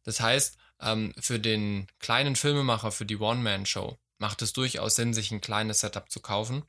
Das 0.04 0.19
heißt, 0.19 0.58
ähm, 0.82 1.13
für 1.19 1.39
den 1.39 1.88
kleinen 2.00 2.36
Filmemacher, 2.36 2.91
für 2.91 3.06
die 3.06 3.17
One-Man-Show, 3.17 3.97
macht 4.19 4.41
es 4.41 4.54
durchaus 4.54 4.95
Sinn, 4.95 5.13
sich 5.13 5.32
ein 5.32 5.41
kleines 5.41 5.82
Setup 5.82 6.10
zu 6.10 6.19
kaufen. 6.19 6.63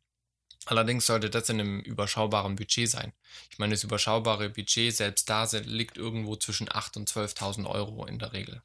Allerdings 0.66 1.06
sollte 1.06 1.30
das 1.30 1.48
in 1.48 1.60
einem 1.60 1.80
überschaubaren 1.80 2.56
Budget 2.56 2.90
sein. 2.90 3.12
Ich 3.50 3.58
meine, 3.58 3.74
das 3.74 3.84
überschaubare 3.84 4.50
Budget 4.50 4.94
selbst 4.94 5.30
da 5.30 5.44
liegt 5.64 5.96
irgendwo 5.96 6.36
zwischen 6.36 6.68
8.000 6.68 6.96
und 6.96 7.10
12.000 7.10 7.66
Euro 7.66 8.04
in 8.04 8.18
der 8.18 8.32
Regel. 8.32 8.62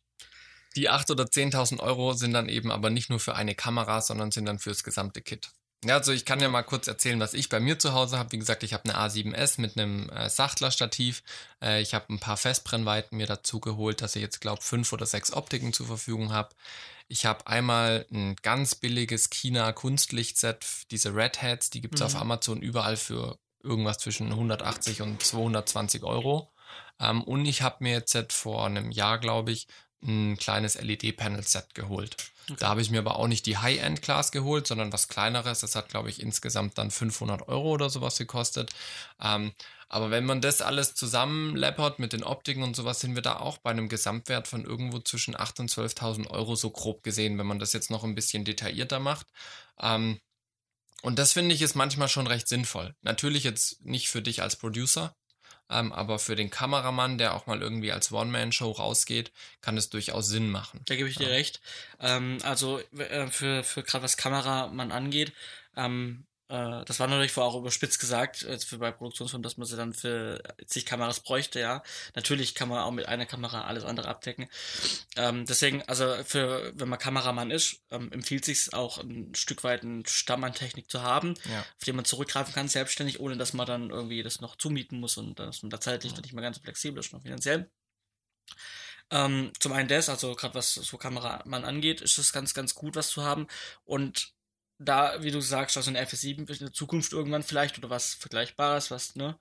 Die 0.76 0.90
8.000 0.90 1.12
oder 1.12 1.24
10.000 1.26 1.80
Euro 1.80 2.14
sind 2.14 2.34
dann 2.34 2.50
eben 2.50 2.72
aber 2.72 2.90
nicht 2.90 3.10
nur 3.10 3.20
für 3.20 3.36
eine 3.36 3.56
Kamera, 3.56 4.02
sondern 4.02 4.32
sind 4.32 4.46
dann 4.46 4.60
fürs 4.60 4.84
gesamte 4.84 5.22
Kit. 5.22 5.52
Ja, 5.86 5.98
also 5.98 6.14
ich 6.14 6.24
kann 6.24 6.40
ja 6.40 6.48
mal 6.48 6.64
kurz 6.64 6.88
erzählen, 6.88 7.20
was 7.20 7.34
ich 7.34 7.50
bei 7.50 7.60
mir 7.60 7.78
zu 7.78 7.94
Hause 7.94 8.18
habe. 8.18 8.32
Wie 8.32 8.40
gesagt, 8.40 8.64
ich 8.64 8.74
habe 8.74 8.86
eine 8.86 8.98
A7S 8.98 9.60
mit 9.60 9.78
einem 9.78 10.10
äh, 10.10 10.30
Sachtler-Stativ. 10.30 11.24
Äh, 11.62 11.82
ich 11.82 11.94
habe 11.94 12.06
ein 12.14 12.20
paar 12.20 12.38
Festbrennweiten 12.38 13.18
mir 13.18 13.28
dazu 13.28 13.60
geholt, 13.60 14.02
dass 14.02 14.16
ich 14.16 14.22
jetzt 14.22 14.40
glaube 14.40 14.62
fünf 14.62 14.94
oder 14.94 15.06
sechs 15.06 15.34
Optiken 15.34 15.74
zur 15.74 15.88
Verfügung 15.88 16.32
habe. 16.32 16.56
Ich 17.10 17.26
habe 17.26 17.48
einmal 17.48 18.06
ein 18.12 18.38
ganz 18.42 18.76
billiges 18.76 19.30
China 19.30 19.74
Kunstlichtset, 19.74 20.66
diese 20.90 21.14
Red 21.14 21.42
Hats, 21.42 21.70
die 21.70 21.82
gibt's 21.82 22.00
mhm. 22.00 22.06
auf 22.06 22.16
Amazon 22.16 22.62
überall 22.62 22.96
für 22.96 23.38
irgendwas 23.62 23.98
zwischen 23.98 24.28
180 24.28 25.02
und 25.02 25.22
220 25.22 26.04
Euro. 26.04 26.54
Ähm, 27.00 27.24
und 27.24 27.46
ich 27.46 27.62
habe 27.62 27.78
mir 27.80 27.92
jetzt 27.92 28.32
vor 28.32 28.66
einem 28.66 28.92
Jahr, 28.92 29.20
glaube 29.20 29.52
ich, 29.52 29.68
ein 30.06 30.38
kleines 30.38 30.80
LED-Panel-Set 30.80 31.74
geholt. 31.76 32.18
Okay. 32.50 32.58
Da 32.60 32.70
habe 32.70 32.82
ich 32.82 32.90
mir 32.90 33.00
aber 33.00 33.18
auch 33.18 33.28
nicht 33.28 33.46
die 33.46 33.58
High-End-Class 33.58 34.32
geholt, 34.32 34.68
sondern 34.68 34.92
was 34.92 35.08
kleineres. 35.08 35.62
Das 35.62 35.76
hat, 35.76 35.90
glaube 35.90 36.10
ich, 36.10 36.22
insgesamt 36.22 36.78
dann 36.78 36.92
500 36.92 37.48
Euro 37.48 37.72
oder 37.72 37.90
sowas 37.90 38.18
gekostet. 38.18 38.72
Ähm, 39.22 39.54
aber 39.88 40.12
wenn 40.12 40.26
man 40.26 40.42
das 40.42 40.62
alles 40.62 40.96
zusammenleppert 40.96 42.00
mit 42.00 42.14
den 42.14 42.24
Optiken 42.24 42.64
und 42.64 42.76
sowas, 42.76 43.00
sind 43.00 43.16
wir 43.16 43.22
da 43.22 43.38
auch 43.38 43.60
bei 43.60 43.70
einem 43.70 43.90
Gesamtwert 43.90 44.48
von 44.48 44.66
irgendwo 44.66 45.00
zwischen 45.00 45.36
8.000 45.36 45.60
und 45.60 45.72
12.000 45.72 46.30
Euro 46.32 46.56
so 46.56 46.72
grob 46.72 47.04
gesehen, 47.04 47.38
wenn 47.38 47.46
man 47.46 47.60
das 47.60 47.74
jetzt 47.74 47.92
noch 47.92 48.04
ein 48.04 48.16
bisschen 48.16 48.44
detaillierter 48.44 49.00
macht. 49.00 49.28
Ähm, 49.80 50.20
und 51.04 51.20
das 51.20 51.34
finde 51.34 51.54
ich 51.54 51.62
ist 51.62 51.76
manchmal 51.76 52.08
schon 52.08 52.28
recht 52.28 52.48
sinnvoll. 52.48 52.96
Natürlich 53.02 53.44
jetzt 53.44 53.86
nicht 53.86 54.10
für 54.10 54.22
dich 54.22 54.42
als 54.42 54.56
Producer, 54.56 55.16
ähm, 55.70 55.92
aber 55.94 56.20
für 56.20 56.36
den 56.36 56.50
Kameramann, 56.50 57.18
der 57.18 57.34
auch 57.36 57.48
mal 57.48 57.62
irgendwie 57.62 57.92
als 57.92 58.12
One-Man-Show 58.12 58.72
rausgeht, 58.72 59.32
kann 59.62 59.78
es 59.78 59.90
durchaus 59.90 60.28
Sinn 60.28 60.50
machen. 60.50 60.82
Da 60.86 60.96
gebe 60.96 61.10
ich 61.10 61.18
dir 61.18 61.30
recht. 61.30 61.62
Ähm, 62.00 62.38
also 62.44 62.80
äh, 62.98 63.28
für, 63.28 63.64
für 63.64 63.84
gerade 63.84 64.04
was 64.04 64.18
Kameramann 64.18 64.92
angeht, 64.92 65.34
ähm, 65.76 66.26
äh, 66.54 66.86
das 66.86 67.00
war 67.00 67.08
natürlich 67.08 67.32
vorher 67.32 67.52
auch 67.52 67.60
überspitzt 67.60 68.00
gesagt, 68.00 68.44
äh, 68.44 68.60
für 68.60 68.78
bei 68.78 68.92
Produktionsfilmen, 68.92 69.42
dass 69.42 69.58
man 69.58 69.66
sie 69.66 69.76
dann 69.76 69.92
für 69.92 70.42
zig 70.68 70.86
Kameras 70.86 71.22
bräuchte, 71.22 71.60
ja. 71.60 71.82
Natürlich 72.16 72.54
kann 72.54 72.70
man 72.70 72.80
auch 72.80 72.92
mit 72.92 73.08
einer 73.08 73.26
Kamera 73.26 73.64
alles 73.64 73.84
andere 73.84 74.08
abdecken. 74.08 74.48
Ähm, 75.16 75.48
deswegen, 75.48 75.82
also 75.84 76.16
für, 76.24 76.72
wenn 76.76 76.90
man 76.90 77.00
Kameramann 77.00 77.50
ist, 77.50 77.82
ähm, 77.90 78.12
empfiehlt 78.12 78.46
sich 78.46 78.72
auch 78.72 79.00
ein 79.00 79.34
Stück 79.34 79.64
weit 79.64 79.82
einen 79.82 80.06
Stamm 80.06 80.44
an 80.44 80.54
Technik 80.54 80.92
zu 80.92 81.02
haben, 81.02 81.34
ja. 81.50 81.62
auf 81.62 81.86
den 81.86 81.96
man 81.96 82.06
zurückgreifen 82.06 82.54
kann, 82.54 82.68
selbstständig, 82.68 83.20
ohne 83.20 83.36
dass 83.36 83.54
man 83.54 83.66
dann 83.66 83.90
irgendwie 83.90 84.22
das 84.22 84.40
noch 84.40 84.56
zumieten 84.56 85.00
muss 85.00 85.18
und 85.18 85.40
dass 85.40 85.64
man 85.64 85.72
da 85.72 85.82
zeitlich 85.82 86.14
ja. 86.14 86.22
nicht 86.22 86.34
mehr 86.34 86.44
ganz 86.44 86.60
flexibel 86.60 87.00
ist, 87.00 87.14
noch 87.14 87.24
finanziell. 87.24 87.72
Ähm, 89.10 89.52
zum 89.60 89.74
einen 89.74 89.90
das, 89.90 90.08
also 90.08 90.36
gerade 90.36 90.54
was 90.54 90.76
so 90.76 90.98
Kameramann 90.98 91.66
angeht, 91.66 92.02
ist 92.02 92.20
es 92.20 92.32
ganz, 92.32 92.54
ganz 92.54 92.76
gut, 92.76 92.96
was 92.96 93.10
zu 93.10 93.24
haben. 93.24 93.48
Und 93.86 94.34
da, 94.80 95.22
wie 95.22 95.32
du 95.32 95.42
sagst, 95.42 95.78
also 95.78 95.90
eine 95.90 96.04
FS7 96.04 96.38
in 96.38 96.46
der 96.46 96.74
Zukunft 96.74 97.14
irgendwann 97.14 97.44
vielleicht 97.44 97.78
oder 97.78 97.90
was 97.90 98.14
Vergleichbares, 98.16 98.92
was, 98.92 99.16
ne? 99.16 99.38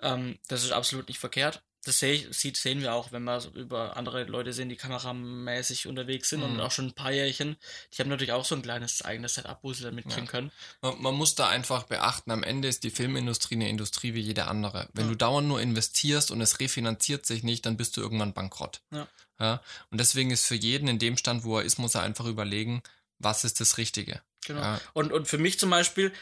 Ähm, 0.00 0.38
das 0.48 0.64
ist 0.64 0.72
absolut 0.72 1.08
nicht 1.08 1.18
verkehrt. 1.18 1.62
das 1.84 1.98
seh, 1.98 2.26
sieht, 2.30 2.56
sehen 2.56 2.80
wir 2.80 2.94
auch, 2.94 3.12
wenn 3.12 3.24
wir 3.24 3.44
über 3.54 3.96
andere 3.96 4.24
Leute 4.24 4.52
sehen, 4.52 4.68
die 4.68 4.76
kameramäßig 4.76 5.86
unterwegs 5.86 6.30
sind 6.30 6.40
mhm. 6.40 6.52
und 6.52 6.60
auch 6.60 6.70
schon 6.70 6.86
ein 6.86 6.94
paar 6.94 7.12
Jährchen. 7.12 7.56
Die 7.92 8.00
haben 8.00 8.08
natürlich 8.08 8.32
auch 8.32 8.44
so 8.44 8.54
ein 8.54 8.62
kleines 8.62 9.02
eigenes 9.02 9.34
Setup, 9.34 9.58
wo 9.62 9.72
sie 9.72 9.84
dann 9.84 9.94
mitkriegen 9.94 10.24
ja. 10.24 10.30
können. 10.30 10.52
Man, 10.80 11.02
man, 11.02 11.14
muss 11.14 11.34
da 11.34 11.48
einfach 11.48 11.84
beachten, 11.84 12.30
am 12.30 12.42
Ende 12.42 12.68
ist 12.68 12.84
die 12.84 12.90
Filmindustrie 12.90 13.56
eine 13.56 13.68
Industrie 13.68 14.14
wie 14.14 14.20
jede 14.20 14.46
andere. 14.46 14.88
Wenn 14.94 15.06
ja. 15.06 15.10
du 15.12 15.16
dauernd 15.16 15.48
nur 15.48 15.60
investierst 15.60 16.30
und 16.30 16.40
es 16.40 16.58
refinanziert 16.60 17.26
sich 17.26 17.42
nicht, 17.42 17.66
dann 17.66 17.76
bist 17.76 17.96
du 17.96 18.00
irgendwann 18.00 18.32
bankrott. 18.32 18.82
Ja. 18.90 19.06
ja. 19.38 19.62
Und 19.90 19.98
deswegen 19.98 20.30
ist 20.30 20.46
für 20.46 20.56
jeden 20.56 20.88
in 20.88 20.98
dem 20.98 21.16
Stand, 21.16 21.44
wo 21.44 21.58
er 21.58 21.64
ist, 21.64 21.78
muss 21.78 21.94
er 21.94 22.02
einfach 22.02 22.26
überlegen, 22.26 22.82
was 23.18 23.44
ist 23.44 23.60
das 23.60 23.78
Richtige. 23.78 24.22
Genau. 24.44 24.60
Ja. 24.60 24.80
Und, 24.92 25.12
und 25.12 25.26
für 25.26 25.38
mich 25.38 25.58
zum 25.58 25.70
Beispiel, 25.70 26.12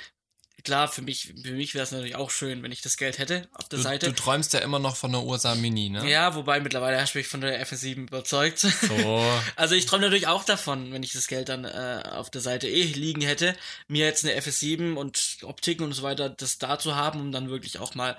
klar, 0.64 0.88
für 0.88 1.02
mich, 1.02 1.34
für 1.42 1.52
mich 1.52 1.74
wäre 1.74 1.84
es 1.84 1.90
natürlich 1.90 2.16
auch 2.16 2.30
schön, 2.30 2.62
wenn 2.62 2.72
ich 2.72 2.82
das 2.82 2.96
Geld 2.96 3.18
hätte 3.18 3.48
auf 3.52 3.68
der 3.68 3.78
du, 3.78 3.82
Seite. 3.82 4.06
Du 4.06 4.14
träumst 4.14 4.52
ja 4.52 4.60
immer 4.60 4.78
noch 4.78 4.96
von 4.96 5.12
der 5.12 5.22
Ursa 5.22 5.54
Mini, 5.54 5.90
ne? 5.90 6.08
Ja, 6.08 6.34
wobei 6.34 6.60
mittlerweile 6.60 7.00
hast 7.00 7.14
du 7.14 7.18
mich 7.18 7.28
von 7.28 7.40
der 7.40 7.64
FS7 7.66 8.06
überzeugt. 8.06 8.58
So. 8.58 9.22
Also 9.56 9.74
ich 9.74 9.86
träume 9.86 10.02
natürlich 10.04 10.26
auch 10.26 10.44
davon, 10.44 10.92
wenn 10.92 11.02
ich 11.02 11.12
das 11.12 11.26
Geld 11.26 11.48
dann 11.48 11.64
äh, 11.64 12.02
auf 12.10 12.30
der 12.30 12.40
Seite 12.40 12.68
eh 12.68 12.82
liegen 12.82 13.22
hätte, 13.22 13.56
mir 13.88 14.06
jetzt 14.06 14.24
eine 14.24 14.38
FS7 14.38 14.94
und 14.94 15.38
Optiken 15.42 15.84
und 15.84 15.92
so 15.92 16.02
weiter, 16.02 16.30
das 16.30 16.58
da 16.58 16.78
zu 16.78 16.96
haben, 16.96 17.20
um 17.20 17.32
dann 17.32 17.50
wirklich 17.50 17.78
auch 17.78 17.94
mal 17.94 18.16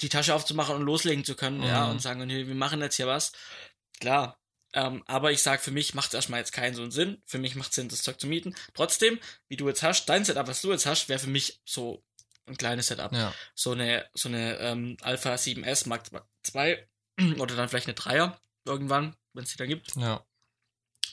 die 0.00 0.08
Tasche 0.08 0.34
aufzumachen 0.34 0.76
und 0.76 0.82
loslegen 0.82 1.24
zu 1.24 1.34
können, 1.34 1.58
mhm. 1.58 1.66
ja, 1.66 1.90
und 1.90 2.00
sagen, 2.00 2.28
wir 2.28 2.54
machen 2.54 2.80
jetzt 2.80 2.96
hier 2.96 3.06
was. 3.06 3.32
Klar, 4.00 4.37
ähm, 4.72 5.02
aber 5.06 5.32
ich 5.32 5.42
sage, 5.42 5.62
für 5.62 5.70
mich 5.70 5.94
macht 5.94 6.08
es 6.08 6.14
erstmal 6.14 6.40
jetzt 6.40 6.52
keinen 6.52 6.74
so 6.74 6.82
einen 6.82 6.90
Sinn. 6.90 7.22
Für 7.24 7.38
mich 7.38 7.54
macht 7.54 7.70
es 7.70 7.76
Sinn, 7.76 7.88
das 7.88 8.02
Zeug 8.02 8.20
zu 8.20 8.26
mieten. 8.26 8.54
Trotzdem, 8.74 9.18
wie 9.48 9.56
du 9.56 9.68
jetzt 9.68 9.82
hast, 9.82 10.06
dein 10.06 10.24
Setup, 10.24 10.46
was 10.46 10.60
du 10.62 10.70
jetzt 10.70 10.86
hast, 10.86 11.08
wäre 11.08 11.18
für 11.18 11.30
mich 11.30 11.60
so 11.64 12.04
ein 12.46 12.56
kleines 12.56 12.88
Setup. 12.88 13.12
Ja. 13.12 13.34
So 13.54 13.72
eine, 13.72 14.06
so 14.14 14.28
eine 14.28 14.58
ähm, 14.58 14.96
Alpha 15.02 15.34
7S 15.34 15.88
Mark 15.88 16.10
II 16.54 16.78
oder 17.38 17.56
dann 17.56 17.68
vielleicht 17.68 17.86
eine 17.86 17.94
Dreier 17.94 18.40
irgendwann, 18.64 19.16
wenn 19.32 19.44
es 19.44 19.50
die 19.50 19.56
dann 19.56 19.68
gibt. 19.68 19.94
Ja 19.96 20.24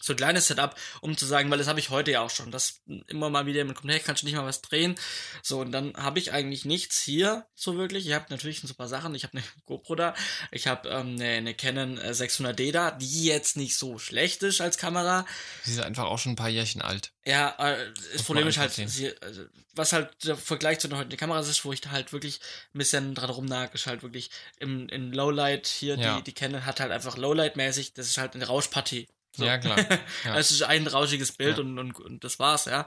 so 0.05 0.13
ein 0.13 0.17
kleines 0.17 0.47
Setup, 0.47 0.75
um 1.01 1.17
zu 1.17 1.25
sagen, 1.25 1.49
weil 1.49 1.57
das 1.57 1.67
habe 1.67 1.79
ich 1.79 1.89
heute 1.89 2.11
ja 2.11 2.21
auch 2.21 2.29
schon, 2.29 2.51
dass 2.51 2.81
immer 3.07 3.29
mal 3.29 3.47
wieder 3.47 3.57
jemand 3.57 3.77
kommt, 3.77 3.91
hey, 3.91 3.99
kannst 3.99 4.21
du 4.21 4.27
nicht 4.27 4.35
mal 4.35 4.45
was 4.45 4.61
drehen? 4.61 4.95
So, 5.41 5.61
und 5.61 5.71
dann 5.71 5.95
habe 5.97 6.19
ich 6.19 6.31
eigentlich 6.31 6.63
nichts 6.63 7.01
hier 7.01 7.47
so 7.55 7.77
wirklich. 7.77 8.05
Ich 8.05 8.13
habe 8.13 8.25
natürlich 8.29 8.63
ein 8.63 8.67
super 8.67 8.87
Sachen. 8.87 9.15
Ich 9.15 9.23
habe 9.23 9.37
eine 9.37 9.43
GoPro 9.65 9.95
da, 9.95 10.13
ich 10.51 10.67
habe 10.67 10.89
ähm, 10.89 11.15
eine, 11.15 11.29
eine 11.29 11.53
Canon 11.55 11.99
600D 11.99 12.61
äh, 12.61 12.71
da, 12.71 12.91
die 12.91 13.25
jetzt 13.25 13.57
nicht 13.57 13.75
so 13.75 13.97
schlecht 13.97 14.43
ist 14.43 14.61
als 14.61 14.77
Kamera. 14.77 15.25
Sie 15.63 15.71
ist 15.71 15.81
einfach 15.81 16.05
auch 16.05 16.19
schon 16.19 16.33
ein 16.33 16.37
paar 16.37 16.49
Jährchen 16.49 16.81
alt. 16.81 17.11
Ja, 17.25 17.55
äh, 17.57 17.91
das 18.13 18.23
Problem 18.23 18.47
ist 18.47 18.59
halt, 18.59 18.73
sie, 18.73 19.11
also, 19.21 19.45
was 19.73 19.91
halt 19.91 20.23
der 20.23 20.37
Vergleich 20.37 20.79
zu 20.79 20.87
einer 20.87 20.97
heutigen 20.97 21.17
Kamera 21.17 21.39
ist, 21.39 21.65
wo 21.65 21.73
ich 21.73 21.81
da 21.81 21.89
halt 21.89 22.13
wirklich 22.13 22.39
ein 22.75 22.77
bisschen 22.77 23.15
dran 23.15 23.31
rumnag, 23.31 23.73
ist 23.73 23.87
halt 23.87 24.03
wirklich 24.03 24.29
im, 24.59 24.87
in 24.89 25.11
Lowlight 25.11 25.65
hier, 25.65 25.97
ja. 25.97 26.17
die, 26.17 26.23
die 26.23 26.33
Canon 26.33 26.65
hat 26.65 26.79
halt 26.79 26.91
einfach 26.91 27.17
Lowlight-mäßig, 27.17 27.93
das 27.95 28.05
ist 28.05 28.19
halt 28.19 28.35
eine 28.35 28.45
Rauschpartie. 28.45 29.07
So. 29.37 29.45
Ja, 29.45 29.57
klar. 29.57 29.77
Ja. 30.23 30.37
es 30.37 30.51
ist 30.51 30.63
ein 30.63 30.87
rauschiges 30.87 31.33
Bild 31.33 31.57
ja. 31.57 31.63
und, 31.63 31.77
und, 31.77 31.99
und 31.99 32.23
das 32.23 32.39
war's, 32.39 32.65
ja. 32.65 32.85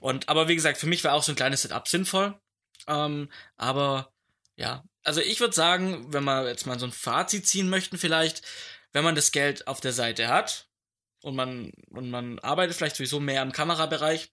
Und, 0.00 0.28
aber 0.28 0.48
wie 0.48 0.54
gesagt, 0.54 0.78
für 0.78 0.86
mich 0.86 1.04
war 1.04 1.14
auch 1.14 1.22
so 1.22 1.32
ein 1.32 1.36
kleines 1.36 1.62
Setup 1.62 1.86
sinnvoll. 1.88 2.38
Ähm, 2.86 3.30
aber 3.56 4.12
ja, 4.56 4.84
also 5.02 5.20
ich 5.20 5.40
würde 5.40 5.54
sagen, 5.54 6.12
wenn 6.12 6.24
wir 6.24 6.48
jetzt 6.48 6.66
mal 6.66 6.78
so 6.78 6.86
ein 6.86 6.92
Fazit 6.92 7.46
ziehen 7.46 7.68
möchten, 7.68 7.98
vielleicht, 7.98 8.42
wenn 8.92 9.04
man 9.04 9.14
das 9.14 9.32
Geld 9.32 9.66
auf 9.66 9.80
der 9.80 9.92
Seite 9.92 10.28
hat 10.28 10.68
und 11.22 11.36
man, 11.36 11.72
und 11.90 12.10
man 12.10 12.38
arbeitet 12.40 12.76
vielleicht 12.76 12.96
sowieso 12.96 13.20
mehr 13.20 13.42
im 13.42 13.52
Kamerabereich, 13.52 14.32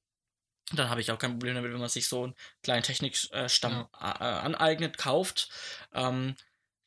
dann 0.71 0.89
habe 0.89 1.01
ich 1.01 1.11
auch 1.11 1.19
kein 1.19 1.31
Problem 1.31 1.55
damit, 1.55 1.71
wenn 1.71 1.79
man 1.79 1.89
sich 1.89 2.07
so 2.07 2.23
einen 2.23 2.35
kleinen 2.63 2.83
Technikstamm 2.83 3.87
ja. 3.93 4.11
Äh, 4.19 4.45
aneignet, 4.45 4.97
kauft. 4.97 5.49
Ähm, 5.93 6.35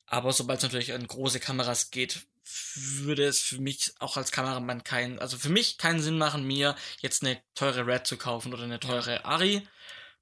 aber 0.07 0.33
sobald 0.33 0.59
es 0.59 0.65
natürlich 0.65 0.93
an 0.93 1.07
große 1.07 1.39
Kameras 1.39 1.91
geht, 1.91 2.27
würde 2.75 3.25
es 3.25 3.41
für 3.41 3.59
mich 3.59 3.93
auch 3.99 4.17
als 4.17 4.33
Kameramann 4.33 4.85
keinen, 4.85 5.19
also 5.19 5.37
für 5.37 5.49
mich 5.49 5.79
keinen 5.79 6.01
Sinn 6.01 6.19
machen, 6.19 6.47
mir 6.47 6.77
jetzt 7.01 7.23
eine 7.23 7.41
teure 7.55 7.87
Red 7.87 8.07
zu 8.07 8.17
kaufen 8.17 8.53
oder 8.53 8.65
eine 8.65 8.81
teure. 8.81 9.25
Ari. 9.25 9.67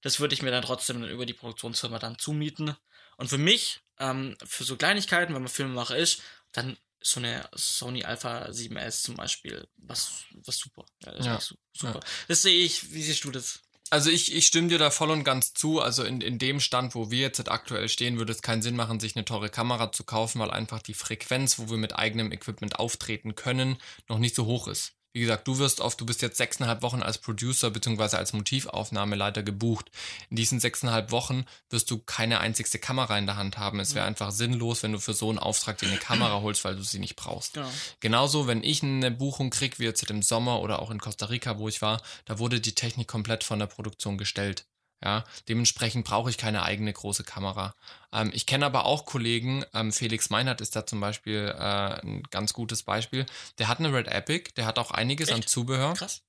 Das 0.02 0.20
würde 0.20 0.34
ich 0.34 0.42
mir 0.42 0.50
dann 0.50 0.62
trotzdem 0.62 1.02
über 1.04 1.26
die 1.26 1.32
Produktionsfirma 1.34 1.98
dann 1.98 2.18
zumieten. 2.18 2.76
Und 3.16 3.28
für 3.28 3.38
mich, 3.38 3.80
ähm, 3.98 4.36
für 4.44 4.64
so 4.64 4.76
Kleinigkeiten, 4.76 5.34
wenn 5.34 5.42
man 5.42 5.48
Filmemacher 5.50 5.96
ist, 5.96 6.22
dann 6.52 6.76
so 7.00 7.20
eine 7.20 7.48
Sony 7.54 8.04
Alpha 8.04 8.46
7S 8.46 9.02
zum 9.02 9.14
Beispiel, 9.14 9.66
was, 9.76 10.24
was 10.32 10.58
super. 10.58 10.84
Ja, 11.04 11.12
das 11.12 11.26
ja. 11.26 11.40
super. 11.72 12.00
Ja. 12.00 12.10
Das 12.28 12.42
sehe 12.42 12.64
ich, 12.64 12.92
wie 12.92 13.02
siehst 13.02 13.24
du 13.24 13.30
das? 13.30 13.60
Also 13.90 14.11
ich, 14.11 14.35
ich 14.35 14.46
stimme 14.46 14.68
dir 14.68 14.79
da 14.79 14.90
voll 14.90 15.11
und 15.11 15.22
ganz 15.22 15.55
zu. 15.55 15.81
Also 15.81 16.03
in, 16.03 16.20
in 16.20 16.38
dem 16.38 16.61
Stand, 16.61 16.94
wo 16.94 17.11
wir 17.11 17.20
jetzt 17.20 17.49
aktuell 17.49 17.88
stehen, 17.88 18.18
würde 18.18 18.33
es 18.33 18.42
keinen 18.42 18.62
Sinn 18.62 18.75
machen, 18.77 18.99
sich 18.99 19.14
eine 19.14 19.25
teure 19.25 19.49
Kamera 19.49 19.92
zu 19.92 20.05
kaufen, 20.05 20.40
weil 20.40 20.51
einfach 20.51 20.83
die 20.83 20.94
Frequenz, 20.94 21.59
wo 21.59 21.70
wir 21.70 21.79
mit 21.79 21.96
eigenem 21.96 22.33
Equipment 22.33 22.79
auftreten 22.79 23.37
können, 23.37 23.79
noch 24.09 24.18
nicht 24.18 24.35
so 24.35 24.46
hoch 24.46 24.66
ist. 24.66 24.95
Wie 25.16 25.20
gesagt, 25.20 25.48
du 25.48 25.57
wirst 25.57 25.81
oft, 25.81 25.98
du 25.98 26.05
bist 26.05 26.20
jetzt 26.20 26.37
sechseinhalb 26.37 26.83
Wochen 26.83 27.02
als 27.02 27.16
Producer 27.16 27.70
bzw. 27.70 28.16
als 28.16 28.35
Motivaufnahmeleiter 28.35 29.42
gebucht. 29.42 29.90
In 30.29 30.37
diesen 30.37 30.61
sechseinhalb 30.61 31.11
Wochen 31.11 31.46
wirst 31.70 31.90
du 31.90 31.96
keine 31.96 32.40
einzigste 32.40 32.79
Kamera 32.79 33.16
in 33.16 33.24
der 33.24 33.38
Hand 33.38 33.57
haben. 33.57 33.81
Es 33.81 33.94
wäre 33.94 34.05
einfach 34.05 34.31
sinnlos, 34.31 34.83
wenn 34.83 34.92
du 34.92 34.98
für 34.98 35.14
so 35.14 35.31
einen 35.31 35.38
Auftrag 35.38 35.79
dir 35.79 35.88
eine 35.88 35.96
Kamera 35.96 36.42
holst, 36.42 36.66
weil 36.66 36.76
du 36.76 36.83
sie 36.83 36.98
nicht 36.98 37.16
brauchst. 37.16 37.55
Genau. 37.55 37.70
Genauso, 38.00 38.46
wenn 38.46 38.62
ich 38.62 38.83
eine 38.83 39.11
Buchung 39.11 39.48
krieg, 39.48 39.79
wie 39.79 39.85
jetzt 39.85 40.02
im 40.02 40.20
Sommer 40.20 40.61
oder 40.61 40.83
auch 40.83 40.90
in 40.90 41.00
Costa 41.00 41.24
Rica, 41.24 41.57
wo 41.57 41.66
ich 41.66 41.81
war, 41.81 42.02
da 42.26 42.38
wurde 42.38 42.61
die 42.61 42.74
Technik 42.74 43.09
komplett 43.09 43.42
von 43.42 43.59
der 43.59 43.68
Produktion 43.68 44.18
gestellt. 44.18 44.66
Ja, 45.04 45.24
dementsprechend 45.48 46.06
brauche 46.06 46.30
ich 46.30 46.38
keine 46.38 46.62
eigene 46.62 46.92
große 46.92 47.22
Kamera. 47.22 47.74
Ähm, 48.12 48.30
ich 48.32 48.46
kenne 48.46 48.64
aber 48.64 48.87
auch 48.87 49.04
Kollegen, 49.04 49.64
ähm, 49.74 49.92
Felix 49.92 50.30
Meinert 50.30 50.61
ist 50.62 50.74
da 50.74 50.87
zum 50.87 51.00
Beispiel 51.00 51.54
äh, 51.54 52.00
ein 52.00 52.22
ganz 52.30 52.54
gutes 52.54 52.82
Beispiel. 52.82 53.26
Der 53.59 53.68
hat 53.68 53.78
eine 53.78 53.92
Red 53.92 54.09
Epic, 54.09 54.52
der 54.56 54.64
hat 54.64 54.78
auch 54.78 54.90
einiges 54.90 55.28
Echt? 55.28 55.37
an 55.37 55.46
Zubehör. 55.46 55.94
Krass. 55.94 56.22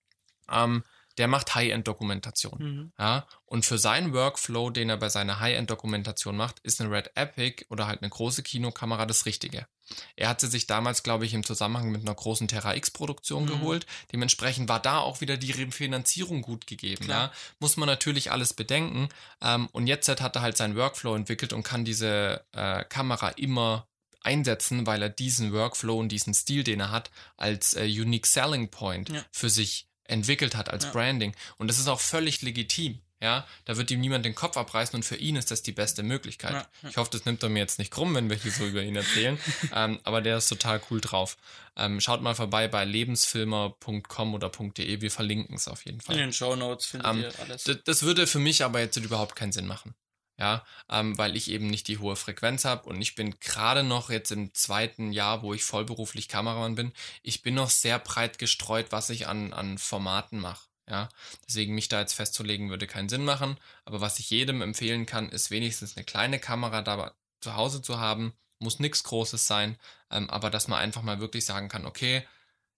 Ähm, 0.51 0.84
der 1.17 1.27
macht 1.27 1.56
High-End-Dokumentation. 1.56 2.58
Mhm. 2.60 2.91
Ja, 2.99 3.27
und 3.45 3.65
für 3.65 3.77
seinen 3.77 4.13
Workflow, 4.13 4.69
den 4.69 4.89
er 4.89 4.97
bei 4.97 5.10
seiner 5.10 5.39
High-End-Dokumentation 5.39 6.36
macht, 6.36 6.60
ist 6.60 6.82
eine 6.82 6.91
Red 6.91 7.12
Epic 7.15 7.65
oder 7.69 7.88
halt 7.88 8.01
eine 8.01 8.10
große 8.10 8.43
Kinokamera 8.43 9.06
das 9.06 9.25
Richtige. 9.25 9.67
Er 10.15 10.30
hat 10.30 10.41
sie 10.41 10.47
sich 10.47 10.67
damals, 10.67 11.01
glaube 11.01 11.25
ich, 11.25 11.34
im 11.34 11.43
Zusammenhang 11.43 11.91
mit 11.91 12.01
einer 12.01 12.13
großen 12.13 12.47
Terra 12.47 12.75
X-Produktion 12.75 13.43
mhm. 13.43 13.47
geholt. 13.47 13.86
Dementsprechend 14.12 14.69
war 14.69 14.82
da 14.82 14.99
auch 14.99 15.21
wieder 15.21 15.38
die 15.38 15.51
Refinanzierung 15.51 16.41
gut 16.41 16.67
gegeben. 16.67 17.06
Ja? 17.08 17.32
Muss 17.60 17.77
man 17.77 17.88
natürlich 17.88 18.32
alles 18.32 18.53
bedenken. 18.53 19.10
Ähm, 19.41 19.67
und 19.71 19.88
jetzt 19.88 20.10
hat 20.10 20.36
er 20.36 20.41
halt 20.41 20.58
seinen 20.58 20.75
Workflow 20.75 21.15
entwickelt 21.15 21.53
und 21.53 21.63
kann 21.63 21.86
diese 21.86 22.43
äh, 22.51 22.84
Kamera 22.84 23.30
immer 23.30 23.88
einsetzen, 24.21 24.86
weil 24.86 25.01
er 25.01 25.10
diesen 25.10 25.53
Workflow 25.53 25.97
und 25.97 26.10
diesen 26.10 26.34
Stil, 26.34 26.63
den 26.63 26.82
er 26.82 26.91
hat, 26.91 27.12
als 27.38 27.75
äh, 27.75 27.86
Unique 27.86 28.27
Selling 28.27 28.69
Point 28.69 29.10
ja. 29.10 29.23
für 29.32 29.49
sich 29.49 29.88
entwickelt 30.08 30.56
hat 30.56 30.70
als 30.70 30.86
ja. 30.86 30.91
Branding. 30.91 31.34
Und 31.58 31.67
das 31.67 31.80
ist 31.80 31.88
auch 31.88 32.00
völlig 32.00 32.41
legitim. 32.41 33.00
Ja, 33.20 33.48
da 33.65 33.78
wird 33.78 33.89
ihm 33.89 34.00
niemand 34.00 34.26
den 34.26 34.36
Kopf 34.36 34.58
abreißen 34.58 34.96
und 34.96 35.04
für 35.04 35.15
ihn 35.15 35.38
ist 35.38 35.50
das 35.50 35.63
die 35.63 35.72
beste 35.72 36.04
Möglichkeit. 36.04 36.54
Ja, 36.54 36.67
ja. 36.84 36.89
Ich 36.89 36.98
hoffe, 36.98 37.10
das 37.12 37.26
nimmt 37.26 37.41
er 37.41 37.50
mir 37.50 37.60
jetzt 37.60 37.80
nicht 37.80 37.89
krumm, 37.89 38.13
wenn 38.13 38.30
wir 38.30 38.38
hier 38.38 38.52
so 38.52 38.63
über 38.63 38.84
ihn 38.84 38.96
erzählen. 38.96 39.39
ähm, 39.74 40.00
aber 40.04 40.22
der 40.22 40.38
ist 40.38 40.50
total 40.50 40.80
cool 40.91 41.02
drauf. 41.02 41.36
Ähm, 41.76 42.00
schaut 42.00 42.22
mal 42.22 42.36
vorbei 42.36 42.67
bei 42.67 42.86
lebensfilmer.com 42.86 44.36
oder 44.36 44.52
.de. 44.52 45.02
Wir 45.02 45.10
verlinken 45.10 45.56
es 45.56 45.67
auf 45.67 45.84
jeden 45.86 46.00
Fall. 46.00 46.15
In 46.15 46.22
den 46.22 46.34
Show 46.34 46.56
Notes 46.56 46.86
findet 46.86 47.10
ähm, 47.10 47.22
ihr 47.22 47.39
alles. 47.39 47.63
Das 47.86 48.04
würde 48.04 48.28
für 48.28 48.39
mich 48.39 48.63
aber 48.63 48.82
jetzt 48.82 48.98
überhaupt 48.98 49.36
keinen 49.36 49.52
Sinn 49.52 49.65
machen. 49.65 49.96
Ja, 50.39 50.63
ähm, 50.89 51.17
weil 51.17 51.36
ich 51.36 51.50
eben 51.50 51.67
nicht 51.67 51.88
die 51.88 51.97
hohe 51.97 52.15
Frequenz 52.15 52.63
habe 52.63 52.88
und 52.88 53.02
ich 53.02 53.15
bin 53.15 53.39
gerade 53.39 53.84
noch 53.84 54.12
jetzt 54.12 54.32
im 54.32 54.54
zweiten 54.54 55.12
Jahr, 55.12 55.41
wo 55.41 55.54
ich 55.56 55.63
vollberuflich 55.63 56.28
Kameramann 56.28 56.76
bin, 56.76 56.93
ich 57.23 57.41
bin 57.41 57.56
noch 57.56 57.71
sehr 57.71 57.97
breit 57.97 58.38
gestreut, 58.38 58.91
was 58.91 59.10
ich 59.10 59.28
an, 59.28 59.52
an 59.52 59.80
Formaten 59.80 60.39
mache. 60.39 60.67
Ja, 60.89 61.10
deswegen 61.45 61.76
mich 61.76 61.89
da 61.89 62.00
jetzt 62.00 62.13
festzulegen 62.13 62.69
würde 62.69 62.88
keinen 62.88 63.10
Sinn 63.10 63.26
machen. 63.26 63.58
Aber 63.84 64.00
was 64.00 64.19
ich 64.19 64.30
jedem 64.30 64.62
empfehlen 64.62 65.06
kann, 65.06 65.30
ist 65.30 65.52
wenigstens 65.52 65.97
eine 65.97 66.06
kleine 66.06 66.39
Kamera 66.39 66.82
da 66.82 67.13
zu 67.41 67.56
Hause 67.56 67.82
zu 67.82 68.00
haben. 68.00 68.34
Muss 68.60 68.80
nichts 68.80 69.04
Großes 69.04 69.47
sein, 69.47 69.78
ähm, 70.12 70.30
aber 70.30 70.50
dass 70.50 70.67
man 70.67 70.80
einfach 70.80 71.02
mal 71.02 71.19
wirklich 71.19 71.45
sagen 71.45 71.67
kann, 71.67 71.86
okay, 71.86 72.26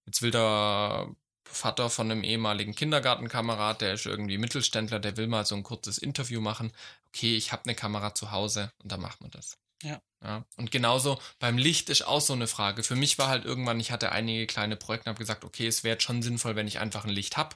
jetzt 0.05 0.21
will 0.21 0.31
der 0.31 1.07
Vater 1.51 1.89
von 1.89 2.11
einem 2.11 2.23
ehemaligen 2.23 2.75
Kindergartenkamerad, 2.75 3.81
der 3.81 3.93
ist 3.93 4.05
irgendwie 4.05 4.37
Mittelständler, 4.37 4.99
der 4.99 5.17
will 5.17 5.27
mal 5.27 5.45
so 5.45 5.55
ein 5.55 5.63
kurzes 5.63 5.97
Interview 5.97 6.41
machen. 6.41 6.71
Okay, 7.07 7.35
ich 7.35 7.51
habe 7.51 7.63
eine 7.65 7.75
Kamera 7.75 8.13
zu 8.13 8.31
Hause 8.31 8.71
und 8.83 8.91
da 8.91 8.97
macht 8.97 9.21
man 9.21 9.31
das. 9.31 9.57
Ja. 9.83 10.01
ja. 10.23 10.45
Und 10.57 10.71
genauso 10.71 11.19
beim 11.39 11.57
Licht 11.57 11.89
ist 11.89 12.05
auch 12.05 12.21
so 12.21 12.33
eine 12.33 12.47
Frage. 12.47 12.83
Für 12.83 12.95
mich 12.95 13.17
war 13.17 13.29
halt 13.29 13.45
irgendwann, 13.45 13.79
ich 13.79 13.91
hatte 13.91 14.11
einige 14.11 14.45
kleine 14.47 14.75
Projekte 14.75 15.09
und 15.09 15.15
habe 15.15 15.19
gesagt, 15.19 15.43
okay, 15.43 15.67
es 15.67 15.83
wäre 15.83 15.99
schon 15.99 16.21
sinnvoll, 16.21 16.55
wenn 16.55 16.67
ich 16.67 16.79
einfach 16.79 17.05
ein 17.05 17.11
Licht 17.11 17.37
habe. 17.37 17.55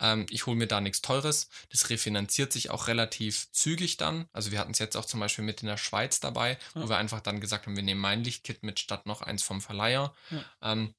Ähm, 0.00 0.26
ich 0.30 0.46
hole 0.46 0.56
mir 0.56 0.66
da 0.66 0.80
nichts 0.80 1.02
Teures. 1.02 1.48
Das 1.70 1.88
refinanziert 1.90 2.52
sich 2.52 2.70
auch 2.70 2.88
relativ 2.88 3.50
zügig 3.52 3.96
dann. 3.96 4.26
Also 4.32 4.50
wir 4.50 4.58
hatten 4.58 4.72
es 4.72 4.78
jetzt 4.78 4.96
auch 4.96 5.04
zum 5.04 5.20
Beispiel 5.20 5.44
mit 5.44 5.62
in 5.62 5.68
der 5.68 5.76
Schweiz 5.76 6.20
dabei, 6.20 6.58
ja. 6.74 6.82
wo 6.82 6.88
wir 6.88 6.96
einfach 6.96 7.20
dann 7.20 7.40
gesagt 7.40 7.66
haben, 7.66 7.76
wir 7.76 7.82
nehmen 7.82 8.00
mein 8.00 8.24
Lichtkit 8.24 8.62
mit 8.62 8.80
statt 8.80 9.06
noch 9.06 9.22
eins 9.22 9.42
vom 9.42 9.60
Verleiher. 9.60 10.12
Ja. 10.30 10.44
Ähm, 10.72 10.94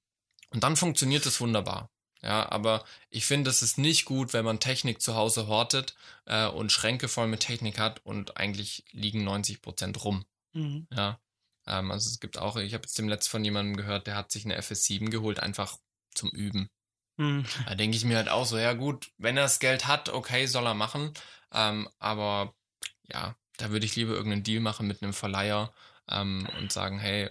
und 0.52 0.64
dann 0.64 0.78
funktioniert 0.78 1.26
es 1.26 1.42
wunderbar. 1.42 1.90
Ja, 2.24 2.50
aber 2.50 2.86
ich 3.10 3.26
finde, 3.26 3.50
es 3.50 3.62
ist 3.62 3.78
nicht 3.78 4.06
gut, 4.06 4.32
wenn 4.32 4.46
man 4.46 4.62
Technik 4.62 5.02
zu 5.02 5.16
Hause 5.16 5.48
hortet 5.48 5.96
äh, 6.26 6.48
und 6.48 6.72
Schränke 6.72 7.10
voll 7.10 7.28
mit 7.28 7.42
Technik 7.42 7.78
hat 7.78 8.06
und 8.06 8.38
eigentlich 8.38 8.86
liegen 8.92 9.26
90 9.26 9.62
Prozent 9.62 10.04
rum. 10.06 10.26
Mhm. 10.54 10.88
Ja. 10.92 11.20
Ähm, 11.68 11.92
also 11.92 12.10
es 12.10 12.22
gibt 12.22 12.38
auch, 12.38 12.56
ich 12.56 12.74
habe 12.74 12.84
jetzt 12.84 12.98
dem 12.98 13.10
letzten 13.10 13.32
von 13.32 13.44
jemandem 13.44 13.76
gehört, 13.76 14.08
der 14.08 14.16
hat 14.16 14.32
sich 14.32 14.46
eine 14.46 14.58
FS7 14.58 15.10
geholt, 15.10 15.42
einfach 15.42 15.78
zum 16.16 16.30
Üben. 16.32 16.70
Hm. 17.18 17.46
Da 17.68 17.76
denke 17.76 17.98
ich 17.98 18.06
mir 18.06 18.18
halt 18.18 18.30
auch 18.30 18.46
so, 18.46 18.58
ja 18.58 18.74
gut, 18.74 19.12
wenn 19.18 19.38
er 19.38 19.44
das 19.44 19.60
Geld 19.60 19.86
hat, 19.88 20.10
okay, 20.10 20.46
soll 20.46 20.66
er 20.66 20.74
machen. 20.74 21.14
Ähm, 21.52 21.90
aber 22.00 22.56
ja, 23.12 23.36
da 23.58 23.70
würde 23.72 23.86
ich 23.86 23.96
lieber 23.96 24.14
irgendeinen 24.14 24.44
Deal 24.44 24.62
machen 24.62 24.88
mit 24.88 25.04
einem 25.04 25.14
Verleiher 25.14 25.74
ähm, 26.10 26.48
und 26.58 26.72
sagen, 26.72 27.00
hey, 27.00 27.30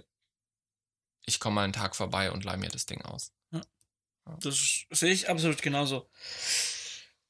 ich 1.25 1.41
komme 1.41 1.57
mal 1.57 1.65
einen 1.65 1.73
Tag 1.73 1.97
vorbei 1.97 2.31
und 2.31 2.45
leih 2.45 2.57
mir 2.57 2.69
das 2.69 2.87
Ding 2.87 3.03
aus. 3.03 3.33
Das 4.41 4.85
sehe 4.91 5.13
ich 5.13 5.29
absolut 5.29 5.63
genauso. 5.63 6.09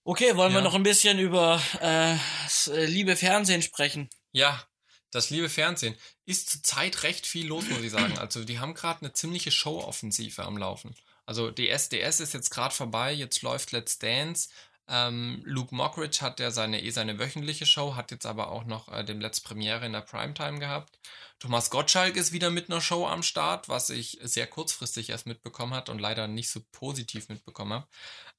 Okay, 0.05 0.37
wollen 0.37 0.53
wir 0.53 0.59
Ja. 0.61 0.65
noch 0.65 0.75
ein 0.75 0.83
bisschen 0.83 1.19
über 1.19 1.63
äh, 1.81 2.17
das 2.45 2.71
liebe 2.75 3.15
Fernsehen 3.17 3.63
sprechen? 3.63 4.11
Ja, 4.33 4.67
das 5.11 5.31
liebe 5.31 5.49
Fernsehen 5.49 5.97
ist 6.25 6.51
zurzeit 6.51 7.03
recht 7.05 7.27
viel 7.27 7.47
los, 7.47 7.65
muss 7.69 7.83
ich 7.83 7.93
sagen. 7.93 8.19
Also 8.19 8.45
die 8.45 8.59
haben 8.59 8.75
gerade 8.75 9.01
eine 9.03 9.13
ziemliche 9.13 9.53
Show-Offensive 9.53 10.43
am 10.43 10.57
Laufen. 10.59 10.95
Also 11.27 11.51
die 11.51 11.69
SDS 11.69 12.19
ist 12.21 12.35
jetzt 12.35 12.51
gerade 12.51 12.75
vorbei, 12.75 13.13
jetzt 13.13 13.43
läuft 13.43 13.71
Let's 13.73 13.99
Dance. 13.99 14.49
Ähm, 14.89 15.43
Luke 15.45 15.75
Mockridge 15.75 16.21
hat 16.21 16.41
ja 16.41 16.51
seine 16.51 16.83
eh 16.83 16.91
seine 16.91 17.19
wöchentliche 17.19 17.67
Show, 17.67 17.95
hat 17.95 18.11
jetzt 18.11 18.27
aber 18.27 18.51
auch 18.51 18.65
noch 18.65 18.89
äh, 18.93 19.05
dem 19.05 19.21
Let's 19.21 19.41
Premiere 19.41 19.87
in 19.87 19.93
der 19.93 20.01
Primetime 20.01 20.59
gehabt. 20.59 20.99
Thomas 21.39 21.71
Gottschalk 21.71 22.17
ist 22.17 22.33
wieder 22.33 22.51
mit 22.51 22.71
einer 22.71 22.81
Show 22.81 23.07
am 23.07 23.23
Start, 23.23 23.69
was 23.69 23.91
ich 23.91 24.19
sehr 24.23 24.47
kurzfristig 24.47 25.11
erst 25.11 25.27
mitbekommen 25.27 25.75
hat 25.75 25.89
und 25.89 25.99
leider 26.01 26.29
nicht 26.29 26.51
so 26.51 26.61
positiv 26.73 27.29
mitbekommen 27.29 27.73
habe. 27.73 27.89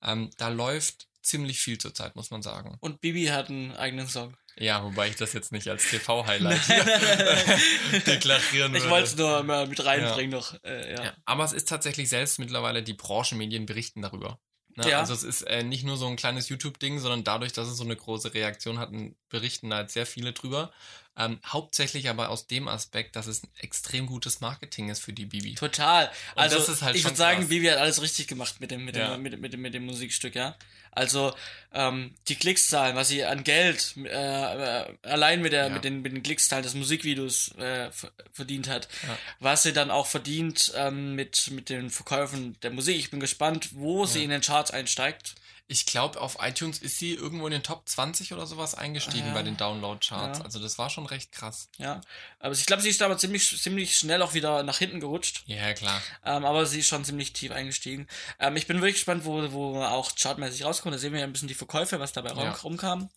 Ähm, 0.02 0.30
da 0.38 0.48
läuft 0.50 1.08
ziemlich 1.22 1.60
viel 1.60 1.78
zurzeit, 1.78 2.16
muss 2.16 2.32
man 2.32 2.42
sagen. 2.42 2.78
Und 2.82 3.02
Bibi 3.02 3.26
hat 3.26 3.50
einen 3.50 3.76
eigenen 3.76 4.08
Song. 4.08 4.38
Ja, 4.56 4.84
wobei 4.84 5.10
ich 5.10 5.16
das 5.16 5.34
jetzt 5.34 5.52
nicht 5.52 5.68
als 5.68 5.84
TV-Highlight 5.90 6.62
deklarieren 8.08 8.76
Ich 8.76 8.84
würde. 8.84 8.90
wollte 8.90 9.08
es 9.08 9.16
nur 9.16 9.44
mal 9.44 9.68
mit 9.68 9.84
reinbringen 9.84 10.32
noch. 10.32 10.54
Äh, 10.64 10.94
ja. 10.94 11.04
Ja, 11.06 11.14
aber 11.26 11.44
es 11.44 11.54
ist 11.54 11.68
tatsächlich 11.68 12.10
selbst 12.10 12.40
mittlerweile, 12.40 12.84
die 12.84 12.94
Branchenmedien 12.94 13.66
berichten 13.66 14.02
darüber. 14.02 14.40
Ne? 14.76 14.90
Ja. 14.90 15.00
Also 15.00 15.14
es 15.14 15.24
ist 15.24 15.44
äh, 15.44 15.64
nicht 15.64 15.84
nur 15.84 15.98
so 15.98 16.08
ein 16.08 16.16
kleines 16.16 16.50
YouTube-Ding, 16.50 17.00
sondern 17.00 17.24
dadurch, 17.24 17.54
dass 17.54 17.68
es 17.68 17.78
so 17.78 17.84
eine 17.84 17.96
große 17.96 18.34
Reaktion 18.34 18.80
hat, 18.80 18.92
berichten 19.30 19.70
da 19.70 19.82
jetzt 19.82 19.94
sehr 19.94 20.06
viele 20.06 20.34
drüber. 20.34 20.72
Ähm, 21.16 21.40
hauptsächlich 21.46 22.10
aber 22.10 22.30
aus 22.30 22.48
dem 22.48 22.68
Aspekt, 22.68 23.16
dass 23.16 23.28
es 23.28 23.44
ein 23.44 23.50
extrem 23.60 24.08
gutes 24.08 24.42
Marketing 24.42 24.90
ist 24.90 25.00
für 25.04 25.14
die 25.14 25.26
Bibi. 25.26 25.54
Total. 25.54 26.12
Also 26.36 26.58
das 26.58 26.70
ist 26.70 26.82
halt 26.82 26.96
ich 26.96 27.04
würde 27.04 27.16
sagen. 27.18 27.48
Bibi 27.50 27.68
hat 27.68 27.78
alles 27.78 28.02
richtig 28.02 28.28
gemacht 28.28 28.60
mit 28.60 28.72
dem, 28.72 28.84
mit 28.84 28.96
dem, 28.96 29.02
Ja. 29.02 29.18
mit, 29.18 29.34
dem- 29.34 29.40
mit, 29.42 29.54
dem, 29.54 29.62
mit 29.62 29.74
dem 29.76 29.86
Musikstück, 29.86 30.34
ja. 30.34 30.56
Also 30.92 31.34
ähm, 31.74 32.14
die 32.28 32.36
Klickszahlen, 32.36 32.96
was 32.96 33.10
sie 33.10 33.24
an 33.26 33.44
Geld 33.44 33.96
äh, 33.98 34.08
äh, 34.10 34.98
allein 35.04 35.42
mit 35.44 35.52
der 35.54 35.68
Ja. 35.68 35.70
mit 35.70 35.84
den 35.84 36.02
mit 36.02 36.14
den 36.14 36.24
Klickszahlen 36.24 36.64
des 36.64 36.74
Musikvideos 36.74 37.52
äh, 37.58 37.92
ver- 37.92 38.12
verdient 38.32 38.68
hat, 38.68 38.88
Ja. 39.08 39.18
was 39.40 39.64
sie 39.64 39.74
dann 39.74 39.92
auch 39.92 40.08
verdient 40.08 40.72
ähm, 40.76 41.14
mit 41.16 41.52
mit 41.52 41.70
den 41.70 41.90
Verkäufen 41.92 42.60
der 42.62 42.72
Musik. 42.72 42.98
Ich 42.98 43.12
bin 43.12 43.20
gespannt, 43.20 43.70
wo 43.74 44.06
sie 44.08 44.24
in 44.24 44.30
den 44.32 44.42
Charts 44.42 44.72
einsteigt. 44.72 45.36
Ich 45.68 45.86
glaube, 45.86 46.20
auf 46.20 46.38
iTunes 46.42 46.78
ist 46.80 46.98
sie 47.00 47.14
irgendwo 47.14 47.48
in 47.48 47.52
den 47.54 47.64
Top 47.64 47.88
20 47.88 48.34
oder 48.34 48.46
sowas 48.46 48.76
eingestiegen 48.76 49.28
Ja. 49.28 49.34
bei 49.34 49.44
den 49.44 49.56
Download-Charts. 49.56 50.40
Ja. 50.40 50.44
Also 50.46 50.60
das 50.60 50.78
war 50.78 50.90
schon 50.90 51.06
recht 51.06 51.32
krass. 51.32 51.70
Ja, 51.78 52.02
aber 52.40 52.54
ich 52.54 52.66
glaube, 52.66 52.82
sie 52.84 52.90
ist 52.90 53.02
aber 53.02 53.18
ziemlich 53.18 53.62
ziemlich 53.62 53.96
schnell 53.98 54.22
auch 54.22 54.34
wieder 54.34 54.62
nach 54.64 54.78
hinten 54.78 55.00
gerutscht. 55.00 55.44
Ja, 55.46 55.74
klar. 55.74 56.02
Ähm, 56.26 56.44
aber 56.44 56.66
sie 56.66 56.80
ist 56.80 56.88
schon 56.88 57.06
ziemlich 57.06 57.32
tief 57.32 57.52
eingestiegen. 57.52 58.08
Ähm, 58.40 58.58
ich 58.58 58.68
bin 58.68 58.78
wirklich 58.78 58.96
gespannt, 58.96 59.24
wo, 59.24 59.52
wo 59.54 59.82
auch 59.82 60.12
chartmäßig 60.16 60.66
rauskommt. 60.66 60.94
Da 60.94 61.00
sehen 61.00 61.14
wir 61.14 61.22
ja 61.22 61.26
ein 61.26 61.32
bisschen 61.34 61.48
die 61.48 61.54
Verkäufe, 61.54 61.98
was 62.00 62.12
dabei 62.12 62.32
Ja. 62.32 62.52
rumkam. 62.52 63.10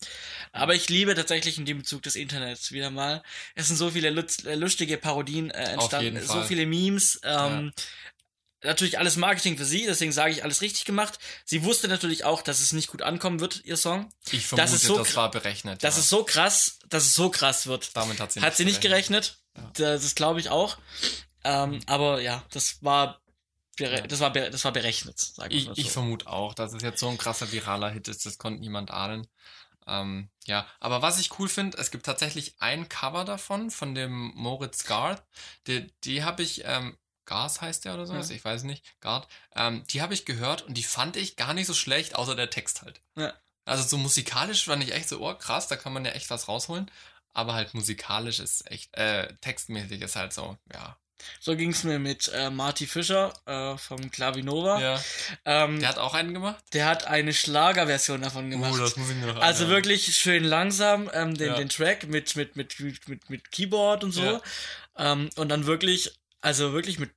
Aber 0.53 0.73
ich 0.73 0.87
liebe 0.89 1.13
tatsächlich 1.15 1.57
in 1.57 1.65
dem 1.65 1.79
Bezug 1.79 2.01
des 2.03 2.15
Internets 2.15 2.71
wieder 2.71 2.89
mal. 2.89 3.23
Es 3.55 3.67
sind 3.67 3.75
so 3.75 3.91
viele 3.91 4.07
äh, 4.07 4.55
lustige 4.55 4.97
Parodien 4.97 5.51
äh, 5.51 5.71
entstanden, 5.73 6.25
so 6.25 6.41
viele 6.43 6.65
Memes. 6.65 7.19
Ähm, 7.23 7.73
Natürlich 8.63 8.97
alles 8.97 9.17
Marketing 9.17 9.55
für 9.55 9.65
sie, 9.65 9.85
deswegen 9.85 10.11
sage 10.11 10.31
ich 10.31 10.43
alles 10.43 10.61
richtig 10.61 10.85
gemacht. 10.85 11.19
Sie 11.45 11.63
wusste 11.63 11.87
natürlich 11.87 12.23
auch, 12.23 12.41
dass 12.41 12.59
es 12.59 12.73
nicht 12.73 12.87
gut 12.87 13.03
ankommen 13.03 13.39
wird, 13.39 13.63
ihr 13.65 13.77
Song. 13.77 14.11
Ich 14.31 14.47
vermute, 14.47 14.71
Das 14.71 14.81
so 14.81 14.97
das 14.97 15.15
war 15.15 15.29
berechnet. 15.29 15.83
Das 15.83 15.95
ja. 15.95 16.01
ist 16.01 16.09
so 16.09 16.23
krass, 16.23 16.79
dass 16.89 17.03
es 17.03 17.13
so 17.13 17.29
krass 17.29 17.67
wird. 17.67 17.95
Damit 17.95 18.19
hat 18.19 18.31
sie 18.31 18.41
Hat 18.41 18.55
sie 18.57 18.65
nicht 18.65 18.81
gerechnet. 18.81 19.39
Ja. 19.55 19.97
Das, 19.97 20.15
glaube 20.15 20.39
ich 20.39 20.49
auch. 20.49 20.77
Ähm, 21.43 21.79
aber 21.85 22.19
ja, 22.21 22.43
das 22.51 22.83
war, 22.83 23.21
das 23.77 24.19
war, 24.19 24.31
das 24.31 24.63
war 24.63 24.71
berechnet, 24.71 25.19
sag 25.19 25.51
ich 25.51 25.61
Ich, 25.61 25.67
mal 25.67 25.73
ich 25.77 25.85
so. 25.85 25.91
vermute 25.91 26.27
auch, 26.27 26.55
dass 26.55 26.73
es 26.73 26.81
jetzt 26.81 26.99
so 26.99 27.09
ein 27.09 27.17
krasser 27.17 27.51
viraler 27.51 27.91
Hit 27.91 28.07
ist, 28.07 28.25
das 28.25 28.39
konnte 28.39 28.59
niemand 28.59 28.89
ahnen. 28.89 29.27
Ähm, 29.85 30.29
ja, 30.45 30.67
aber 30.79 31.01
was 31.01 31.19
ich 31.19 31.39
cool 31.39 31.47
finde, 31.47 31.77
es 31.77 31.91
gibt 31.91 32.05
tatsächlich 32.05 32.55
ein 32.59 32.89
Cover 32.89 33.23
davon, 33.23 33.71
von 33.71 33.95
dem 33.95 34.31
Moritz 34.35 34.83
Gard. 34.83 35.23
Die, 35.67 35.87
die 36.03 36.23
habe 36.23 36.43
ich, 36.43 36.63
ähm, 36.65 36.97
Gas 37.27 37.61
heißt 37.61 37.85
der 37.85 37.93
oder 37.93 38.07
so, 38.07 38.15
Ja. 38.15 38.21
ich 38.27 38.43
weiß 38.43 38.63
nicht, 38.63 38.83
Gard. 39.01 39.27
Ähm, 39.55 39.83
die 39.91 40.01
habe 40.01 40.15
ich 40.15 40.25
gehört 40.25 40.63
und 40.63 40.73
die 40.73 40.83
fand 40.83 41.15
ich 41.15 41.35
gar 41.35 41.53
nicht 41.53 41.67
so 41.67 41.75
schlecht, 41.75 42.15
außer 42.15 42.35
der 42.35 42.49
Text 42.49 42.81
halt. 42.81 42.99
Ja. 43.15 43.33
Also 43.65 43.83
so 43.83 43.97
musikalisch 43.97 44.65
fand 44.65 44.81
ich 44.83 44.93
echt 44.93 45.09
so, 45.09 45.21
oh 45.21 45.33
krass, 45.35 45.67
da 45.67 45.75
kann 45.75 45.93
man 45.93 46.05
ja 46.05 46.11
echt 46.13 46.29
was 46.31 46.47
rausholen. 46.47 46.89
Aber 47.33 47.53
halt 47.53 47.75
musikalisch 47.75 48.39
ist 48.39 48.69
echt, 48.71 48.95
äh, 48.97 49.31
textmäßig 49.41 50.01
ist 50.01 50.15
halt 50.15 50.33
so, 50.33 50.57
ja. 50.73 50.97
So 51.39 51.55
ging's 51.55 51.83
mir 51.83 51.97
mit 51.99 52.27
äh, 52.33 52.49
Marty 52.51 52.85
Fischer 52.87 53.33
äh, 53.47 53.75
vom 53.77 54.11
Clavinova. 54.11 54.79
ja. 54.79 55.03
Ähm, 55.45 55.79
Der 55.79 55.89
hat 55.89 55.97
auch 55.97 56.13
einen 56.13 56.33
gemacht? 56.33 56.63
der 56.73 56.85
hat 56.85 57.05
eine 57.07 57.33
Schlagerversion 57.33 58.21
davon 58.21 58.49
gemacht. 58.51 58.73
Uh, 58.73 58.77
das 58.77 58.95
muss 58.97 59.09
ich 59.09 59.15
mir 59.15 59.33
noch 59.33 59.41
also 59.41 59.63
anhören. 59.63 59.77
wirklich 59.83 60.15
schön 60.15 60.43
langsam 60.43 61.09
ähm, 61.13 61.35
den, 61.35 61.47
Ja. 61.49 61.55
den 61.55 61.69
Track 61.69 62.07
mit, 62.07 62.35
mit, 62.35 62.55
mit, 62.55 62.79
mit, 62.79 63.07
mit, 63.09 63.29
mit 63.31 63.51
Keyboard 63.51 64.03
und 64.03 64.11
so. 64.11 64.23
Ja. 64.23 64.41
Ähm, 64.95 65.29
und 65.35 65.49
dann 65.49 65.65
wirklich, 65.65 66.17
also 66.41 66.71
wirklich 66.73 66.99
mit. 66.99 67.09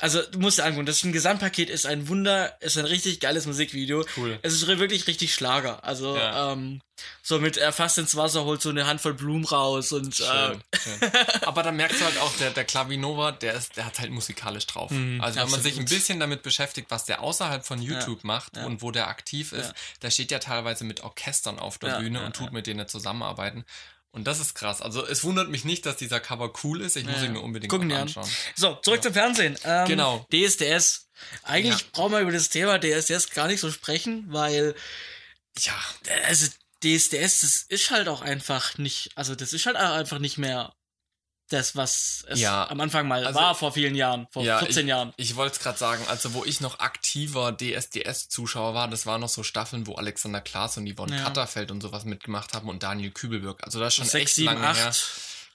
Also 0.00 0.22
du 0.22 0.38
musst 0.38 0.58
dir 0.58 0.64
angucken, 0.64 0.86
das 0.86 0.96
ist 0.96 1.04
ein 1.04 1.12
Gesamtpaket, 1.12 1.70
ist 1.70 1.86
ein 1.86 2.08
Wunder, 2.08 2.56
ist 2.60 2.78
ein 2.78 2.84
richtig 2.84 3.20
geiles 3.20 3.46
Musikvideo. 3.46 4.04
Cool. 4.16 4.38
Es 4.42 4.52
ist 4.54 4.66
wirklich 4.66 5.06
richtig 5.06 5.34
Schlager. 5.34 5.84
Also, 5.84 6.16
Ja. 6.16 6.52
ähm, 6.52 6.80
so 7.22 7.38
mit 7.38 7.56
er 7.56 7.72
fasst 7.72 7.96
ins 7.98 8.14
Wasser, 8.14 8.44
holt 8.44 8.60
so 8.60 8.68
eine 8.68 8.86
Handvoll 8.86 9.14
Blumen 9.14 9.44
raus 9.46 9.90
und 9.92 10.20
äh, 10.20 10.22
Schön, 10.22 10.62
schön. 10.82 11.10
Aber 11.42 11.62
da 11.62 11.72
merkst 11.72 12.00
du 12.00 12.04
halt 12.04 12.18
auch, 12.18 12.32
der, 12.36 12.50
der 12.50 12.64
Klavinova, 12.64 13.32
der, 13.32 13.54
ist, 13.54 13.76
der 13.76 13.86
hat 13.86 13.98
halt 14.00 14.10
musikalisch 14.10 14.66
drauf. 14.66 14.90
Mhm, 14.90 15.20
also 15.20 15.40
wenn 15.40 15.50
man 15.50 15.62
sich 15.62 15.74
ein 15.76 15.82
absolut. 15.84 15.88
bisschen 15.88 16.20
damit 16.20 16.42
beschäftigt, 16.42 16.90
was 16.90 17.04
der 17.06 17.22
außerhalb 17.22 17.64
von 17.64 17.80
YouTube 17.80 18.22
macht 18.24 18.56
ja. 18.56 18.64
und 18.66 18.82
wo 18.82 18.90
der 18.90 19.08
aktiv 19.08 19.52
ist, 19.52 19.68
Ja. 19.68 19.74
der 20.02 20.10
steht 20.10 20.30
ja 20.30 20.38
teilweise 20.40 20.84
mit 20.84 21.00
Orchestern 21.02 21.58
auf 21.58 21.78
der 21.78 21.90
Ja, 21.90 21.98
Bühne 22.00 22.20
ja, 22.20 22.26
und 22.26 22.36
tut 22.36 22.46
ja. 22.48 22.52
mit 22.52 22.66
denen 22.66 22.86
zusammenarbeiten. 22.86 23.64
Und 24.12 24.24
das 24.26 24.40
ist 24.40 24.54
krass. 24.54 24.82
Also 24.82 25.06
es 25.06 25.22
wundert 25.22 25.48
mich 25.50 25.64
nicht, 25.64 25.86
dass 25.86 25.96
dieser 25.96 26.18
Cover 26.20 26.52
cool 26.64 26.80
ist. 26.80 26.96
Ich 26.96 27.04
muss 27.04 27.16
Ja, 27.16 27.24
ihn 27.24 27.32
mir 27.34 27.40
unbedingt 27.40 27.70
gucken 27.70 27.88
wir 27.88 27.96
an. 27.96 28.02
anschauen. 28.02 28.28
So, 28.56 28.74
zurück 28.82 29.02
zum 29.02 29.12
Fernsehen. 29.12 29.56
Ähm, 29.64 29.86
Genau. 29.86 30.26
DSDS. 30.32 31.08
Eigentlich 31.44 31.80
Ja. 31.80 31.86
brauchen 31.92 32.12
wir 32.12 32.20
über 32.20 32.32
das 32.32 32.48
Thema 32.48 32.78
DSDS 32.80 33.30
gar 33.30 33.46
nicht 33.46 33.60
so 33.60 33.70
sprechen, 33.70 34.24
weil, 34.28 34.74
Ja, 35.58 35.74
also 36.26 36.46
DSDS, 36.82 37.40
das 37.42 37.62
ist 37.68 37.90
halt 37.90 38.08
auch 38.08 38.22
einfach 38.22 38.78
nicht, 38.78 39.10
also 39.16 39.34
das 39.34 39.52
ist 39.52 39.66
halt 39.66 39.76
auch 39.76 39.92
einfach 39.92 40.18
nicht 40.18 40.38
mehr 40.38 40.72
das, 41.52 41.76
was 41.76 42.24
es 42.28 42.40
Ja, 42.40 42.68
am 42.70 42.80
Anfang 42.80 43.06
mal 43.08 43.26
also- 43.26 43.38
war, 43.38 43.54
vor 43.54 43.72
vielen 43.72 43.94
Jahren, 43.94 44.26
vor 44.30 44.42
Ja, 44.42 44.58
14 44.60 44.88
Jahren. 44.88 45.12
Ich 45.16 45.36
wollte 45.36 45.56
es 45.56 45.60
gerade 45.62 45.78
sagen, 45.78 46.02
also 46.08 46.32
wo 46.34 46.44
ich 46.44 46.60
noch 46.60 46.78
aktiver 46.78 47.52
DSDS-Zuschauer 47.52 48.74
war, 48.74 48.88
das 48.88 49.06
waren 49.06 49.20
noch 49.20 49.28
so 49.28 49.42
Staffeln, 49.42 49.86
wo 49.86 49.94
Alexander 49.94 50.40
Klaas 50.40 50.76
und 50.76 50.88
Yvonne 50.92 51.16
Ja. 51.16 51.24
Katterfeld 51.24 51.70
und 51.70 51.80
sowas 51.80 52.04
mitgemacht 52.04 52.54
haben 52.54 52.68
und 52.68 52.82
Daniel 52.82 53.10
Kübelberg. 53.10 53.62
Also 53.64 53.80
das 53.80 53.88
ist 53.88 53.96
schon 53.96 54.04
6, 54.06 54.14
echt 54.30 54.34
7, 54.36 54.46
lange 54.46 54.74
her. 54.74 54.88
8. 54.88 55.04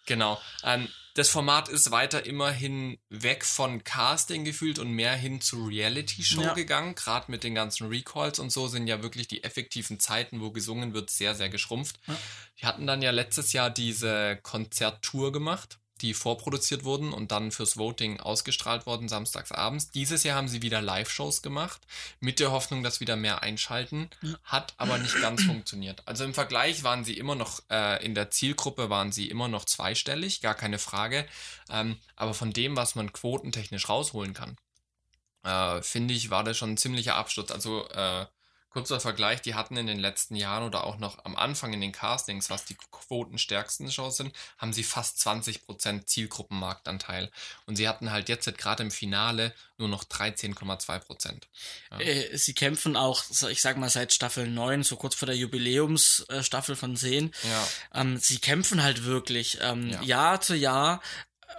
Genau. 0.06 0.40
Ähm, 0.64 0.88
das 1.16 1.30
Format 1.30 1.70
ist 1.70 1.92
weiter 1.92 2.26
immerhin 2.26 3.00
weg 3.10 3.46
von 3.46 3.84
Casting 3.86 4.44
gefühlt 4.44 4.80
und 4.80 4.92
mehr 4.92 5.16
hin 5.16 5.40
zu 5.40 5.66
Reality-Show 5.66 6.42
Ja. 6.42 6.54
gegangen. 6.54 6.94
Gerade 6.94 7.32
mit 7.32 7.44
den 7.46 7.56
ganzen 7.56 7.88
Recalls 7.88 8.38
und 8.38 8.52
so 8.52 8.68
sind 8.68 8.86
ja 8.88 9.02
wirklich 9.02 9.28
die 9.30 9.44
effektiven 9.46 9.98
Zeiten, 10.00 10.42
wo 10.42 10.52
gesungen 10.52 10.94
wird, 10.94 11.10
sehr, 11.10 11.34
sehr 11.34 11.48
geschrumpft. 11.48 12.00
Ja. 12.08 12.16
Die 12.62 12.66
hatten 12.66 12.86
dann 12.86 13.02
ja 13.02 13.12
letztes 13.12 13.54
Jahr 13.54 13.70
diese 13.70 14.38
Konzerttour 14.44 15.32
gemacht, 15.32 15.80
die 16.06 16.14
vorproduziert 16.14 16.84
wurden 16.84 17.12
und 17.12 17.32
dann 17.32 17.52
fürs 17.52 17.78
Voting 17.78 18.20
ausgestrahlt 18.20 18.86
worden, 18.86 19.10
samstags 19.10 19.52
abends. 19.52 19.90
Dieses 19.90 20.24
Jahr 20.24 20.38
haben 20.38 20.48
sie 20.48 20.62
wieder 20.62 20.82
Live-Shows 20.82 21.42
gemacht, 21.42 21.82
mit 22.20 22.40
der 22.40 22.52
Hoffnung, 22.52 22.84
dass 22.84 23.00
wieder 23.00 23.16
mehr 23.16 23.42
einschalten. 23.42 24.10
Hat 24.44 24.76
aber 24.78 24.98
nicht 25.00 25.20
ganz 25.20 25.44
funktioniert. 25.44 26.08
Also 26.08 26.24
im 26.24 26.34
Vergleich 26.34 26.84
waren 26.84 27.04
sie 27.04 27.18
immer 27.18 27.36
noch, 27.36 27.62
äh, 27.72 28.06
in 28.06 28.14
der 28.14 28.30
Zielgruppe 28.30 28.90
waren 28.90 29.12
sie 29.12 29.30
immer 29.30 29.48
noch 29.48 29.66
zweistellig, 29.66 30.42
gar 30.42 30.56
keine 30.56 30.78
Frage. 30.78 31.26
Ähm, 31.70 31.98
aber 32.16 32.34
von 32.34 32.54
dem, 32.54 32.76
was 32.76 32.96
man 32.96 33.12
quotentechnisch 33.12 33.90
rausholen 33.90 34.34
kann, 34.34 34.56
äh, 35.44 35.82
finde 35.82 36.14
ich, 36.14 36.30
war 36.30 36.44
das 36.44 36.58
schon 36.58 36.74
ein 36.74 36.78
ziemlicher 36.78 37.16
Absturz. 37.16 37.52
Also 37.52 37.88
äh, 37.90 38.26
kurzer 38.76 39.00
Vergleich, 39.00 39.42
die 39.42 39.56
hatten 39.56 39.78
in 39.78 39.88
den 39.88 40.00
letzten 40.00 40.36
Jahren 40.36 40.66
oder 40.66 40.84
auch 40.84 40.98
noch 40.98 41.24
am 41.24 41.38
Anfang 41.38 41.72
in 41.72 41.80
den 41.80 41.94
Castings, 41.94 42.50
was 42.50 42.66
die 42.66 42.76
quotenstärksten 42.92 43.90
Shows 43.90 44.18
sind, 44.18 44.36
haben 44.58 44.74
sie 44.74 44.84
fast 44.84 45.26
20% 45.26 46.06
Zielgruppenmarktanteil. 46.06 47.32
Und 47.66 47.78
sie 47.78 47.88
hatten 47.88 48.12
halt 48.12 48.28
jetzt 48.28 48.46
gerade 48.58 48.84
im 48.84 48.92
Finale 48.92 49.54
nur 49.78 49.88
noch 49.88 50.04
13,2%. 50.04 51.44
Ja. 51.92 52.00
Äh, 52.02 52.38
Sie 52.38 52.54
kämpfen 52.54 52.98
auch, 52.98 53.24
ich 53.50 53.62
sag 53.62 53.78
mal, 53.78 53.90
seit 53.90 54.12
Staffel 54.12 54.46
9, 54.46 54.84
so 54.84 54.98
kurz 54.98 55.16
vor 55.16 55.26
der 55.26 55.38
Jubiläumsstaffel 55.38 56.76
von 56.76 56.98
10. 56.98 57.34
Ja, 57.44 57.68
Ähm, 58.02 58.18
sie 58.18 58.40
kämpfen 58.40 58.84
halt 58.84 59.06
wirklich 59.06 59.58
ähm, 59.62 59.90
Ja. 59.90 60.02
Jahr 60.02 60.42
zu 60.42 60.54
Jahr 60.54 61.02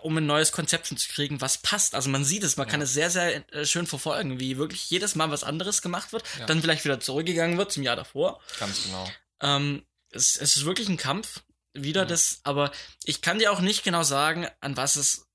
um 0.03 0.17
ein 0.17 0.27
neues 0.27 0.53
Konzept 0.53 0.87
zu 0.87 0.95
kriegen, 0.97 1.41
was 1.41 1.59
passt. 1.59 1.95
Also 1.95 2.09
man 2.11 2.25
sieht 2.25 2.43
es, 2.43 2.57
man 2.57 2.67
ja. 2.67 2.71
kann 2.71 2.83
es 2.83 2.93
sehr, 2.93 3.11
sehr 3.11 3.53
äh, 3.53 3.65
schön 3.65 3.87
verfolgen, 3.87 4.41
wie 4.41 4.57
wirklich 4.59 4.89
jedes 4.91 5.15
Mal 5.15 5.31
was 5.31 5.45
anderes 5.45 5.83
gemacht 5.83 6.13
wird, 6.13 6.25
ja. 6.39 6.47
dann 6.47 6.61
vielleicht 6.61 6.85
wieder 6.85 7.01
zurückgegangen 7.01 7.59
wird 7.59 7.73
zum 7.73 7.83
Jahr 7.83 7.97
davor. 7.97 8.41
Ganz 8.59 8.85
genau. 8.85 9.09
Ähm, 9.41 9.85
es, 10.11 10.37
es 10.37 10.57
ist 10.57 10.65
wirklich 10.65 10.89
ein 10.89 10.97
Kampf, 10.97 11.43
wieder 11.73 12.03
ja. 12.03 12.07
das, 12.07 12.41
aber 12.45 12.73
ich 13.05 13.21
kann 13.21 13.39
dir 13.39 13.53
auch 13.53 13.61
nicht 13.61 13.85
genau 13.85 14.03
sagen, 14.03 14.47
an 14.61 14.77
was 14.77 14.97
es 14.97 15.26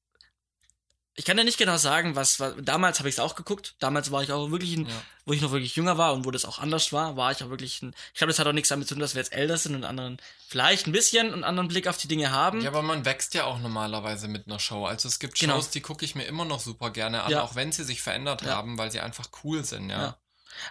ich 1.16 1.26
kann 1.26 1.38
ja 1.38 1.44
nicht 1.44 1.58
genau 1.58 1.76
sagen, 1.76 2.16
was, 2.16 2.40
was 2.40 2.54
damals 2.62 3.00
habe 3.00 3.10
ich 3.10 3.16
es 3.16 3.20
auch 3.20 3.36
geguckt. 3.36 3.76
Damals 3.80 4.12
war 4.12 4.24
ich 4.24 4.32
auch 4.32 4.50
wirklich, 4.50 4.78
ein, 4.78 4.86
ja. 4.86 5.04
wo 5.26 5.34
ich 5.34 5.42
noch 5.42 5.52
wirklich 5.52 5.76
jünger 5.76 5.98
war 5.98 6.14
und 6.14 6.26
wo 6.26 6.32
das 6.32 6.46
auch 6.46 6.58
anders 6.58 6.94
war, 6.94 7.18
war 7.18 7.32
ich 7.32 7.44
auch 7.44 7.50
wirklich 7.50 7.82
ein, 7.82 7.94
ich 8.14 8.20
glaube, 8.20 8.32
das 8.32 8.40
hat 8.40 8.48
auch 8.48 8.54
nichts 8.54 8.70
damit 8.70 8.88
zu 8.88 8.96
tun, 8.96 9.02
dass 9.02 9.14
wir 9.14 9.22
jetzt 9.22 9.34
älter 9.34 9.58
sind 9.58 9.76
und 9.76 9.84
anderen 9.84 10.18
vielleicht 10.48 10.88
ein 10.88 10.94
bisschen 10.94 11.34
einen 11.34 11.44
anderen 11.44 11.68
Blick 11.68 11.88
auf 11.88 11.98
die 11.98 12.08
Dinge 12.08 12.32
haben. 12.32 12.62
Ja, 12.62 12.70
aber 12.70 12.82
man 12.82 13.04
wächst 13.04 13.34
ja 13.34 13.44
auch 13.44 13.60
normalerweise 13.60 14.30
mit 14.30 14.48
einer 14.48 14.60
Show. 14.60 14.86
Also 14.86 15.10
es 15.10 15.20
gibt 15.20 15.38
genau. 15.38 15.56
Shows, 15.56 15.70
die 15.70 15.82
gucke 15.82 16.06
ich 16.06 16.16
mir 16.16 16.24
immer 16.24 16.46
noch 16.46 16.62
super 16.62 16.92
gerne 16.92 17.24
an, 17.24 17.32
ja. 17.32 17.42
auch 17.42 17.56
wenn 17.56 17.74
sie 17.74 17.84
sich 17.84 18.02
verändert 18.02 18.44
ja. 18.44 18.56
haben, 18.56 18.78
weil 18.78 18.92
sie 18.92 19.02
einfach 19.02 19.30
cool 19.44 19.66
sind, 19.66 19.90
ja. 19.90 20.18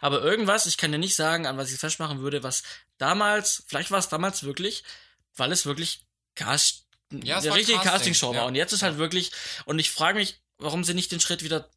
Aber 0.01 0.23
irgendwas, 0.23 0.67
ich 0.67 0.77
kann 0.77 0.93
dir 0.93 0.99
nicht 0.99 1.17
sagen, 1.17 1.47
an 1.47 1.57
was 1.59 1.73
ich 1.73 1.79
festmachen 1.79 2.21
würde, 2.21 2.43
was 2.43 2.63
damals, 2.99 3.65
vielleicht 3.67 3.91
war 3.91 3.99
es 3.99 4.09
damals 4.09 4.43
wirklich, 4.43 4.85
weil 5.37 5.53
es 5.53 5.67
wirklich 5.67 6.05
Cast 6.35 6.87
ja, 7.11 7.39
eine 7.39 7.55
richtige 7.55 7.79
Casting, 7.79 7.93
Castingshow 7.93 8.35
war. 8.35 8.47
Und 8.47 8.55
jetzt 8.55 8.73
ist 8.73 8.83
halt 8.83 8.99
wirklich, 8.99 9.33
und 9.65 9.79
ich 9.79 9.91
frage 9.91 10.19
mich, 10.19 10.41
warum 10.59 10.85
sie 10.85 10.95
nicht 10.95 11.13
den 11.13 11.21
Schritt 11.21 11.43
wieder 11.43 11.69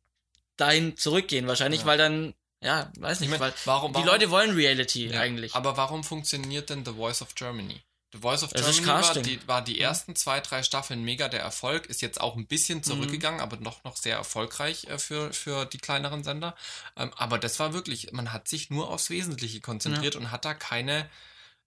dahin 0.57 0.97
zurückgehen. 0.97 1.47
Wahrscheinlich, 1.47 1.81
ja. 1.81 1.85
weil 1.85 1.97
dann, 1.97 2.33
ja, 2.61 2.91
weiß 2.97 3.19
nicht, 3.19 3.27
ich 3.27 3.31
mein, 3.31 3.39
weil 3.39 3.53
warum, 3.65 3.93
die 3.93 4.03
Leute 4.03 4.29
wollen 4.29 4.55
Reality 4.55 5.07
ja, 5.07 5.19
eigentlich. 5.19 5.55
Aber 5.55 5.77
warum 5.77 6.03
funktioniert 6.03 6.69
denn 6.69 6.85
The 6.85 6.93
Voice 6.93 7.21
of 7.21 7.35
Germany? 7.35 7.81
The 8.13 8.19
Voice 8.19 8.43
of 8.43 8.51
Germany 8.51 8.85
war 8.85 9.13
die, 9.15 9.47
war 9.47 9.61
die 9.63 9.79
ersten 9.79 10.15
zwei, 10.15 10.39
drei 10.39 10.61
Staffeln 10.61 11.03
mega 11.03 11.29
der 11.29 11.41
Erfolg, 11.41 11.87
ist 11.87 12.03
jetzt 12.03 12.21
auch 12.21 12.35
ein 12.35 12.45
bisschen 12.45 12.77
mhm. 12.79 12.83
zurückgegangen, 12.83 13.39
mhm. 13.39 13.43
aber 13.43 13.57
noch, 13.57 13.83
noch 13.83 13.97
sehr 13.97 14.17
erfolgreich 14.17 14.85
äh, 14.85 14.99
für, 14.99 15.33
für 15.33 15.65
die 15.65 15.79
kleineren 15.79 16.23
Sender. 16.23 16.55
Ähm, 16.95 17.11
aber 17.17 17.39
das 17.39 17.59
war 17.59 17.73
wirklich, 17.73 18.11
man 18.11 18.31
hat 18.31 18.47
sich 18.47 18.69
nur 18.69 18.89
aufs 18.89 19.09
Wesentliche 19.09 19.61
konzentriert 19.61 20.13
ja. 20.13 20.19
und 20.19 20.31
hat 20.31 20.45
da 20.45 20.53
keine 20.53 21.09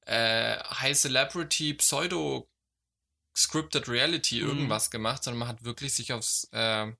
äh, 0.07 0.57
High 0.59 0.97
Celebrity 0.97 1.75
Pseudo 1.75 2.49
Scripted 3.37 3.89
Reality 3.89 4.41
mhm. 4.41 4.49
irgendwas 4.49 4.91
gemacht, 4.91 5.23
sondern 5.23 5.41
man 5.41 5.49
hat 5.49 5.65
wirklich 5.65 5.95
sich 5.95 6.13
aufs, 6.13 6.49
äh, 6.53 6.91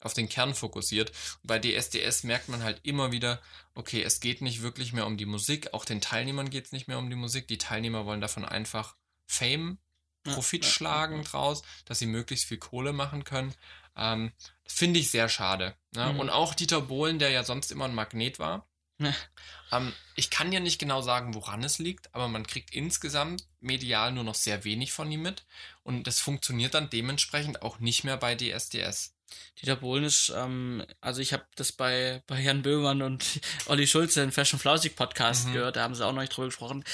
auf 0.00 0.14
den 0.14 0.28
Kern 0.28 0.54
fokussiert. 0.54 1.10
Und 1.42 1.48
bei 1.48 1.58
DSDS 1.58 2.24
merkt 2.24 2.48
man 2.48 2.62
halt 2.62 2.80
immer 2.84 3.12
wieder, 3.12 3.40
okay, 3.74 4.02
es 4.02 4.20
geht 4.20 4.40
nicht 4.40 4.62
wirklich 4.62 4.92
mehr 4.92 5.06
um 5.06 5.16
die 5.16 5.26
Musik, 5.26 5.74
auch 5.74 5.84
den 5.84 6.00
Teilnehmern 6.00 6.50
geht 6.50 6.66
es 6.66 6.72
nicht 6.72 6.88
mehr 6.88 6.98
um 6.98 7.10
die 7.10 7.16
Musik. 7.16 7.48
Die 7.48 7.58
Teilnehmer 7.58 8.06
wollen 8.06 8.20
davon 8.20 8.44
einfach 8.44 8.96
Fame, 9.26 9.78
Profit 10.24 10.64
ja, 10.64 10.70
schlagen 10.70 11.16
ja, 11.16 11.22
ja, 11.22 11.28
draus, 11.28 11.62
dass 11.84 11.98
sie 11.98 12.06
möglichst 12.06 12.46
viel 12.46 12.58
Kohle 12.58 12.92
machen 12.92 13.24
können. 13.24 13.54
Ähm, 13.96 14.32
Finde 14.64 15.00
ich 15.00 15.10
sehr 15.10 15.28
schade. 15.28 15.74
Ne? 15.94 16.12
Mhm. 16.12 16.20
Und 16.20 16.30
auch 16.30 16.54
Dieter 16.54 16.80
Bohlen, 16.80 17.18
der 17.18 17.30
ja 17.30 17.44
sonst 17.44 17.72
immer 17.72 17.86
ein 17.86 17.94
Magnet 17.94 18.38
war, 18.38 18.68
ähm, 19.72 19.92
ich 20.16 20.30
kann 20.30 20.52
ja 20.52 20.60
nicht 20.60 20.78
genau 20.78 21.02
sagen, 21.02 21.34
woran 21.34 21.62
es 21.64 21.78
liegt, 21.78 22.14
aber 22.14 22.28
man 22.28 22.46
kriegt 22.46 22.74
insgesamt 22.74 23.46
medial 23.60 24.12
nur 24.12 24.24
noch 24.24 24.34
sehr 24.34 24.64
wenig 24.64 24.92
von 24.92 25.10
ihm 25.10 25.22
mit 25.22 25.44
und 25.82 26.06
das 26.06 26.20
funktioniert 26.20 26.74
dann 26.74 26.90
dementsprechend 26.90 27.62
auch 27.62 27.78
nicht 27.78 28.04
mehr 28.04 28.16
bei 28.16 28.34
DSDS. 28.34 29.14
Dieter 29.60 29.76
Bohlen 29.76 30.04
ist, 30.04 30.32
ähm, 30.34 30.84
also 31.00 31.20
ich 31.20 31.32
habe 31.32 31.44
das 31.56 31.72
bei, 31.72 32.22
bei 32.26 32.40
Jan 32.40 32.62
Böhmann 32.62 33.02
und 33.02 33.40
Olli 33.66 33.86
Schulze 33.86 34.22
in 34.22 34.32
Fashion 34.32 34.58
Flausig 34.58 34.96
Podcast 34.96 35.48
mhm. 35.48 35.52
gehört, 35.54 35.76
da 35.76 35.82
haben 35.82 35.94
sie 35.94 36.06
auch 36.06 36.12
noch 36.12 36.20
nicht 36.20 36.36
drüber 36.36 36.48
gesprochen. 36.48 36.84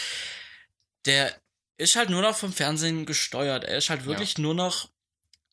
Der 1.04 1.34
ist 1.78 1.96
halt 1.96 2.11
nur 2.11 2.22
noch 2.22 2.36
vom 2.36 2.52
Fernsehen 2.52 3.06
gesteuert. 3.06 3.64
Er 3.64 3.78
ist 3.78 3.90
halt 3.90 4.04
wirklich 4.04 4.36
ja. 4.36 4.42
nur 4.42 4.54
noch 4.54 4.88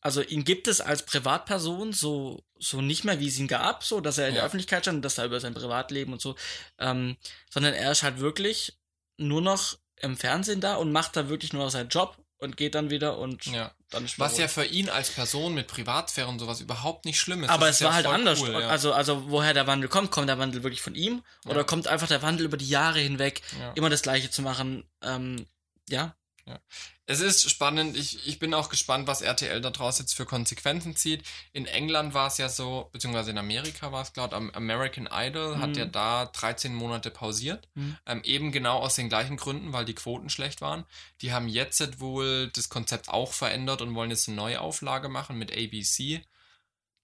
also 0.06 0.22
ihn 0.22 0.44
gibt 0.44 0.68
es 0.68 0.80
als 0.80 1.02
Privatperson 1.02 1.92
so, 1.92 2.44
so 2.60 2.80
nicht 2.80 3.02
mehr, 3.02 3.18
wie 3.18 3.26
es 3.26 3.40
ihn 3.40 3.48
gab, 3.48 3.82
so, 3.82 4.00
dass 4.00 4.18
er 4.18 4.28
in 4.28 4.34
ja. 4.34 4.40
der 4.40 4.46
Öffentlichkeit 4.46 4.84
stand 4.84 4.98
und 4.98 5.02
dass 5.02 5.18
er 5.18 5.24
über 5.24 5.40
sein 5.40 5.52
Privatleben 5.52 6.12
und 6.12 6.20
so, 6.22 6.36
ähm, 6.78 7.16
sondern 7.50 7.74
er 7.74 7.90
ist 7.90 8.04
halt 8.04 8.20
wirklich 8.20 8.78
nur 9.16 9.42
noch 9.42 9.76
im 9.96 10.16
Fernsehen 10.16 10.60
da 10.60 10.76
und 10.76 10.92
macht 10.92 11.16
da 11.16 11.28
wirklich 11.28 11.52
nur 11.52 11.64
noch 11.64 11.72
seinen 11.72 11.88
Job 11.88 12.16
und 12.38 12.56
geht 12.56 12.76
dann 12.76 12.88
wieder 12.90 13.18
und 13.18 13.46
ja. 13.46 13.72
dann 13.90 14.04
ist 14.04 14.16
Was 14.20 14.38
ja 14.38 14.46
für 14.46 14.64
ihn 14.64 14.88
als 14.88 15.10
Person 15.10 15.54
mit 15.54 15.66
Privatsphäre 15.66 16.28
und 16.28 16.38
sowas 16.38 16.60
überhaupt 16.60 17.04
nicht 17.04 17.18
schlimm 17.18 17.42
ist. 17.42 17.50
Aber 17.50 17.68
es 17.68 17.82
war 17.82 17.90
ja 17.90 17.94
halt 17.96 18.06
anders. 18.06 18.40
Cool, 18.42 18.52
ja. 18.52 18.68
Also, 18.68 18.92
also 18.92 19.28
woher 19.28 19.54
der 19.54 19.66
Wandel 19.66 19.88
kommt, 19.88 20.12
kommt 20.12 20.28
der 20.28 20.38
Wandel 20.38 20.62
wirklich 20.62 20.82
von 20.82 20.94
ihm 20.94 21.24
oder 21.46 21.64
kommt 21.64 21.88
einfach 21.88 22.06
der 22.06 22.22
Wandel 22.22 22.46
über 22.46 22.58
die 22.58 22.68
Jahre 22.68 23.00
hinweg, 23.00 23.42
immer 23.74 23.90
das 23.90 24.02
Gleiche 24.02 24.30
zu 24.30 24.42
machen? 24.42 24.88
Ähm, 25.02 25.46
ja. 25.88 26.14
Ja. 26.46 26.60
Es 27.06 27.20
ist 27.20 27.48
spannend. 27.50 27.96
Ich, 27.96 28.26
ich 28.26 28.38
bin 28.38 28.54
auch 28.54 28.68
gespannt, 28.68 29.08
was 29.08 29.20
RTL 29.20 29.60
daraus 29.60 29.98
jetzt 29.98 30.14
für 30.14 30.26
Konsequenzen 30.26 30.94
zieht. 30.94 31.24
In 31.52 31.66
England 31.66 32.14
war 32.14 32.28
es 32.28 32.38
ja 32.38 32.48
so, 32.48 32.88
beziehungsweise 32.92 33.32
in 33.32 33.38
Amerika 33.38 33.90
war 33.90 34.02
es, 34.02 34.12
glaube 34.12 34.36
ich, 34.36 34.56
American 34.56 35.08
Idol 35.12 35.56
mhm. 35.56 35.60
hat 35.60 35.76
ja 35.76 35.86
da 35.86 36.26
13 36.26 36.74
Monate 36.74 37.10
pausiert. 37.10 37.68
Mhm. 37.74 37.96
Ähm, 38.06 38.20
eben 38.24 38.52
genau 38.52 38.78
aus 38.78 38.94
den 38.94 39.08
gleichen 39.08 39.36
Gründen, 39.36 39.72
weil 39.72 39.84
die 39.84 39.94
Quoten 39.94 40.30
schlecht 40.30 40.60
waren. 40.60 40.84
Die 41.20 41.32
haben 41.32 41.48
jetzt 41.48 42.00
wohl 42.00 42.48
das 42.54 42.68
Konzept 42.68 43.08
auch 43.08 43.32
verändert 43.32 43.82
und 43.82 43.94
wollen 43.94 44.10
jetzt 44.10 44.28
eine 44.28 44.36
Neuauflage 44.36 45.08
machen 45.08 45.36
mit 45.36 45.52
ABC. 45.52 46.22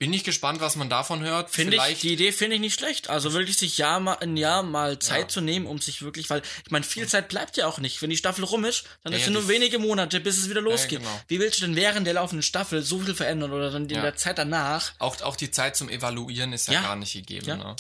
Bin 0.03 0.13
ich 0.13 0.25
gespannt, 0.25 0.61
was 0.61 0.75
man 0.75 0.91
davon 0.91 1.23
hört. 1.23 1.51
Finde 1.51 1.77
ich, 1.89 2.01
die 2.01 2.15
Idee 2.15 2.33
finde 2.33 2.57
ich 2.57 2.61
nicht 2.61 2.75
schlecht. 2.75 3.09
Also 3.09 3.35
wirklich 3.35 3.57
sich 3.57 3.79
Jahr 3.79 4.01
mal, 4.01 4.15
ein 4.15 4.37
Jahr 4.37 4.65
mal 4.65 4.99
Zeit 4.99 5.21
ja. 5.21 5.29
zu 5.29 5.41
nehmen, 5.41 5.65
um 5.65 5.79
sich 5.79 6.03
wirklich, 6.03 6.29
weil 6.29 6.43
ich 6.65 6.73
meine, 6.73 6.85
viel 6.85 7.07
Zeit 7.07 7.29
bleibt 7.29 7.57
ja 7.57 7.69
auch 7.69 7.79
nicht. 7.79 8.03
Wenn 8.03 8.11
die 8.11 8.17
Staffel 8.17 8.43
rum 8.43 8.65
ist, 8.65 8.83
dann 9.05 9.13
ja, 9.13 9.21
ist 9.21 9.27
ja 9.27 9.31
nur 9.31 9.47
wenige 9.47 9.79
Monate, 9.79 10.19
bis 10.19 10.39
es 10.39 10.51
wieder 10.51 10.61
losgeht. 10.61 10.99
Genau. 10.99 11.21
Wie 11.29 11.39
willst 11.39 11.61
du 11.61 11.67
denn 11.67 11.77
während 11.77 12.05
der 12.05 12.15
laufenden 12.15 12.43
Staffel 12.43 12.83
so 12.83 12.99
viel 12.99 13.15
verändern 13.15 13.53
oder 13.53 13.71
dann 13.71 13.83
in 13.83 14.03
der 14.03 14.17
Zeit 14.17 14.39
danach? 14.39 14.91
Auch, 14.99 15.21
auch 15.21 15.37
die 15.37 15.53
Zeit 15.53 15.77
zum 15.77 15.89
Evaluieren 15.89 16.53
ist 16.53 16.67
ja, 16.67 16.83
gar 16.83 16.97
nicht 16.97 17.13
gegeben. 17.13 17.47
Ne? 17.47 17.77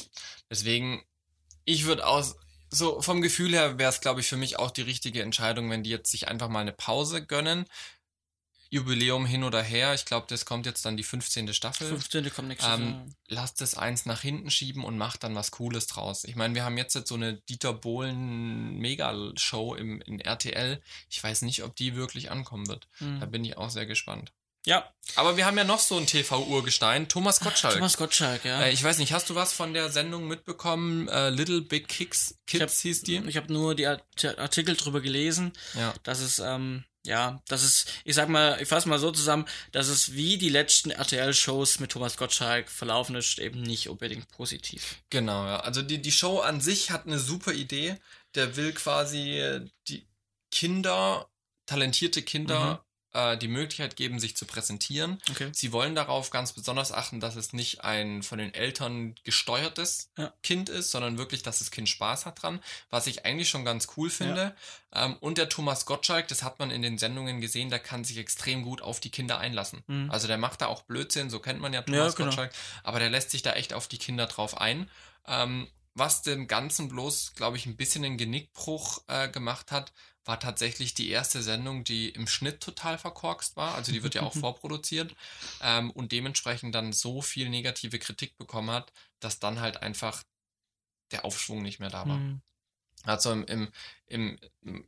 Deswegen, 0.48 1.04
ich 1.64 1.86
würde 1.86 2.06
aus, 2.06 2.36
so 2.70 3.02
vom 3.02 3.20
Gefühl 3.20 3.50
her 3.50 3.80
wäre 3.80 3.90
es, 3.90 4.00
glaube 4.00 4.20
ich, 4.20 4.28
für 4.28 4.36
mich 4.36 4.60
auch 4.60 4.70
die 4.70 4.82
richtige 4.82 5.22
Entscheidung, 5.22 5.68
wenn 5.72 5.82
die 5.82 5.90
jetzt 5.90 6.12
sich 6.12 6.28
einfach 6.28 6.48
mal 6.48 6.60
eine 6.60 6.72
Pause 6.72 7.26
gönnen 7.26 7.66
Jubiläum 8.72 9.26
hin 9.26 9.44
oder 9.44 9.62
her. 9.62 9.92
Ich 9.92 10.06
glaube, 10.06 10.26
das 10.30 10.46
kommt 10.46 10.64
jetzt 10.64 10.86
dann 10.86 10.96
die 10.96 11.02
15. 11.02 11.52
Staffel. 11.52 11.86
15. 11.86 12.32
kommt 12.32 12.48
nächstes 12.48 12.72
ähm, 12.72 12.88
Jahr. 12.88 13.06
Lasst 13.28 13.60
es 13.60 13.76
eins 13.76 14.06
nach 14.06 14.22
hinten 14.22 14.50
schieben 14.50 14.82
und 14.82 14.96
macht 14.96 15.24
dann 15.24 15.34
was 15.34 15.50
Cooles 15.50 15.88
draus. 15.88 16.24
Ich 16.24 16.36
meine, 16.36 16.54
wir 16.54 16.64
haben 16.64 16.78
jetzt, 16.78 16.94
jetzt 16.94 17.10
so 17.10 17.14
eine 17.14 17.34
Dieter 17.34 17.74
Bohlen 17.74 18.78
Mega-Show 18.78 19.74
im, 19.74 20.00
in 20.00 20.20
RTL. 20.20 20.80
Ich 21.10 21.22
weiß 21.22 21.42
nicht, 21.42 21.64
ob 21.64 21.76
die 21.76 21.96
wirklich 21.96 22.30
ankommen 22.30 22.66
wird. 22.66 22.88
Mhm. 23.00 23.20
Da 23.20 23.26
bin 23.26 23.44
ich 23.44 23.58
auch 23.58 23.68
sehr 23.68 23.84
gespannt. 23.84 24.32
Ja. 24.64 24.90
Aber 25.16 25.36
wir 25.36 25.44
haben 25.44 25.58
ja 25.58 25.64
noch 25.64 25.80
so 25.80 25.98
ein 25.98 26.06
TV-Urgestein, 26.06 27.08
Thomas 27.08 27.40
Gottschalk. 27.40 27.74
Thomas 27.74 27.98
Gottschalk, 27.98 28.46
ja. 28.46 28.62
Äh, 28.62 28.72
ich 28.72 28.82
weiß 28.82 28.96
nicht, 28.98 29.12
hast 29.12 29.28
du 29.28 29.34
was 29.34 29.52
von 29.52 29.74
der 29.74 29.90
Sendung 29.90 30.28
mitbekommen? 30.28 31.08
Äh, 31.08 31.28
Little 31.28 31.60
Big 31.60 31.88
Kicks, 31.88 32.38
Kids 32.46 32.62
hab, 32.62 32.70
hieß 32.70 33.02
die? 33.02 33.16
Ich 33.26 33.36
habe 33.36 33.52
nur 33.52 33.74
die 33.74 33.86
Artikel 33.86 34.76
drüber 34.76 35.02
gelesen, 35.02 35.52
ja. 35.74 35.92
dass 36.04 36.20
es 36.20 36.38
ähm, 36.38 36.84
ja, 37.04 37.42
das 37.48 37.64
ist, 37.64 37.92
ich 38.04 38.14
sag 38.14 38.28
mal, 38.28 38.60
ich 38.60 38.68
fasse 38.68 38.88
mal 38.88 38.98
so 38.98 39.10
zusammen, 39.10 39.46
dass 39.72 39.88
es 39.88 40.12
wie 40.12 40.38
die 40.38 40.48
letzten 40.48 40.90
RTL-Shows 40.90 41.80
mit 41.80 41.90
Thomas 41.90 42.16
Gottschalk 42.16 42.70
verlaufen 42.70 43.16
ist, 43.16 43.38
eben 43.38 43.62
nicht 43.62 43.88
unbedingt 43.88 44.28
positiv. 44.28 45.02
Genau, 45.10 45.46
ja. 45.46 45.60
Also 45.60 45.82
die, 45.82 46.00
die 46.00 46.12
Show 46.12 46.40
an 46.40 46.60
sich 46.60 46.90
hat 46.90 47.06
eine 47.06 47.18
super 47.18 47.52
Idee. 47.52 47.96
Der 48.34 48.56
will 48.56 48.72
quasi 48.72 49.60
die 49.88 50.06
Kinder, 50.50 51.28
talentierte 51.66 52.22
Kinder, 52.22 52.74
mhm 52.74 52.91
äh, 53.12 53.36
die 53.36 53.48
Möglichkeit 53.48 53.96
geben, 53.96 54.18
sich 54.18 54.36
zu 54.36 54.46
präsentieren. 54.46 55.18
Okay. 55.30 55.50
Sie 55.52 55.72
wollen 55.72 55.94
darauf 55.94 56.30
ganz 56.30 56.52
besonders 56.52 56.92
achten, 56.92 57.20
dass 57.20 57.36
es 57.36 57.52
nicht 57.52 57.84
ein 57.84 58.22
von 58.22 58.38
den 58.38 58.54
Eltern 58.54 59.14
gesteuertes 59.24 60.10
ja. 60.16 60.32
Kind 60.42 60.68
ist, 60.68 60.90
sondern 60.90 61.18
wirklich, 61.18 61.42
dass 61.42 61.58
das 61.58 61.70
Kind 61.70 61.88
Spaß 61.88 62.26
hat 62.26 62.42
dran, 62.42 62.60
was 62.90 63.06
ich 63.06 63.24
eigentlich 63.24 63.48
schon 63.48 63.64
ganz 63.64 63.88
cool 63.96 64.10
finde. 64.10 64.54
Ja. 64.94 65.04
Ähm, 65.04 65.16
und 65.20 65.38
der 65.38 65.48
Thomas 65.48 65.86
Gottschalk, 65.86 66.28
das 66.28 66.42
hat 66.42 66.58
man 66.58 66.70
in 66.70 66.82
den 66.82 66.98
Sendungen 66.98 67.40
gesehen, 67.40 67.70
der 67.70 67.78
kann 67.78 68.04
sich 68.04 68.18
extrem 68.18 68.62
gut 68.62 68.82
auf 68.82 69.00
die 69.00 69.10
Kinder 69.10 69.38
einlassen. 69.38 69.82
Mhm. 69.86 70.10
Also 70.10 70.26
der 70.26 70.38
macht 70.38 70.60
da 70.60 70.66
auch 70.66 70.82
Blödsinn, 70.82 71.30
so 71.30 71.38
kennt 71.38 71.60
man 71.60 71.72
ja 71.72 71.82
Thomas 71.82 72.12
ja, 72.12 72.16
genau. 72.16 72.28
Gottschalk, 72.28 72.52
aber 72.82 72.98
der 72.98 73.10
lässt 73.10 73.30
sich 73.30 73.42
da 73.42 73.52
echt 73.52 73.74
auf 73.74 73.88
die 73.88 73.98
Kinder 73.98 74.26
drauf 74.26 74.58
ein. 74.58 74.90
Ähm, 75.26 75.68
was 75.94 76.22
dem 76.22 76.48
Ganzen 76.48 76.88
bloß, 76.88 77.34
glaube 77.34 77.56
ich, 77.56 77.66
ein 77.66 77.76
bisschen 77.76 78.04
einen 78.04 78.16
Genickbruch 78.16 79.02
äh, 79.08 79.28
gemacht 79.28 79.70
hat, 79.70 79.92
war 80.24 80.38
tatsächlich 80.38 80.94
die 80.94 81.08
erste 81.08 81.42
Sendung, 81.42 81.84
die 81.84 82.10
im 82.10 82.26
Schnitt 82.26 82.60
total 82.60 82.96
verkorkst 82.96 83.56
war. 83.56 83.74
Also 83.74 83.92
die 83.92 84.02
wird 84.02 84.14
ja 84.14 84.22
auch 84.22 84.34
vorproduziert 84.38 85.14
ähm, 85.60 85.90
und 85.90 86.12
dementsprechend 86.12 86.74
dann 86.74 86.92
so 86.92 87.22
viel 87.22 87.48
negative 87.48 87.98
Kritik 87.98 88.36
bekommen 88.36 88.70
hat, 88.70 88.92
dass 89.20 89.40
dann 89.40 89.60
halt 89.60 89.82
einfach 89.82 90.22
der 91.10 91.24
Aufschwung 91.24 91.62
nicht 91.62 91.80
mehr 91.80 91.90
da 91.90 92.06
war. 92.06 92.18
Mhm. 92.18 92.40
Also 93.04 93.32
im, 93.32 93.44
im, 93.46 93.68
im 94.06 94.38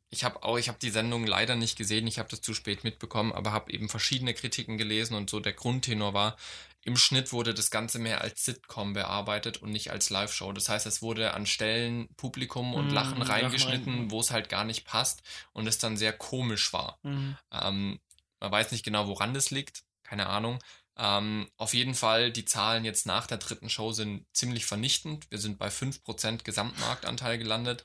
ich 0.09 0.23
habe 0.23 0.43
auch, 0.45 0.57
ich 0.57 0.69
habe 0.69 0.79
die 0.81 0.91
Sendung 0.91 1.27
leider 1.27 1.57
nicht 1.57 1.77
gesehen, 1.77 2.07
ich 2.07 2.19
habe 2.21 2.29
das 2.29 2.41
zu 2.41 2.55
spät 2.55 2.85
mitbekommen, 2.85 3.33
aber 3.33 3.51
habe 3.51 3.73
eben 3.73 3.89
verschiedene 3.89 4.35
Kritiken 4.35 4.79
gelesen 4.79 5.15
und 5.15 5.31
so 5.31 5.41
der 5.41 5.53
Grundtenor 5.53 6.15
war, 6.15 6.37
im 6.85 6.97
Schnitt 6.97 7.33
wurde 7.33 7.55
das 7.55 7.71
Ganze 7.71 7.99
mehr 7.99 8.21
als 8.21 8.45
Sitcom 8.45 8.93
bearbeitet 8.93 9.59
und 9.59 9.71
nicht 9.71 9.91
als 9.91 10.11
Live-Show. 10.11 10.53
Das 10.53 10.69
heißt, 10.69 10.87
es 10.87 11.01
wurde 11.01 11.33
an 11.33 11.47
Stellen 11.47 12.09
Publikum 12.17 12.75
und 12.75 12.89
mm, 12.89 12.95
Lachen 12.95 13.23
reingeschnitten, 13.23 13.95
rein. 13.95 14.11
wo 14.11 14.21
es 14.21 14.31
halt 14.31 14.51
gar 14.51 14.65
nicht 14.65 14.85
passt 14.85 15.23
und 15.53 15.67
es 15.67 15.79
dann 15.79 15.97
sehr 15.97 16.13
komisch 16.13 16.73
war. 16.75 16.99
Mm. 17.03 17.33
Ähm, 17.51 18.01
man 18.41 18.53
weiß 18.53 18.73
nicht 18.73 18.85
genau, 18.85 19.09
woran 19.09 19.33
das 19.33 19.51
liegt. 19.51 19.85
keine 20.03 20.27
Ahnung. 20.27 20.63
Ähm, 20.97 21.51
auf 21.57 21.75
jeden 21.75 21.95
Fall, 21.95 22.31
die 22.31 22.45
Zahlen 22.45 22.85
jetzt 22.85 23.07
nach 23.07 23.27
der 23.27 23.39
dritten 23.39 23.71
Show 23.71 23.93
sind 23.93 24.27
ziemlich 24.33 24.67
vernichtend. 24.67 25.29
Wir 25.31 25.39
sind 25.39 25.59
bei 25.59 25.69
5% 25.69 26.45
Gesamtmarktanteil 26.45 27.39
gelandet. 27.39 27.85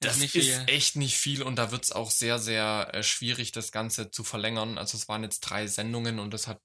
Das 0.00 0.18
ist, 0.18 0.34
ist 0.34 0.68
echt 0.68 0.96
nicht 0.96 1.16
viel 1.16 1.42
und 1.42 1.56
da 1.56 1.70
wird 1.70 1.84
es 1.84 1.92
auch 1.92 2.10
sehr, 2.10 2.38
sehr 2.38 2.90
äh, 2.92 3.02
schwierig, 3.02 3.52
das 3.52 3.72
Ganze 3.72 4.10
zu 4.10 4.22
verlängern. 4.22 4.76
Also 4.76 4.98
es 4.98 5.08
waren 5.08 5.22
jetzt 5.22 5.40
drei 5.40 5.66
Sendungen 5.66 6.18
und 6.18 6.34
das 6.34 6.46
hat 6.46 6.60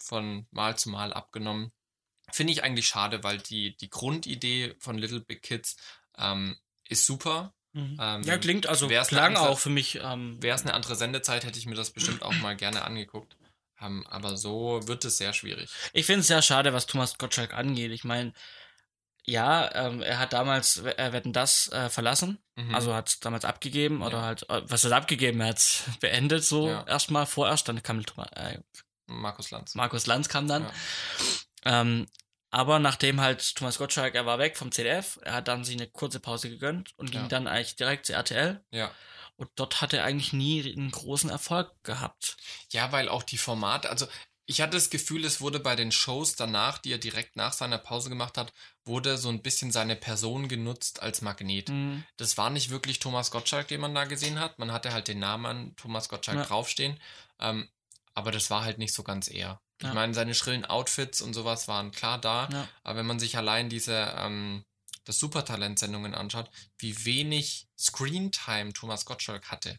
von 0.00 0.46
Mal 0.50 0.76
zu 0.76 0.90
Mal 0.90 1.12
abgenommen. 1.12 1.72
Finde 2.32 2.52
ich 2.52 2.62
eigentlich 2.62 2.86
schade, 2.86 3.24
weil 3.24 3.38
die, 3.38 3.76
die 3.76 3.90
Grundidee 3.90 4.74
von 4.78 4.98
Little 4.98 5.20
Big 5.20 5.42
Kids 5.42 5.76
ähm, 6.16 6.56
ist 6.88 7.06
super. 7.06 7.54
Mhm. 7.72 7.96
Ähm, 8.00 8.22
ja, 8.22 8.38
klingt 8.38 8.66
also 8.66 8.88
klang 8.88 9.36
andere, 9.36 9.48
auch 9.48 9.58
für 9.58 9.70
mich. 9.70 10.00
Ähm, 10.02 10.42
Wäre 10.42 10.56
es 10.56 10.62
eine 10.62 10.74
andere 10.74 10.96
Sendezeit, 10.96 11.44
hätte 11.44 11.58
ich 11.58 11.66
mir 11.66 11.74
das 11.74 11.90
bestimmt 11.90 12.22
auch 12.22 12.34
mal 12.34 12.56
gerne 12.56 12.84
angeguckt. 12.84 13.36
Ähm, 13.80 14.06
aber 14.08 14.36
so 14.36 14.80
wird 14.86 15.04
es 15.04 15.18
sehr 15.18 15.32
schwierig. 15.32 15.70
Ich 15.92 16.06
finde 16.06 16.20
es 16.20 16.26
sehr 16.26 16.42
schade, 16.42 16.72
was 16.72 16.86
Thomas 16.86 17.16
Gottschalk 17.18 17.54
angeht. 17.54 17.92
Ich 17.92 18.04
meine, 18.04 18.32
ja, 19.24 19.72
ähm, 19.74 20.02
er 20.02 20.18
hat 20.18 20.32
damals 20.32 20.78
äh, 20.78 21.12
Wetten 21.12 21.32
das 21.32 21.70
äh, 21.72 21.88
verlassen, 21.88 22.38
mhm. 22.56 22.74
also 22.74 22.94
hat 22.94 23.08
es 23.08 23.20
damals 23.20 23.44
abgegeben 23.44 24.02
oder 24.02 24.22
halt, 24.22 24.48
äh, 24.50 24.62
was 24.64 24.84
ist 24.84 24.92
abgegeben? 24.92 25.40
Er 25.40 25.48
hat 25.48 25.58
es 25.58 25.84
beendet 26.00 26.44
so 26.44 26.68
ja. 26.68 26.84
erstmal, 26.86 27.26
vorerst, 27.26 27.68
dann 27.68 27.82
kam 27.82 28.00
äh, 28.00 28.58
Markus 29.10 29.50
Lanz. 29.50 29.74
Markus 29.74 30.06
Lanz 30.06 30.28
kam 30.28 30.48
dann. 30.48 30.64
Ja. 31.64 31.80
Ähm, 31.80 32.06
aber 32.50 32.78
nachdem 32.78 33.20
halt 33.20 33.54
Thomas 33.54 33.78
Gottschalk, 33.78 34.14
er 34.14 34.26
war 34.26 34.38
weg 34.38 34.56
vom 34.56 34.72
CDF, 34.72 35.18
er 35.22 35.34
hat 35.34 35.48
dann 35.48 35.64
sich 35.64 35.76
eine 35.76 35.86
kurze 35.86 36.18
Pause 36.18 36.50
gegönnt 36.50 36.92
und 36.98 37.12
ging 37.12 37.22
ja. 37.22 37.28
dann 37.28 37.46
eigentlich 37.46 37.76
direkt 37.76 38.06
zu 38.06 38.12
RTL. 38.12 38.64
Ja. 38.72 38.90
Und 39.36 39.50
dort 39.54 39.80
hat 39.80 39.92
er 39.92 40.04
eigentlich 40.04 40.32
nie 40.32 40.72
einen 40.72 40.90
großen 40.90 41.30
Erfolg 41.30 41.72
gehabt. 41.82 42.36
Ja, 42.70 42.92
weil 42.92 43.08
auch 43.08 43.22
die 43.22 43.38
Formate, 43.38 43.88
also 43.88 44.06
ich 44.50 44.60
hatte 44.60 44.72
das 44.72 44.90
Gefühl, 44.90 45.24
es 45.24 45.40
wurde 45.40 45.60
bei 45.60 45.76
den 45.76 45.92
Shows 45.92 46.34
danach, 46.34 46.78
die 46.78 46.92
er 46.92 46.98
direkt 46.98 47.36
nach 47.36 47.52
seiner 47.52 47.78
Pause 47.78 48.08
gemacht 48.08 48.36
hat, 48.36 48.52
wurde 48.84 49.16
so 49.16 49.28
ein 49.28 49.42
bisschen 49.42 49.70
seine 49.70 49.94
Person 49.94 50.48
genutzt 50.48 51.00
als 51.02 51.22
Magnet. 51.22 51.68
Mhm. 51.68 52.04
Das 52.16 52.36
war 52.36 52.50
nicht 52.50 52.70
wirklich 52.70 52.98
Thomas 52.98 53.30
Gottschalk, 53.30 53.68
den 53.68 53.80
man 53.80 53.94
da 53.94 54.06
gesehen 54.06 54.40
hat. 54.40 54.58
Man 54.58 54.72
hatte 54.72 54.92
halt 54.92 55.06
den 55.06 55.20
Namen 55.20 55.46
an 55.46 55.76
Thomas 55.76 56.08
Gottschalk 56.08 56.38
ja. 56.38 56.44
draufstehen. 56.44 56.98
Ähm, 57.38 57.68
aber 58.14 58.32
das 58.32 58.50
war 58.50 58.64
halt 58.64 58.78
nicht 58.78 58.94
so 58.94 59.02
ganz 59.02 59.28
er. 59.28 59.60
Ja. 59.82 59.88
Ich 59.88 59.94
meine, 59.94 60.14
seine 60.14 60.34
schrillen 60.34 60.64
Outfits 60.64 61.22
und 61.22 61.34
sowas 61.34 61.68
waren 61.68 61.90
klar 61.90 62.20
da. 62.20 62.48
Ja. 62.52 62.68
Aber 62.82 62.98
wenn 62.98 63.06
man 63.06 63.18
sich 63.18 63.36
allein 63.36 63.68
diese 63.68 64.14
ähm, 64.16 64.64
das 65.04 65.18
Supertalent-Sendungen 65.18 66.14
anschaut, 66.14 66.50
wie 66.78 67.04
wenig 67.04 67.68
Screentime 67.78 68.72
Thomas 68.72 69.04
Gottschalk 69.04 69.50
hatte 69.50 69.78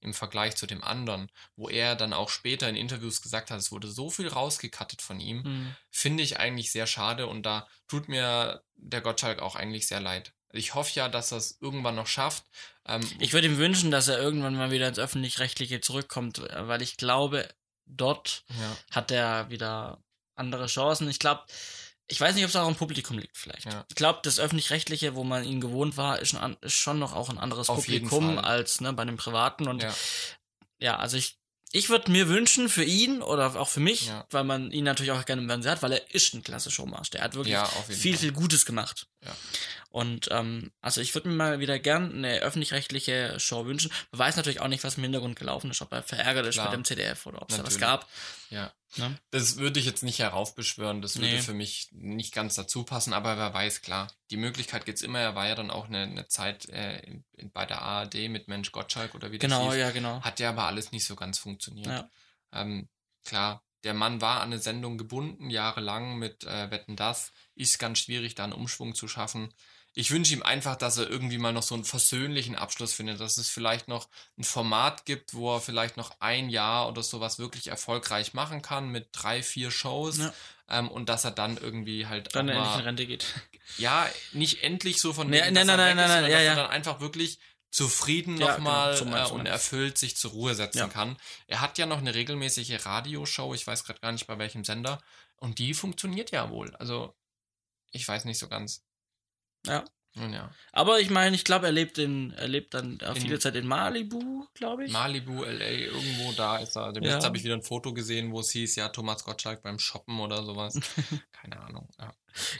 im 0.00 0.14
Vergleich 0.14 0.56
zu 0.56 0.66
dem 0.66 0.84
anderen, 0.84 1.30
wo 1.56 1.68
er 1.68 1.96
dann 1.96 2.12
auch 2.12 2.28
später 2.28 2.68
in 2.68 2.76
Interviews 2.76 3.22
gesagt 3.22 3.50
hat, 3.50 3.58
es 3.58 3.72
wurde 3.72 3.88
so 3.88 4.10
viel 4.10 4.28
rausgekattet 4.28 5.02
von 5.02 5.20
ihm, 5.20 5.42
mhm. 5.42 5.76
finde 5.90 6.22
ich 6.22 6.38
eigentlich 6.38 6.70
sehr 6.70 6.86
schade 6.86 7.26
und 7.26 7.44
da 7.44 7.66
tut 7.88 8.08
mir 8.08 8.62
der 8.74 9.00
Gottschalk 9.00 9.40
auch 9.40 9.56
eigentlich 9.56 9.86
sehr 9.86 10.00
leid. 10.00 10.32
Ich 10.52 10.74
hoffe 10.74 10.92
ja, 10.94 11.08
dass 11.08 11.32
er 11.32 11.38
es 11.38 11.58
irgendwann 11.60 11.96
noch 11.96 12.06
schafft. 12.06 12.44
Ähm, 12.86 13.06
ich 13.18 13.32
würde 13.32 13.48
ihm 13.48 13.58
wünschen, 13.58 13.90
dass 13.90 14.08
er 14.08 14.18
irgendwann 14.18 14.54
mal 14.54 14.70
wieder 14.70 14.88
ins 14.88 14.98
Öffentlich-Rechtliche 14.98 15.80
zurückkommt, 15.80 16.38
weil 16.38 16.82
ich 16.82 16.96
glaube, 16.96 17.48
dort 17.86 18.44
ja. 18.48 18.76
hat 18.90 19.10
er 19.10 19.50
wieder 19.50 20.02
andere 20.34 20.66
Chancen. 20.66 21.08
Ich 21.08 21.18
glaube, 21.18 21.44
ich 22.08 22.20
weiß 22.20 22.34
nicht, 22.34 22.44
ob 22.44 22.50
es 22.50 22.56
auch 22.56 22.66
am 22.66 22.76
Publikum 22.76 23.18
liegt, 23.18 23.36
vielleicht. 23.36 23.64
Ja. 23.64 23.84
Ich 23.88 23.96
glaube, 23.96 24.20
das 24.22 24.38
Öffentlich-Rechtliche, 24.38 25.14
wo 25.16 25.24
man 25.24 25.44
ihn 25.44 25.60
gewohnt 25.60 25.96
war, 25.96 26.20
ist 26.20 26.30
schon, 26.30 26.56
ist 26.60 26.74
schon 26.74 26.98
noch 26.98 27.14
auch 27.14 27.30
ein 27.30 27.38
anderes 27.38 27.68
Auf 27.68 27.84
Publikum 27.84 28.38
als 28.38 28.80
ne, 28.80 28.92
bei 28.92 29.04
dem 29.04 29.16
Privaten. 29.16 29.66
Und 29.66 29.82
ja, 29.82 29.94
ja 30.78 30.96
also 30.96 31.16
ich, 31.16 31.38
ich 31.72 31.88
würde 31.88 32.12
mir 32.12 32.28
wünschen 32.28 32.68
für 32.68 32.84
ihn 32.84 33.22
oder 33.22 33.56
auch 33.56 33.68
für 33.68 33.80
mich, 33.80 34.06
ja. 34.06 34.24
weil 34.30 34.44
man 34.44 34.70
ihn 34.70 34.84
natürlich 34.84 35.10
auch 35.10 35.24
gerne 35.24 35.42
im 35.42 35.48
Fernsehen 35.48 35.72
hat, 35.72 35.82
weil 35.82 35.92
er 35.92 36.14
ist 36.14 36.32
ein 36.34 36.44
klasse 36.44 36.70
Showmaster. 36.70 37.18
Er 37.18 37.24
hat 37.24 37.34
wirklich 37.34 37.58
viel, 37.88 38.12
Fall. 38.12 38.20
viel 38.20 38.32
Gutes 38.32 38.66
gemacht. 38.66 39.08
Und 39.96 40.28
ähm, 40.30 40.72
also 40.82 41.00
ich 41.00 41.14
würde 41.14 41.30
mir 41.30 41.36
mal 41.36 41.58
wieder 41.58 41.78
gern 41.78 42.12
eine 42.12 42.40
öffentlich-rechtliche 42.40 43.40
Show 43.40 43.64
wünschen. 43.64 43.90
Man 44.10 44.18
weiß 44.18 44.36
natürlich 44.36 44.60
auch 44.60 44.68
nicht, 44.68 44.84
was 44.84 44.98
im 44.98 45.04
Hintergrund 45.04 45.38
gelaufen 45.38 45.70
ist, 45.70 45.80
ob 45.80 45.90
er 45.90 46.02
verärgert 46.02 46.44
ist 46.44 46.56
Klar. 46.56 46.66
mit 46.66 46.74
dem 46.74 46.84
CDF 46.84 47.24
oder 47.24 47.40
ob 47.40 47.48
es 47.48 47.56
da 47.56 47.64
was 47.64 47.78
gab. 47.78 48.06
Ja. 48.50 48.74
Ne? 48.96 49.18
Das 49.30 49.56
würde 49.56 49.80
ich 49.80 49.86
jetzt 49.86 50.02
nicht 50.02 50.18
heraufbeschwören, 50.18 51.00
das 51.00 51.16
würde 51.16 51.36
nee. 51.36 51.40
für 51.40 51.54
mich 51.54 51.88
nicht 51.92 52.34
ganz 52.34 52.56
dazu 52.56 52.84
passen, 52.84 53.14
aber 53.14 53.38
wer 53.38 53.54
weiß, 53.54 53.80
klar. 53.80 54.12
Die 54.28 54.36
Möglichkeit 54.36 54.84
gibt 54.84 54.98
es 54.98 55.02
immer, 55.02 55.18
er 55.18 55.34
war 55.34 55.48
ja 55.48 55.54
dann 55.54 55.70
auch 55.70 55.86
eine, 55.86 56.02
eine 56.02 56.28
Zeit 56.28 56.68
äh, 56.68 56.98
in, 56.98 57.24
in, 57.32 57.50
bei 57.50 57.64
der 57.64 57.80
ARD 57.80 58.28
mit 58.28 58.48
Mensch 58.48 58.72
Gottschalk 58.72 59.14
oder 59.14 59.32
wie 59.32 59.38
das 59.38 59.48
Genau, 59.48 59.70
hieß. 59.70 59.80
ja, 59.80 59.90
genau. 59.92 60.20
Hat 60.20 60.40
ja 60.40 60.50
aber 60.50 60.64
alles 60.64 60.92
nicht 60.92 61.06
so 61.06 61.16
ganz 61.16 61.38
funktioniert. 61.38 61.86
Ja. 61.86 62.10
Ähm, 62.52 62.90
klar, 63.24 63.64
der 63.82 63.94
Mann 63.94 64.20
war 64.20 64.42
an 64.42 64.52
eine 64.52 64.58
Sendung 64.58 64.98
gebunden, 64.98 65.48
jahrelang 65.48 66.18
mit 66.18 66.44
äh, 66.44 66.70
Wetten 66.70 66.96
das. 66.96 67.32
Ist 67.54 67.78
ganz 67.78 68.00
schwierig, 68.00 68.34
da 68.34 68.44
einen 68.44 68.52
Umschwung 68.52 68.94
zu 68.94 69.08
schaffen 69.08 69.54
ich 69.98 70.10
wünsche 70.10 70.34
ihm 70.34 70.42
einfach, 70.42 70.76
dass 70.76 70.98
er 70.98 71.08
irgendwie 71.08 71.38
mal 71.38 71.54
noch 71.54 71.62
so 71.62 71.74
einen 71.74 71.86
versöhnlichen 71.86 72.54
Abschluss 72.54 72.92
findet, 72.92 73.18
dass 73.18 73.38
es 73.38 73.48
vielleicht 73.48 73.88
noch 73.88 74.10
ein 74.36 74.44
Format 74.44 75.06
gibt, 75.06 75.32
wo 75.32 75.54
er 75.54 75.62
vielleicht 75.62 75.96
noch 75.96 76.20
ein 76.20 76.50
Jahr 76.50 76.86
oder 76.88 77.02
sowas 77.02 77.38
wirklich 77.38 77.68
erfolgreich 77.68 78.34
machen 78.34 78.60
kann 78.60 78.90
mit 78.90 79.08
drei, 79.12 79.42
vier 79.42 79.70
Shows 79.70 80.18
ja. 80.18 80.34
ähm, 80.68 80.90
und 80.90 81.08
dass 81.08 81.24
er 81.24 81.30
dann 81.30 81.56
irgendwie 81.56 82.06
halt 82.06 82.34
dann 82.34 82.50
endlich 82.50 82.74
in 82.74 82.80
Rente 82.82 83.06
geht. 83.06 83.24
Ja, 83.78 84.08
nicht 84.32 84.62
endlich 84.62 85.00
so 85.00 85.12
von 85.12 85.28
nee, 85.28 85.42
wegen, 85.42 85.54
nein, 85.54 85.66
nein, 85.66 85.76
nein, 85.76 85.96
nein, 85.96 86.22
nein, 86.22 86.30
ja, 86.30 86.40
ja. 86.40 86.54
dann 86.54 86.70
einfach 86.70 87.00
wirklich 87.00 87.40
zufrieden 87.72 88.36
ja, 88.38 88.52
nochmal 88.52 88.96
genau, 88.96 89.28
äh, 89.28 89.32
und 89.32 89.46
erfüllt 89.46 89.98
sich 89.98 90.16
zur 90.16 90.30
Ruhe 90.30 90.54
setzen 90.54 90.78
ja. 90.78 90.88
kann. 90.88 91.16
Er 91.48 91.62
hat 91.62 91.78
ja 91.78 91.86
noch 91.86 91.98
eine 91.98 92.14
regelmäßige 92.14 92.86
Radioshow, 92.86 93.54
ich 93.54 93.66
weiß 93.66 93.82
gerade 93.82 93.98
gar 93.98 94.12
nicht 94.12 94.28
bei 94.28 94.38
welchem 94.38 94.62
Sender, 94.62 95.02
und 95.36 95.58
die 95.58 95.74
funktioniert 95.74 96.30
ja 96.30 96.48
wohl. 96.50 96.76
Also, 96.76 97.12
ich 97.90 98.06
weiß 98.06 98.24
nicht 98.24 98.38
so 98.38 98.46
ganz. 98.46 98.85
Ja. 99.66 99.84
ja. 100.14 100.50
Aber 100.72 101.00
ich 101.00 101.10
meine, 101.10 101.36
ich 101.36 101.44
glaube, 101.44 101.66
er 101.66 101.72
lebt 101.72 101.98
in, 101.98 102.32
er 102.32 102.48
lebt 102.48 102.74
dann 102.74 102.98
in, 102.98 103.16
viele 103.16 103.38
Zeit 103.38 103.56
in 103.56 103.66
Malibu, 103.66 104.46
glaube 104.54 104.84
ich. 104.84 104.92
Malibu, 104.92 105.44
LA, 105.44 105.70
irgendwo 105.70 106.32
da 106.32 106.58
ist 106.58 106.76
er. 106.76 106.92
Jetzt 106.94 107.04
ja. 107.04 107.24
habe 107.24 107.36
ich 107.36 107.44
wieder 107.44 107.54
ein 107.54 107.62
Foto 107.62 107.92
gesehen, 107.92 108.32
wo 108.32 108.40
es 108.40 108.50
hieß, 108.50 108.76
ja, 108.76 108.88
Thomas 108.88 109.24
Gottschalk 109.24 109.62
beim 109.62 109.78
Shoppen 109.78 110.20
oder 110.20 110.42
sowas. 110.42 110.78
Keine 111.32 111.60
Ahnung. 111.60 111.88
Ja. 111.98 112.12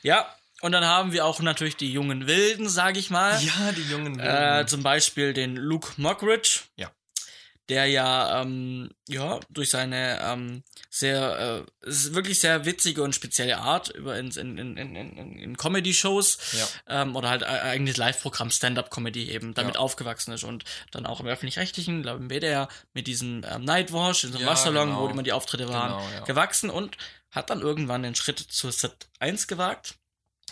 ja. 0.02 0.34
Und 0.62 0.72
dann 0.72 0.86
haben 0.86 1.12
wir 1.12 1.26
auch 1.26 1.40
natürlich 1.40 1.76
die 1.76 1.92
jungen 1.92 2.26
Wilden, 2.26 2.68
sage 2.68 2.98
ich 2.98 3.11
mal. 3.11 3.38
Ja, 3.42 3.72
die 3.72 3.90
jungen 3.90 4.16
Wilden. 4.16 4.62
Äh, 4.62 4.66
zum 4.66 4.82
Beispiel 4.82 5.34
den 5.34 5.57
Luke 5.57 5.92
Mockridge. 5.98 6.61
Ja 6.76 6.90
der 7.69 7.87
ja, 7.87 8.43
ähm, 8.43 8.91
ja, 9.09 9.41
durch 9.51 9.71
seine 9.71 10.21
ähm, 10.23 10.62
sehr, 10.89 11.67
äh, 11.85 11.91
wirklich 12.14 12.39
sehr 12.39 12.64
witzige 12.64 13.03
und 13.03 13.14
spezielle 13.14 13.59
Art 13.59 13.89
über 13.91 14.19
in, 14.19 14.31
in, 14.31 14.57
in, 14.59 14.77
in, 14.77 15.39
in 15.39 15.57
Comedy-Shows 15.57 16.39
ja. 16.53 17.03
ähm, 17.03 17.17
oder 17.17 17.29
halt 17.29 17.43
eigentlich 17.43 17.97
Live-Programm 17.97 18.51
Stand-Up-Comedy 18.51 19.31
eben 19.31 19.55
damit 19.55 19.75
ja. 19.75 19.81
aufgewachsen 19.81 20.33
ist 20.33 20.45
und 20.45 20.64
dann 20.93 21.07
auch 21.07 21.21
im 21.21 21.27
öffentlich-rechtlichen, 21.27 22.03
glaube 22.03 22.19
ich, 22.19 22.23
im 22.23 22.31
WDR 22.31 22.69
mit 22.95 23.09
diesem 23.09 23.45
ähm, 23.51 23.64
Nightwash 23.64 24.25
in 24.25 24.31
so 24.31 24.39
einem 24.39 24.47
ja, 24.47 24.53
Waschsalon, 24.53 24.89
genau. 24.89 25.03
wo 25.03 25.09
immer 25.09 25.25
die 25.25 25.33
Auftritte 25.33 25.69
waren, 25.69 26.03
genau, 26.11 26.25
gewachsen 26.25 26.71
und 26.71 26.97
hat 27.33 27.51
dann 27.51 27.61
irgendwann 27.61 28.03
den 28.03 28.14
Schritt 28.14 28.39
zur 28.39 28.71
Set 28.71 29.09
1 29.19 29.49
gewagt. 29.49 29.97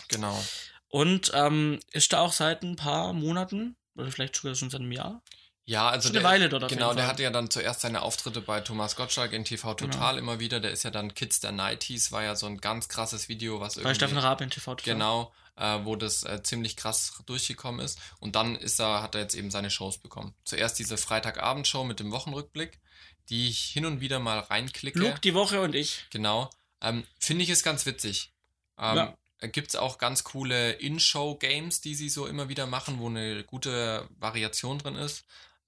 Genau. 0.09 0.43
Und 0.89 1.31
ähm, 1.33 1.79
ist 1.91 2.13
da 2.13 2.19
auch 2.19 2.33
seit 2.33 2.63
ein 2.63 2.75
paar 2.75 3.13
Monaten, 3.13 3.75
oder 3.95 4.11
vielleicht 4.11 4.35
sogar 4.35 4.55
schon 4.55 4.69
seit 4.69 4.81
einem 4.81 4.91
Jahr, 4.91 5.21
ja, 5.65 5.89
also 5.89 6.09
der, 6.09 6.21
eine 6.21 6.29
Weile 6.29 6.49
dort 6.49 6.69
Genau, 6.69 6.93
der 6.93 7.07
hatte 7.07 7.23
ja 7.23 7.31
dann 7.31 7.49
zuerst 7.49 7.81
seine 7.81 8.03
Auftritte 8.03 8.39
bei 8.39 8.61
Thomas 8.61 8.95
Gottschalk 8.95 9.33
in 9.33 9.45
TV 9.45 9.75
genau. 9.75 9.91
Total 9.91 10.15
genau. 10.15 10.31
immer 10.31 10.39
wieder. 10.39 10.59
Der 10.59 10.71
ist 10.71 10.83
ja 10.83 10.91
dann 10.91 11.15
Kids 11.15 11.39
der 11.39 11.51
Nighties, 11.51 12.11
war 12.11 12.23
ja 12.23 12.35
so 12.35 12.45
ein 12.45 12.57
ganz 12.57 12.87
krasses 12.87 13.29
Video, 13.29 13.59
was 13.59 13.75
irgendwie. 13.75 13.89
Bei 13.89 13.95
Steffen 13.95 14.17
Raab 14.19 14.41
in 14.41 14.51
TV 14.51 14.75
Total. 14.75 14.93
Genau, 14.93 15.33
äh, 15.55 15.79
wo 15.83 15.95
das 15.95 16.23
äh, 16.23 16.43
ziemlich 16.43 16.77
krass 16.77 17.13
durchgekommen 17.25 17.83
ist. 17.83 17.99
Und 18.19 18.35
dann 18.35 18.55
ist 18.55 18.79
er, 18.79 19.01
hat 19.01 19.15
er 19.15 19.21
jetzt 19.21 19.33
eben 19.33 19.49
seine 19.49 19.71
Shows 19.71 19.97
bekommen. 19.97 20.35
Zuerst 20.43 20.77
diese 20.77 20.97
Freitagabendshow 20.97 21.83
mit 21.83 21.99
dem 21.99 22.11
Wochenrückblick, 22.11 22.79
die 23.29 23.49
ich 23.49 23.59
hin 23.65 23.87
und 23.87 24.01
wieder 24.01 24.19
mal 24.19 24.39
reinklicke. 24.39 24.99
Luke, 24.99 25.19
die 25.19 25.33
Woche 25.33 25.61
und 25.61 25.73
ich. 25.73 26.05
Genau. 26.11 26.51
Ähm, 26.81 27.03
Finde 27.19 27.43
ich 27.43 27.49
es 27.49 27.63
ganz 27.63 27.87
witzig. 27.87 28.31
Ähm, 28.77 28.97
ja 28.97 29.17
gibt 29.51 29.69
es 29.69 29.75
auch 29.75 29.97
ganz 29.97 30.23
coole 30.23 30.71
In-Show-Games, 30.71 31.81
die 31.81 31.93
sie 31.93 32.09
so 32.09 32.25
immer 32.25 32.49
wieder 32.49 32.67
machen, 32.67 32.99
wo 32.99 33.09
eine 33.09 33.43
gute 33.43 34.07
Variation 34.17 34.79
drin 34.79 34.95
ist. 34.95 35.25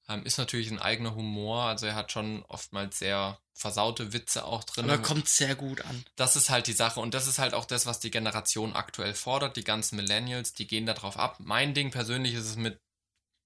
Ähm, 0.09 0.23
ist 0.23 0.37
natürlich 0.37 0.71
ein 0.71 0.79
eigener 0.79 1.15
Humor, 1.15 1.63
also 1.63 1.85
er 1.85 1.95
hat 1.95 2.11
schon 2.11 2.43
oftmals 2.47 2.99
sehr 2.99 3.39
versaute 3.53 4.13
Witze 4.13 4.45
auch 4.45 4.63
drin. 4.63 4.89
Aber 4.89 5.01
kommt 5.01 5.27
sehr 5.27 5.55
gut 5.55 5.81
an. 5.81 6.05
Das 6.15 6.35
ist 6.35 6.49
halt 6.49 6.67
die 6.67 6.73
Sache 6.73 6.99
und 6.99 7.13
das 7.13 7.27
ist 7.27 7.39
halt 7.39 7.53
auch 7.53 7.65
das, 7.65 7.85
was 7.85 7.99
die 7.99 8.11
Generation 8.11 8.73
aktuell 8.73 9.13
fordert. 9.13 9.57
Die 9.57 9.63
ganzen 9.63 9.97
Millennials, 9.97 10.53
die 10.53 10.67
gehen 10.67 10.85
da 10.85 10.93
drauf 10.93 11.17
ab. 11.17 11.37
Mein 11.39 11.73
Ding 11.73 11.91
persönlich 11.91 12.35
ist 12.35 12.45
es 12.45 12.55
mit 12.55 12.79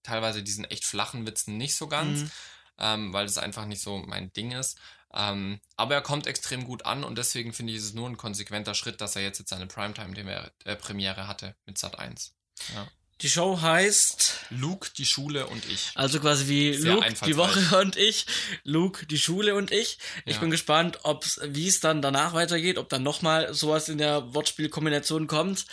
teilweise 0.03 0.43
diesen 0.43 0.66
echt 0.66 0.86
flachen 0.86 1.26
Witzen 1.26 1.57
nicht 1.57 1.76
so 1.76 1.88
ganz, 1.88 2.22
mhm. 2.22 2.32
ähm, 2.78 3.14
weil 3.14 3.26
es 3.26 3.38
einfach 3.38 3.66
nicht 3.66 3.82
so 3.82 3.97
mein 3.97 4.32
Ding 4.34 4.51
ist. 4.51 4.78
Ähm, 5.14 5.59
aber 5.78 5.95
er 5.95 6.01
kommt 6.01 6.28
extrem 6.28 6.64
gut 6.64 6.86
an 6.86 7.03
und 7.03 7.18
deswegen 7.18 7.53
finde 7.53 7.74
ich 7.74 7.80
es 7.80 7.93
nur 7.93 8.07
ein 8.07 8.18
konsequenter 8.18 8.76
Schritt, 8.76 9.01
dass 9.01 9.16
er 9.16 9.24
jetzt, 9.24 9.39
jetzt 9.39 9.49
seine 9.49 9.68
Primetime-Premiere 9.68 11.28
hatte 11.28 11.55
mit 11.66 11.78
Sat 11.78 11.99
1. 11.99 12.34
Ja. 12.74 12.88
Die 13.22 13.30
Show 13.30 13.61
heißt 13.61 14.34
Luke, 14.49 14.89
die 14.97 15.05
Schule 15.05 15.45
und 15.47 15.63
ich. 15.69 15.91
Also 15.95 16.19
quasi 16.19 16.47
wie 16.47 16.74
Sehr 16.74 16.93
Luke, 16.95 17.13
die. 17.26 17.38
Woche 17.38 17.78
und 17.82 17.95
ich, 17.95 18.26
Luke, 18.63 19.05
die 19.05 19.19
Schule 19.19 19.53
und 19.55 19.72
ich. 19.72 19.99
Ich 20.26 20.36
Ja. 20.36 20.39
bin 20.41 20.49
gespannt, 20.49 20.99
ob's, 21.03 21.39
wie 21.43 21.67
es 21.67 21.80
dann 21.80 22.01
danach 22.01 22.34
weitergeht, 22.34 22.78
ob 22.78 22.89
dann 22.89 23.03
nochmal 23.03 23.53
sowas 23.53 23.89
in 23.89 23.99
der 23.99 24.34
Wortspielkombination 24.34 25.28
kommt. 25.28 25.65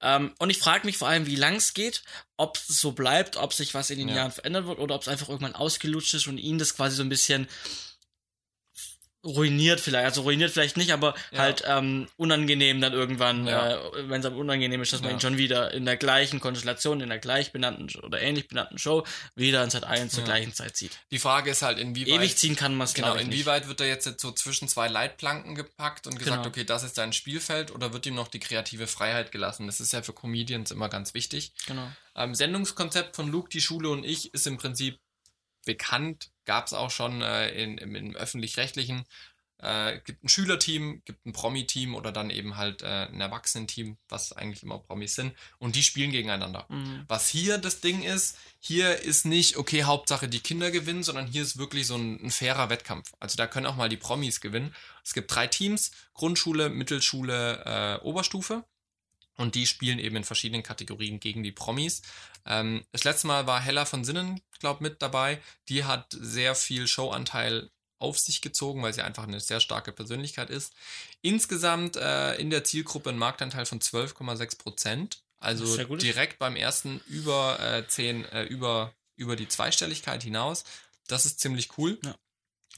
Ähm, 0.00 0.32
und 0.38 0.48
ich 0.50 0.58
frage 0.58 0.86
mich 0.86 0.96
vor 0.96 1.08
allem, 1.08 1.26
wie 1.26 1.36
lang 1.36 1.56
es 1.56 1.74
geht, 1.74 2.02
ob 2.36 2.56
es 2.56 2.80
so 2.80 2.92
bleibt, 2.92 3.36
ob 3.36 3.52
sich 3.52 3.74
was 3.74 3.90
in 3.90 3.98
den 3.98 4.08
Ja. 4.08 4.16
Jahren 4.16 4.32
verändert 4.32 4.66
wird 4.66 4.78
oder 4.78 4.94
ob 4.94 5.02
es 5.02 5.08
einfach 5.08 5.28
irgendwann 5.28 5.54
ausgelutscht 5.54 6.14
ist 6.14 6.26
und 6.26 6.38
ihn 6.38 6.58
das 6.58 6.74
quasi 6.74 6.96
so 6.96 7.02
ein 7.02 7.08
bisschen 7.10 7.48
ruiniert 9.24 9.80
vielleicht, 9.80 10.04
also 10.04 10.22
ruiniert 10.22 10.50
vielleicht 10.50 10.76
nicht, 10.76 10.92
aber 10.92 11.14
Ja. 11.30 11.38
halt 11.40 11.62
ähm, 11.66 12.06
unangenehm 12.16 12.80
dann 12.80 12.92
irgendwann, 12.92 13.46
Ja. 13.46 13.76
äh, 13.76 14.08
wenn 14.08 14.20
es 14.20 14.26
aber 14.26 14.36
unangenehm 14.36 14.82
ist, 14.82 14.92
dass 14.92 15.00
man 15.00 15.10
Ja. 15.10 15.16
ihn 15.16 15.20
schon 15.20 15.38
wieder 15.38 15.72
in 15.72 15.86
der 15.86 15.96
gleichen 15.96 16.40
Konstellation, 16.40 17.00
in 17.00 17.08
der 17.08 17.18
gleich 17.18 17.50
benannten 17.52 17.88
oder 18.04 18.20
ähnlich 18.20 18.48
benannten 18.48 18.76
Show 18.78 19.04
wieder 19.34 19.64
in 19.64 19.70
Sat 19.70 19.84
1 19.84 20.12
zur 20.12 20.24
gleichen 20.24 20.52
Zeit 20.52 20.76
zieht. 20.76 20.98
Die 21.10 21.18
Frage 21.18 21.50
ist 21.50 21.62
halt, 21.62 21.78
inwieweit. 21.78 22.14
Ewig 22.20 22.36
ziehen 22.36 22.54
kann 22.56 22.74
man 22.76 22.84
es, 22.86 22.94
Genau, 22.94 23.14
ich, 23.16 23.22
nicht. 23.24 23.32
inwieweit 23.32 23.66
wird 23.66 23.80
er 23.80 23.86
jetzt, 23.88 24.04
jetzt 24.06 24.20
so 24.20 24.30
zwischen 24.32 24.68
zwei 24.68 24.88
Leitplanken 24.88 25.54
gepackt 25.54 26.06
und 26.06 26.18
gesagt, 26.18 26.42
Genau. 26.42 26.48
okay, 26.48 26.64
das 26.64 26.82
ist 26.82 26.98
dein 26.98 27.12
Spielfeld 27.12 27.70
oder 27.70 27.92
wird 27.92 28.04
ihm 28.06 28.14
noch 28.14 28.28
die 28.28 28.40
kreative 28.40 28.86
Freiheit 28.86 29.32
gelassen? 29.32 29.66
Das 29.66 29.80
ist 29.80 29.92
ja 29.92 30.02
für 30.02 30.12
Comedians 30.12 30.70
immer 30.70 30.88
ganz 30.88 31.14
wichtig. 31.14 31.52
Genau. 31.66 31.90
Ähm, 32.16 32.34
Sendungskonzept 32.34 33.16
von 33.16 33.28
Luke, 33.30 33.48
die 33.48 33.60
Schule 33.60 33.88
und 33.88 34.04
ich 34.04 34.34
ist 34.34 34.46
im 34.46 34.58
Prinzip 34.58 34.98
bekannt, 35.64 36.30
gab 36.44 36.66
es 36.66 36.72
auch 36.72 36.90
schon 36.90 37.22
äh, 37.22 37.50
in, 37.50 37.78
im, 37.78 37.94
im 37.94 38.16
öffentlich-rechtlichen. 38.16 39.04
Äh, 39.58 40.00
gibt 40.04 40.22
ein 40.22 40.28
Schülerteam, 40.28 41.02
gibt 41.04 41.24
ein 41.24 41.32
Promi-Team 41.32 41.94
oder 41.94 42.12
dann 42.12 42.28
eben 42.28 42.56
halt 42.56 42.82
äh, 42.82 43.06
ein 43.06 43.20
Erwachsenenteam, 43.20 43.96
was 44.08 44.32
eigentlich 44.32 44.62
immer 44.62 44.78
Promis 44.78 45.14
sind. 45.14 45.32
Und 45.58 45.74
die 45.74 45.82
spielen 45.82 46.10
gegeneinander. 46.10 46.66
Mhm. 46.68 47.04
Was 47.08 47.28
hier 47.28 47.56
das 47.56 47.80
Ding 47.80 48.02
ist, 48.02 48.36
hier 48.58 49.00
ist 49.00 49.24
nicht, 49.24 49.56
okay, 49.56 49.84
Hauptsache 49.84 50.28
die 50.28 50.40
Kinder 50.40 50.70
gewinnen, 50.70 51.02
sondern 51.02 51.26
hier 51.26 51.42
ist 51.42 51.56
wirklich 51.56 51.86
so 51.86 51.94
ein, 51.96 52.22
ein 52.22 52.30
fairer 52.30 52.68
Wettkampf. 52.68 53.12
Also 53.20 53.36
da 53.36 53.46
können 53.46 53.66
auch 53.66 53.76
mal 53.76 53.88
die 53.88 53.96
Promis 53.96 54.40
gewinnen. 54.40 54.74
Es 55.02 55.14
gibt 55.14 55.34
drei 55.34 55.46
Teams, 55.46 55.92
Grundschule, 56.12 56.68
Mittelschule, 56.68 57.62
äh, 57.64 58.04
Oberstufe. 58.04 58.64
Und 59.36 59.54
die 59.54 59.66
spielen 59.66 59.98
eben 59.98 60.16
in 60.16 60.24
verschiedenen 60.24 60.62
Kategorien 60.62 61.20
gegen 61.20 61.42
die 61.42 61.52
Promis. 61.52 62.02
Ähm, 62.46 62.84
das 62.92 63.04
letzte 63.04 63.26
Mal 63.26 63.46
war 63.46 63.60
Hella 63.60 63.84
von 63.84 64.04
Sinnen, 64.04 64.40
glaube 64.60 64.82
mit 64.82 65.02
dabei. 65.02 65.40
Die 65.68 65.84
hat 65.84 66.06
sehr 66.10 66.54
viel 66.54 66.86
Showanteil 66.86 67.70
auf 67.98 68.18
sich 68.18 68.42
gezogen, 68.42 68.82
weil 68.82 68.92
sie 68.92 69.02
einfach 69.02 69.24
eine 69.24 69.40
sehr 69.40 69.60
starke 69.60 69.92
Persönlichkeit 69.92 70.50
ist. 70.50 70.74
Insgesamt 71.22 71.96
äh, 71.96 72.34
in 72.36 72.50
der 72.50 72.64
Zielgruppe 72.64 73.10
ein 73.10 73.18
Marktanteil 73.18 73.66
von 73.66 73.80
12,6 73.80 74.58
Prozent. 74.58 75.22
Also 75.38 75.76
direkt 75.96 76.38
beim 76.38 76.56
ersten 76.56 77.00
über 77.06 77.60
äh, 77.60 77.86
10, 77.86 78.24
äh, 78.26 78.44
über, 78.44 78.94
über 79.16 79.36
die 79.36 79.48
Zweistelligkeit 79.48 80.22
hinaus. 80.22 80.64
Das 81.06 81.26
ist 81.26 81.40
ziemlich 81.40 81.76
cool. 81.76 81.98
Ja. 82.02 82.14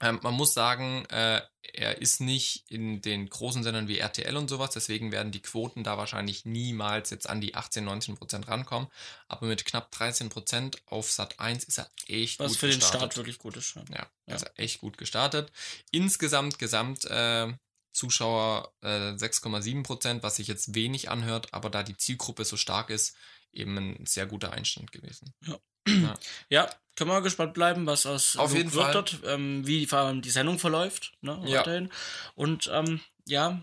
Ähm, 0.01 0.21
man 0.23 0.35
muss 0.35 0.53
sagen, 0.53 1.07
äh, 1.07 1.41
er 1.73 2.01
ist 2.01 2.21
nicht 2.21 2.71
in 2.71 3.01
den 3.01 3.29
großen 3.29 3.63
Sendern 3.63 3.89
wie 3.89 3.99
RTL 3.99 4.37
und 4.37 4.49
sowas, 4.49 4.71
deswegen 4.71 5.11
werden 5.11 5.33
die 5.33 5.41
Quoten 5.41 5.85
da 5.85 5.97
wahrscheinlich 5.97 6.45
niemals 6.45 7.11
jetzt 7.11 7.29
an 7.29 7.41
die 7.41 7.55
18, 7.55 7.85
19 7.85 8.17
Prozent 8.17 8.49
rankommen. 8.49 8.89
Aber 9.29 9.47
mit 9.47 9.65
knapp 9.65 9.91
13 9.93 10.29
Prozent 10.29 10.83
auf 10.87 11.11
Sat 11.11 11.41
1 11.41 11.65
ist 11.65 11.79
er 11.79 11.91
echt 12.09 12.41
Was 12.41 12.53
gut 12.53 12.59
für 12.59 12.67
den 12.67 12.79
gestartet. 12.79 13.01
Start 13.01 13.17
wirklich 13.17 13.39
gut 13.39 13.57
ist. 13.57 13.75
Ja. 13.75 13.85
Ja, 13.91 14.11
also 14.27 14.47
echt 14.57 14.81
gut 14.81 14.99
gestartet. 14.99 15.51
Insgesamt 15.91 16.59
Gesamt 16.59 17.05
äh, 17.07 17.53
Zuschauer 17.93 18.75
äh, 18.83 19.13
6,7 19.13 19.83
Prozent, 19.83 20.23
was 20.23 20.37
sich 20.37 20.49
jetzt 20.49 20.75
wenig 20.75 21.11
anhört, 21.11 21.55
aber 21.55 21.71
da 21.71 21.83
die 21.83 21.97
Zielgruppe 21.97 22.45
so 22.45 22.59
stark 22.59 22.91
ist, 22.91 23.17
eben 23.53 23.77
ein 23.79 24.07
sehr 24.07 24.27
guter 24.27 24.53
Einstand 24.53 24.93
gewesen. 24.93 25.33
ja, 25.43 25.59
können 25.87 27.11
wir 27.11 27.15
mal 27.15 27.21
gespannt 27.23 27.55
bleiben, 27.55 27.87
was 27.87 28.07
aus 28.07 28.37
Auf 28.37 28.51
Luke 28.51 28.59
jeden 28.59 28.73
wird 28.73 28.85
Fall. 28.85 28.93
dort, 28.93 29.19
ähm, 29.27 29.67
wie 29.67 29.87
vor 29.87 30.01
allem 30.01 30.23
die 30.23 30.31
Sendung 30.31 30.59
verläuft, 30.59 31.13
ne, 31.21 31.39
Ja. 31.45 31.61
weiterhin. 31.61 31.91
Und 32.35 32.71
ähm, 32.73 33.01
ja, 33.27 33.61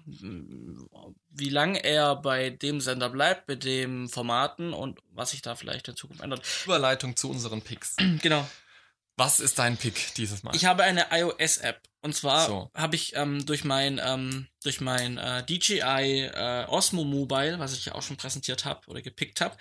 wie 1.29 1.49
lange 1.49 1.83
er 1.83 2.15
bei 2.17 2.49
dem 2.51 2.81
Sender 2.81 3.09
bleibt, 3.09 3.47
bei 3.47 3.55
dem 3.55 4.09
Formaten 4.09 4.73
und 4.73 4.99
was 5.11 5.31
sich 5.31 5.41
da 5.41 5.55
vielleicht 5.55 5.87
in 5.87 5.95
Zukunft 5.95 6.21
ändert. 6.21 6.41
Überleitung 6.65 7.15
zu 7.15 7.29
unseren 7.29 7.61
Picks. 7.61 7.95
Genau. 8.21 8.47
Was 9.15 9.39
ist 9.39 9.59
dein 9.59 9.77
Pick 9.77 10.15
dieses 10.15 10.41
Mal? 10.41 10.55
Ich 10.55 10.65
habe 10.65 10.81
eine 10.83 11.05
iOS-App. 11.11 11.79
Und 12.01 12.15
zwar 12.15 12.47
So. 12.47 12.71
habe 12.73 12.95
ich 12.95 13.15
ähm, 13.15 13.45
durch 13.45 13.63
mein, 13.63 14.01
ähm, 14.03 14.47
durch 14.63 14.81
mein 14.81 15.19
äh, 15.19 15.45
DJI 15.45 16.31
äh, 16.33 16.65
Osmo 16.67 17.03
Mobile, 17.03 17.59
was 17.59 17.73
ich 17.73 17.85
ja 17.85 17.93
auch 17.93 18.01
schon 18.01 18.17
präsentiert 18.17 18.65
habe 18.65 18.81
oder 18.87 19.03
gepickt 19.03 19.39
habe, 19.39 19.55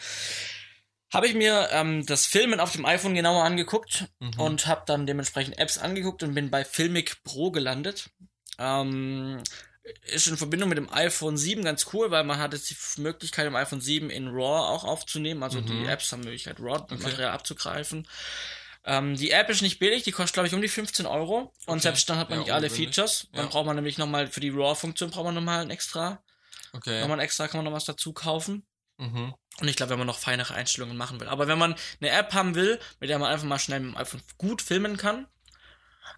habe 1.13 1.27
ich 1.27 1.35
mir 1.35 1.69
ähm, 1.73 2.05
das 2.07 2.27
Filmen 2.27 2.61
auf 2.61 2.73
dem 2.73 2.87
iPhone 2.87 3.15
genauer 3.15 3.45
angeguckt 3.45 4.07
Mhm. 4.19 4.39
und 4.39 4.67
habe 4.67 4.83
dann 4.87 5.07
dementsprechend 5.07 5.59
Apps 5.59 5.79
angeguckt 5.79 6.23
und 6.23 6.35
bin 6.35 6.51
bei 6.51 6.65
Filmic 6.65 7.23
Pro 7.25 7.51
gelandet. 7.51 8.11
Ähm, 8.59 9.43
ist 10.05 10.29
in 10.29 10.37
Verbindung 10.37 10.69
mit 10.69 10.79
dem 10.79 10.93
iPhone 10.93 11.37
7 11.37 11.65
ganz 11.65 11.87
cool, 11.93 12.11
weil 12.11 12.23
man 12.25 12.39
hat 12.39 12.53
jetzt 12.53 12.71
die 12.71 13.01
Möglichkeit, 13.01 13.47
im 13.47 13.57
iPhone 13.57 13.81
7 13.81 14.11
in 14.11 14.29
RAW 14.29 14.69
auch 14.73 14.85
aufzunehmen. 14.85 15.43
Also 15.43 15.61
die 15.61 15.73
Mhm. 15.73 15.89
Apps 15.89 16.13
haben 16.13 16.23
die 16.23 16.29
Möglichkeit, 16.29 16.61
RAW-Material 16.61 17.29
Okay. 17.29 17.35
abzugreifen. 17.35 18.07
Ähm, 18.85 19.17
die 19.17 19.31
App 19.31 19.49
ist 19.51 19.63
nicht 19.63 19.79
billig, 19.81 20.03
die 20.05 20.13
kostet, 20.13 20.35
glaube 20.35 20.47
ich, 20.49 20.55
um 20.55 20.63
die 20.63 20.69
15 20.69 21.07
Euro. 21.07 21.53
Und 21.67 21.79
Okay. 21.79 21.81
selbst 21.81 22.09
dann 22.11 22.19
hat 22.19 22.31
man 22.31 22.39
Ja, 22.39 22.45
nicht 22.45 22.53
alle 22.53 22.67
ungewöhnlich. 22.67 22.95
Features. 22.95 23.29
Dann 23.33 23.45
Ja. 23.47 23.51
braucht 23.51 23.67
man 23.67 23.77
nämlich 23.77 23.99
nochmal 23.99 24.29
für 24.29 24.41
die 24.41 24.51
RAW-Funktion 24.51 25.11
braucht 25.11 25.25
man 25.25 25.35
nochmal 25.35 25.61
ein 25.63 25.71
extra. 25.71 26.23
okay. 26.73 27.01
Nochmal 27.01 27.19
ein 27.19 27.25
extra 27.25 27.49
kann 27.49 27.59
man 27.59 27.65
noch 27.65 27.73
was 27.77 27.85
dazu 27.85 28.13
kaufen. 28.13 28.65
Mhm. 29.03 29.35
Und 29.61 29.69
ich 29.69 29.77
glaube, 29.77 29.91
wenn 29.91 29.99
man 29.99 30.07
noch 30.07 30.19
feinere 30.19 30.55
Einstellungen 30.55 30.97
machen 30.97 31.21
will. 31.21 31.29
Aber 31.29 31.47
wenn 31.47 31.59
man 31.59 31.75
eine 32.01 32.11
App 32.11 32.33
haben 32.33 32.55
will, 32.55 32.79
mit 33.01 33.11
der 33.11 33.19
man 33.19 33.31
einfach 33.31 33.47
mal 33.47 33.59
schnell 33.59 33.81
mit 33.81 33.95
dem 33.95 33.97
iPhone 33.97 34.23
gut 34.39 34.63
filmen 34.63 34.97
kann, 34.97 35.27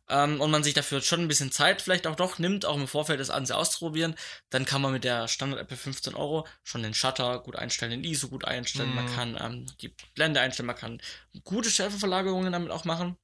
ähm, 0.08 0.40
und 0.40 0.50
man 0.50 0.62
sich 0.62 0.74
dafür 0.74 1.00
schon 1.00 1.20
ein 1.20 1.28
bisschen 1.28 1.52
Zeit 1.52 1.80
vielleicht 1.82 2.06
auch 2.06 2.16
doch 2.16 2.38
nimmt, 2.38 2.66
auch 2.66 2.76
im 2.76 2.88
Vorfeld 2.88 3.20
das 3.20 3.28
Ganze 3.28 3.56
auszuprobieren, 3.56 4.14
dann 4.50 4.64
kann 4.64 4.82
man 4.82 4.92
mit 4.92 5.04
der 5.04 5.28
Standard-App 5.28 5.70
für 5.70 5.76
15 5.76 6.14
Euro 6.14 6.46
schon 6.62 6.82
den 6.82 6.94
Shutter 6.94 7.38
gut 7.40 7.56
einstellen, 7.56 7.90
den 7.90 8.04
ISO 8.04 8.28
gut 8.28 8.44
einstellen, 8.44 8.94
man 8.94 9.06
Mhm. 9.06 9.14
kann 9.14 9.38
ähm, 9.40 9.66
die 9.80 9.94
Blende 10.14 10.40
einstellen, 10.40 10.66
man 10.66 10.76
kann 10.76 11.00
gute 11.44 11.70
Schärfeverlagerungen 11.70 12.52
damit 12.52 12.70
auch 12.70 12.84
machen. 12.84 13.16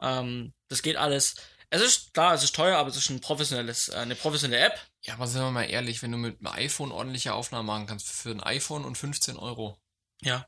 Ähm, 0.00 0.52
das 0.68 0.82
geht 0.82 0.96
alles. 0.96 1.36
Es 1.70 1.82
ist 1.82 2.14
klar, 2.14 2.34
es 2.34 2.42
ist 2.42 2.54
teuer, 2.54 2.78
aber 2.78 2.88
es 2.88 2.96
ist 2.96 3.10
ein 3.10 3.20
professionelles, 3.20 3.88
äh, 3.88 3.96
eine 3.96 4.14
professionelle 4.14 4.64
App. 4.64 4.80
Ja, 5.02 5.14
aber 5.14 5.26
sind 5.26 5.42
wir 5.42 5.50
mal 5.50 5.64
ehrlich, 5.64 6.02
wenn 6.02 6.12
du 6.12 6.18
mit 6.18 6.38
einem 6.38 6.54
iPhone 6.54 6.92
ordentliche 6.92 7.34
Aufnahmen 7.34 7.66
machen 7.66 7.86
kannst 7.86 8.08
für 8.08 8.30
ein 8.30 8.42
iPhone 8.42 8.84
und 8.84 8.96
15 8.96 9.36
Euro, 9.36 9.78
Ja. 10.22 10.46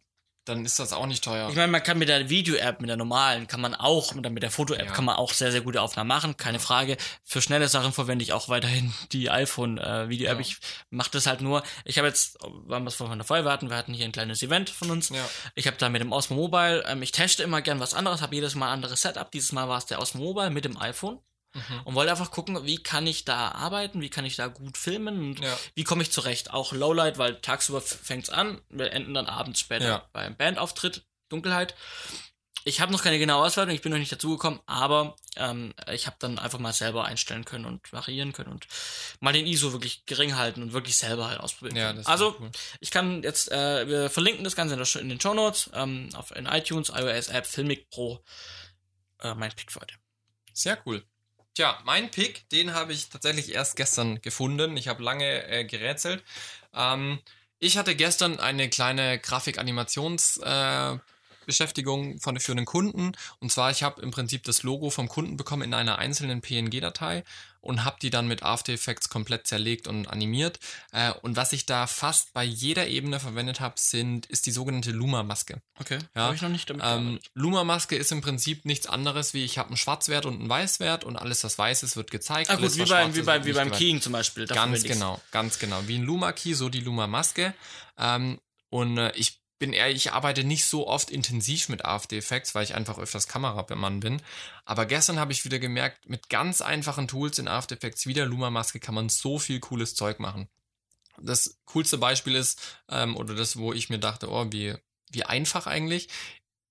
Dann 0.50 0.64
ist 0.64 0.78
das 0.78 0.92
auch 0.92 1.06
nicht 1.06 1.24
teuer. 1.24 1.48
Ich 1.48 1.56
meine, 1.56 1.72
man 1.72 1.82
kann 1.82 1.98
mit 1.98 2.08
der 2.08 2.28
Video-App, 2.28 2.80
mit 2.80 2.90
der 2.90 2.96
normalen, 2.96 3.46
kann 3.46 3.60
man 3.60 3.74
auch, 3.74 4.14
mit 4.14 4.24
der, 4.24 4.32
mit 4.32 4.42
der 4.42 4.50
Foto-App 4.50 4.86
Ja. 4.86 4.92
kann 4.92 5.04
man 5.04 5.16
auch 5.16 5.32
sehr, 5.32 5.50
sehr 5.52 5.62
gute 5.62 5.80
Aufnahmen 5.80 6.08
machen, 6.08 6.36
keine 6.36 6.58
Frage. 6.60 6.96
Für 7.24 7.40
schnelle 7.40 7.68
Sachen 7.68 7.92
verwende 7.92 8.22
ich 8.22 8.32
auch 8.32 8.48
weiterhin 8.48 8.92
die 9.12 9.30
iPhone-Video-App. 9.30 10.34
Ja. 10.36 10.40
Ich 10.40 10.56
mache 10.90 11.10
das 11.12 11.26
halt 11.26 11.40
nur, 11.40 11.62
ich 11.84 11.98
habe 11.98 12.08
jetzt, 12.08 12.38
weil 12.42 12.80
wir 12.80 12.88
es 12.88 12.94
vorhin 12.96 13.18
davor 13.18 13.42
hatten, 13.44 13.70
wir 13.70 13.76
hatten 13.76 13.94
hier 13.94 14.04
ein 14.04 14.12
kleines 14.12 14.42
Event 14.42 14.68
von 14.70 14.90
uns. 14.90 15.08
ja. 15.08 15.24
Ich 15.54 15.66
habe 15.66 15.76
da 15.78 15.88
mit 15.88 16.00
dem 16.02 16.12
Osmo 16.12 16.36
Mobile, 16.36 16.84
ähm, 16.86 17.02
ich 17.02 17.12
teste 17.12 17.42
immer 17.42 17.62
gern 17.62 17.80
was 17.80 17.94
anderes, 17.94 18.20
habe 18.22 18.34
jedes 18.34 18.54
Mal 18.54 18.66
ein 18.68 18.72
anderes 18.74 19.02
Setup. 19.02 19.30
Dieses 19.30 19.52
Mal 19.52 19.68
war 19.68 19.78
es 19.78 19.86
der 19.86 20.00
Osmo 20.00 20.22
Mobile 20.22 20.50
mit 20.50 20.64
dem 20.64 20.76
iPhone 20.80 21.18
Mhm. 21.52 21.80
und 21.84 21.94
wollte 21.94 22.10
einfach 22.12 22.30
gucken, 22.30 22.64
wie 22.64 22.82
kann 22.82 23.06
ich 23.06 23.24
da 23.24 23.50
arbeiten, 23.50 24.00
wie 24.00 24.10
kann 24.10 24.24
ich 24.24 24.36
da 24.36 24.46
gut 24.46 24.76
filmen 24.78 25.18
und 25.30 25.40
Ja. 25.40 25.58
wie 25.74 25.84
komme 25.84 26.02
ich 26.02 26.12
zurecht. 26.12 26.52
Auch 26.52 26.72
Lowlight, 26.72 27.18
weil 27.18 27.40
tagsüber 27.40 27.80
fängt's 27.80 28.30
an, 28.30 28.60
wir 28.68 28.92
enden 28.92 29.14
dann 29.14 29.26
abends 29.26 29.58
später 29.60 29.86
Ja. 29.88 30.08
beim 30.12 30.36
Bandauftritt, 30.36 31.04
Dunkelheit. 31.28 31.74
Ich 32.64 32.82
habe 32.82 32.92
noch 32.92 33.02
keine 33.02 33.18
genaue 33.18 33.46
Auswertung, 33.46 33.74
ich 33.74 33.80
bin 33.80 33.90
noch 33.90 33.98
nicht 33.98 34.12
dazugekommen, 34.12 34.60
aber 34.66 35.16
ähm, 35.36 35.72
ich 35.90 36.06
habe 36.06 36.16
dann 36.18 36.38
einfach 36.38 36.58
mal 36.58 36.74
selber 36.74 37.06
einstellen 37.06 37.46
können 37.46 37.64
und 37.64 37.90
variieren 37.90 38.34
können 38.34 38.52
und 38.52 38.66
mal 39.20 39.32
den 39.32 39.46
ISO 39.46 39.72
wirklich 39.72 40.04
gering 40.04 40.36
halten 40.36 40.62
und 40.62 40.74
wirklich 40.74 40.98
selber 40.98 41.28
halt 41.30 41.40
ausprobieren. 41.40 41.76
Ja, 41.76 41.94
also 42.04 42.36
cool. 42.38 42.50
ich 42.80 42.90
kann 42.90 43.22
jetzt, 43.22 43.50
äh, 43.50 43.88
wir 43.88 44.10
verlinken 44.10 44.44
das 44.44 44.56
Ganze 44.56 44.74
in, 44.74 44.82
der, 44.84 45.00
in 45.00 45.08
den 45.08 45.18
Show 45.20 45.32
Notes, 45.32 45.70
ähm, 45.72 46.10
auf 46.14 46.32
in 46.36 46.44
iTunes, 46.44 46.90
iOS 46.90 47.28
App, 47.28 47.46
Filmic 47.46 47.88
Pro, 47.88 48.22
äh, 49.20 49.34
mein 49.34 49.50
Pick 49.52 49.72
für 49.72 49.80
heute. 49.80 49.94
Sehr 50.52 50.78
cool. 50.84 51.02
Tja, 51.60 51.78
mein 51.84 52.10
Pick, 52.10 52.48
den 52.48 52.72
habe 52.72 52.94
ich 52.94 53.10
tatsächlich 53.10 53.52
erst 53.52 53.76
gestern 53.76 54.22
gefunden. 54.22 54.78
Ich 54.78 54.88
habe 54.88 55.02
lange 55.02 55.46
äh, 55.46 55.66
gerätselt. 55.66 56.24
Ähm, 56.72 57.18
ich 57.58 57.76
hatte 57.76 57.94
gestern 57.94 58.40
eine 58.40 58.70
kleine 58.70 59.18
Grafik-Animations- 59.18 60.40
äh, 60.42 60.98
von, 62.18 62.40
für 62.40 62.52
einen 62.52 62.64
Kunden. 62.64 63.12
Und 63.40 63.52
zwar, 63.52 63.70
ich 63.70 63.82
habe 63.82 64.00
im 64.00 64.10
Prinzip 64.10 64.44
das 64.44 64.62
Logo 64.62 64.88
vom 64.88 65.08
Kunden 65.08 65.36
bekommen 65.36 65.60
in 65.60 65.74
einer 65.74 65.98
einzelnen 65.98 66.40
PNG-Datei 66.40 67.24
und 67.60 67.84
habe 67.84 67.96
die 68.00 68.10
dann 68.10 68.26
mit 68.26 68.42
After 68.42 68.72
Effects 68.72 69.08
komplett 69.08 69.46
zerlegt 69.46 69.86
und 69.86 70.06
animiert. 70.06 70.58
Äh, 70.92 71.12
und 71.22 71.36
was 71.36 71.52
ich 71.52 71.66
da 71.66 71.86
fast 71.86 72.32
bei 72.32 72.44
jeder 72.44 72.88
Ebene 72.88 73.20
verwendet 73.20 73.60
habe, 73.60 73.74
sind, 73.78 74.26
ist 74.26 74.46
die 74.46 74.50
sogenannte 74.50 74.90
Luma-Maske. 74.90 75.60
Okay, 75.78 75.98
Ja, 76.14 76.22
habe 76.22 76.34
ich 76.34 76.42
noch 76.42 76.48
nicht 76.48 76.70
damit 76.70 76.84
Ähm. 76.84 77.20
Luma-Maske 77.34 77.96
ist 77.96 78.12
im 78.12 78.20
Prinzip 78.20 78.64
nichts 78.64 78.86
anderes 78.86 79.34
wie 79.34 79.44
ich 79.44 79.58
habe 79.58 79.68
einen 79.68 79.76
Schwarzwert 79.76 80.26
und 80.26 80.40
einen 80.40 80.48
Weißwert 80.48 81.04
und 81.04 81.16
alles, 81.16 81.44
was 81.44 81.58
weiß 81.58 81.82
ist, 81.82 81.96
wird 81.96 82.10
gezeigt. 82.10 82.50
Ah 82.50 82.54
alles, 82.54 82.72
gut, 82.72 82.78
wie, 82.78 82.82
was 82.82 82.88
bei, 82.88 83.02
schwarz 83.02 83.16
wie, 83.16 83.22
bei, 83.22 83.44
wie 83.44 83.52
beim. 83.52 83.70
Keying 83.70 84.00
zum 84.00 84.12
Beispiel. 84.12 84.46
dafür 84.46 84.62
Ganz 84.62 84.82
genau, 84.82 85.20
ganz 85.30 85.58
genau. 85.58 85.86
Wie 85.86 85.96
ein 85.96 86.02
Luma-Key, 86.02 86.54
so 86.54 86.68
die 86.68 86.80
Luma-Maske. 86.80 87.54
Ähm, 87.98 88.40
und 88.70 88.98
äh, 88.98 89.12
ich 89.16 89.39
bin 89.60 89.72
ehrlich, 89.72 90.06
ich 90.06 90.12
arbeite 90.12 90.42
nicht 90.42 90.64
so 90.64 90.88
oft 90.88 91.10
intensiv 91.10 91.68
mit 91.68 91.84
After 91.84 92.16
Effects, 92.16 92.54
weil 92.54 92.64
ich 92.64 92.74
einfach 92.74 92.98
öfters 92.98 93.28
Kameramann 93.28 94.00
bin. 94.00 94.20
Aber 94.64 94.86
gestern 94.86 95.20
habe 95.20 95.32
ich 95.32 95.44
wieder 95.44 95.60
gemerkt, 95.60 96.08
mit 96.08 96.30
ganz 96.30 96.62
einfachen 96.62 97.06
Tools 97.06 97.38
in 97.38 97.46
After 97.46 97.76
Effects 97.76 98.06
wie 98.06 98.14
der 98.14 98.26
Luma-Maske 98.26 98.80
kann 98.80 98.96
man 98.96 99.10
so 99.10 99.38
viel 99.38 99.60
cooles 99.60 99.94
Zeug 99.94 100.18
machen. 100.18 100.48
Das 101.18 101.60
coolste 101.66 101.98
Beispiel 101.98 102.34
ist, 102.34 102.80
ähm, 102.88 103.16
oder 103.16 103.34
das, 103.34 103.58
wo 103.58 103.72
ich 103.74 103.90
mir 103.90 103.98
dachte, 103.98 104.30
oh, 104.30 104.46
wie, 104.50 104.74
wie 105.12 105.24
einfach 105.24 105.66
eigentlich 105.66 106.08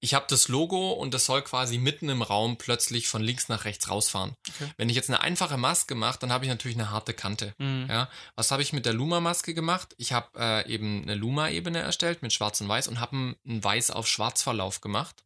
ich 0.01 0.13
habe 0.13 0.25
das 0.29 0.47
Logo 0.47 0.91
und 0.93 1.13
das 1.13 1.25
soll 1.25 1.41
quasi 1.41 1.77
mitten 1.77 2.09
im 2.09 2.21
Raum 2.21 2.57
plötzlich 2.57 3.07
von 3.07 3.21
links 3.21 3.49
nach 3.49 3.65
rechts 3.65 3.89
rausfahren. 3.89 4.33
Okay. 4.47 4.71
Wenn 4.77 4.89
ich 4.89 4.95
jetzt 4.95 5.09
eine 5.09 5.21
einfache 5.21 5.57
Maske 5.57 5.93
mache, 5.95 6.19
dann 6.19 6.31
habe 6.31 6.45
ich 6.45 6.49
natürlich 6.49 6.77
eine 6.77 6.89
harte 6.89 7.13
Kante. 7.13 7.53
Mhm. 7.57 7.87
Ja, 7.89 8.09
was 8.35 8.51
habe 8.51 8.61
ich 8.61 8.71
mit 8.71 8.85
der 8.85 8.93
Luma-Maske 8.93 9.53
gemacht? 9.53 9.93
Ich 9.97 10.13
habe 10.13 10.27
äh, 10.37 10.71
eben 10.71 11.03
eine 11.03 11.15
Luma-Ebene 11.15 11.79
erstellt 11.79 12.21
mit 12.21 12.31
Schwarz 12.31 12.61
und 12.61 12.69
Weiß 12.69 12.87
und 12.87 12.99
habe 13.01 13.15
einen 13.15 13.63
Weiß 13.63 13.91
auf 13.91 14.07
Schwarz 14.07 14.41
Verlauf 14.41 14.79
gemacht. 14.79 15.23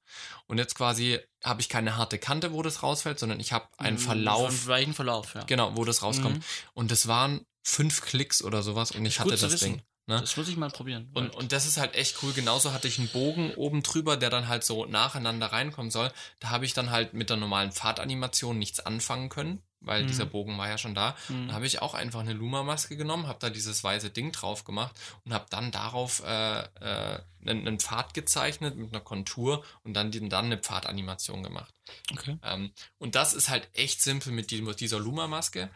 Und 0.48 0.58
jetzt 0.58 0.76
quasi 0.76 1.20
habe 1.44 1.62
ich 1.62 1.70
keine 1.70 1.98
harte 1.98 2.18
Kante, 2.18 2.52
wo 2.52 2.62
das 2.64 2.82
rausfällt, 2.82 3.20
sondern 3.20 3.40
ich 3.40 3.54
habe 3.54 3.68
einen 3.78 3.98
mhm, 3.98 4.02
Verlauf. 4.02 4.50
Einen 4.50 4.68
weichen 4.68 4.94
Verlauf, 4.94 5.36
ja. 5.36 5.44
Genau, 5.44 5.76
wo 5.76 5.86
das 5.86 6.02
rauskommt. 6.02 6.38
Mhm. 6.38 6.44
Und 6.74 6.92
das 6.92 7.08
waren 7.08 7.46
fünf 7.64 8.02
Klicks 8.02 8.44
oder 8.44 8.62
sowas 8.62 8.92
und 8.92 9.06
ich 9.06 9.20
hatte 9.20 9.38
das 9.38 9.56
Ding. 9.58 9.82
Ne? 10.06 10.20
Das 10.20 10.36
muss 10.36 10.50
ich 10.50 10.58
mal 10.58 10.70
probieren. 10.70 11.10
Und, 11.14 11.34
und 11.34 11.54
das 11.54 11.66
ist 11.66 11.78
halt 11.78 11.96
echt 11.96 12.22
cool. 12.22 12.34
Genauso 12.34 12.74
hatte 12.74 12.90
ich 12.90 13.00
einen 13.00 13.08
Bogen 13.08 13.54
oben 13.56 13.84
drüber, 13.84 14.18
der 14.18 14.30
dann 14.30 14.50
halt 14.50 14.66
so 14.66 14.86
nacheinander 14.86 15.48
reinkommen 15.48 15.92
soll. 15.92 16.12
Da 16.42 16.50
habe 16.50 16.66
ich 16.66 16.74
dann 16.74 16.92
halt 16.92 17.14
mit 17.14 17.30
der 17.30 17.38
normalen 17.38 17.72
Pfadanimation 17.72 18.60
nichts 18.60 18.82
anfangen 18.82 19.30
können, 19.30 19.62
weil 19.80 20.04
mhm. 20.04 20.08
dieser 20.08 20.26
Bogen 20.26 20.58
war 20.58 20.68
ja 20.68 20.78
schon 20.78 20.94
da. 20.94 21.16
Mhm. 21.30 21.48
Da 21.48 21.54
habe 21.54 21.66
ich 21.66 21.82
auch 21.82 21.94
einfach 21.94 22.20
eine 22.20 22.34
Luma-Maske 22.34 22.98
genommen, 22.98 23.28
habe 23.28 23.40
da 23.40 23.50
dieses 23.50 23.82
weiße 23.82 24.10
Ding 24.10 24.34
drauf 24.34 24.66
gemacht 24.66 24.94
und 25.24 25.34
habe 25.34 25.46
dann 25.50 25.72
darauf 25.72 26.22
äh, 26.26 26.60
äh, 26.64 27.20
einen, 27.46 27.66
einen, 27.66 27.80
Pfad 27.80 28.14
gezeichnet 28.14 28.76
mit 28.76 28.94
einer 28.94 29.02
Kontur 29.02 29.64
und 29.84 29.94
dann, 29.94 30.12
dann 30.12 30.46
eine 30.46 30.58
Pfadanimation 30.58 31.44
gemacht. 31.44 31.74
Okay. 32.12 32.38
Ähm, 32.44 32.72
und 32.98 33.16
das 33.16 33.34
ist 33.34 33.48
halt 33.48 33.70
echt 33.72 34.02
simpel 34.02 34.34
mit, 34.34 34.52
die, 34.52 34.62
mit 34.62 34.82
dieser 34.82 35.00
Luma-Maske. 35.00 35.70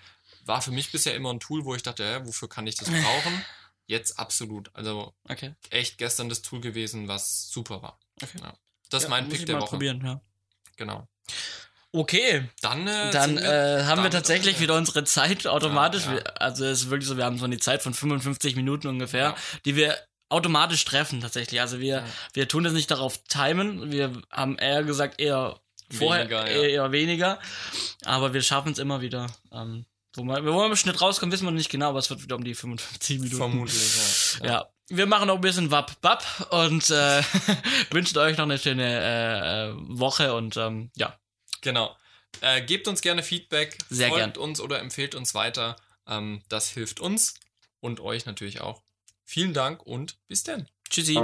War 0.44 0.62
für 0.62 0.72
mich 0.72 0.92
bisher 0.92 1.16
immer 1.16 1.34
ein 1.34 1.40
Tool, 1.40 1.64
wo 1.64 1.76
ich 1.76 1.84
dachte, 1.84 2.04
ja, 2.04 2.26
wofür 2.26 2.50
kann 2.50 2.68
ich 2.68 2.76
das 2.76 2.90
brauchen? 2.90 3.46
Jetzt 3.88 4.20
absolut. 4.20 4.70
Also 4.74 5.14
okay. 5.30 5.56
echt 5.70 5.98
gestern 5.98 6.30
das 6.30 6.42
Tool 6.42 6.60
gewesen, 6.60 7.08
was 7.08 7.50
super 7.50 7.82
war. 7.82 8.00
Okay. 8.22 8.38
Ja. 8.42 8.54
Das 8.90 9.04
ist 9.04 9.04
ja, 9.06 9.10
mein 9.10 9.30
Pick 9.30 9.46
der 9.46 9.60
Woche. 9.60 9.70
probieren, 9.70 10.02
ja. 10.06 10.22
Genau. 10.76 11.08
Okay. 11.94 12.50
Dann, 12.62 12.88
äh, 12.88 13.12
dann 13.12 13.38
äh, 13.38 13.84
haben 13.86 14.04
wir 14.04 14.12
tatsächlich 14.12 14.60
wieder 14.60 14.76
unsere 14.76 15.06
Zeit 15.06 15.48
automatisch. 15.48 16.06
Ja. 16.06 16.18
Also 16.36 16.66
es 16.66 16.84
ist 16.84 16.90
wirklich 16.90 17.08
so, 17.08 17.18
wir 17.18 17.26
haben 17.26 17.38
so 17.38 17.46
eine 17.46 17.58
Zeit 17.60 17.82
von 17.82 17.94
55 17.94 18.56
Minuten 18.56 18.88
ungefähr, 18.88 19.36
die 19.66 19.76
wir 19.76 19.98
automatisch 20.30 20.84
treffen 20.84 21.22
tatsächlich. 21.22 21.62
Also 21.62 21.80
wir, 21.80 22.04
wir 22.34 22.48
tun 22.48 22.66
das 22.66 22.74
nicht 22.74 22.92
darauf 22.92 23.24
timen. 23.24 23.92
Wir 23.92 24.22
haben 24.30 24.58
eher 24.58 24.84
gesagt 24.84 25.20
eher 25.20 25.60
vorher, 25.90 26.26
weniger, 26.26 26.48
eher, 26.48 26.70
eher, 26.70 26.92
weniger. 26.92 27.40
Aber 28.04 28.34
wir 28.34 28.42
schaffen 28.42 28.74
es 28.74 28.80
immer 28.80 29.02
wieder. 29.02 29.28
Ähm, 29.52 29.86
wo 30.16 30.24
wir, 30.24 30.44
wo 30.46 30.58
wir 30.60 30.66
im 30.66 30.76
Schnitt 30.76 31.02
rauskommen, 31.02 31.32
wissen 31.32 31.46
wir 31.46 31.52
noch 31.52 31.58
nicht 31.58 31.70
genau, 31.70 31.90
aber 31.90 32.00
es 32.00 32.10
wird 32.10 32.24
wieder 32.24 32.36
um 32.36 32.44
die 32.44 32.56
55 32.56 33.20
Minuten. 33.20 33.38
Vermutlich, 33.38 34.38
ja. 34.42 34.46
ja. 34.46 34.52
ja. 34.52 34.70
Wir 34.90 35.06
machen 35.06 35.28
noch 35.28 35.36
ein 35.36 35.42
bisschen 35.42 35.70
Wap 35.70 35.98
Wap 36.02 36.24
und 36.52 36.90
äh, 36.90 37.22
wünschen 37.92 38.18
euch 38.20 38.38
noch 38.38 38.46
eine 38.46 38.58
schöne 38.58 38.84
äh, 38.84 39.70
äh, 39.70 39.74
Woche 39.76 40.34
und 40.34 40.56
ähm, 40.56 40.92
ja. 40.96 41.20
Genau. 41.62 41.96
Äh, 42.42 42.62
gebt 42.62 42.88
uns 42.88 43.02
gerne 43.02 43.24
Feedback, 43.24 43.78
Sehr 43.90 44.10
folgt 44.10 44.36
gern. 44.36 44.44
uns 44.44 44.62
oder 44.62 44.80
empfehlt 44.80 45.16
uns 45.16 45.34
weiter. 45.34 45.76
Ähm, 46.08 46.42
das 46.48 46.70
hilft 46.70 47.00
uns 47.00 47.36
und 47.80 48.00
euch 48.00 48.26
natürlich 48.26 48.62
auch. 48.62 48.82
Vielen 49.26 49.54
Dank 49.54 49.86
und 49.86 50.18
bis 50.28 50.44
dann. 50.44 50.70
Tschüssi. 50.90 51.16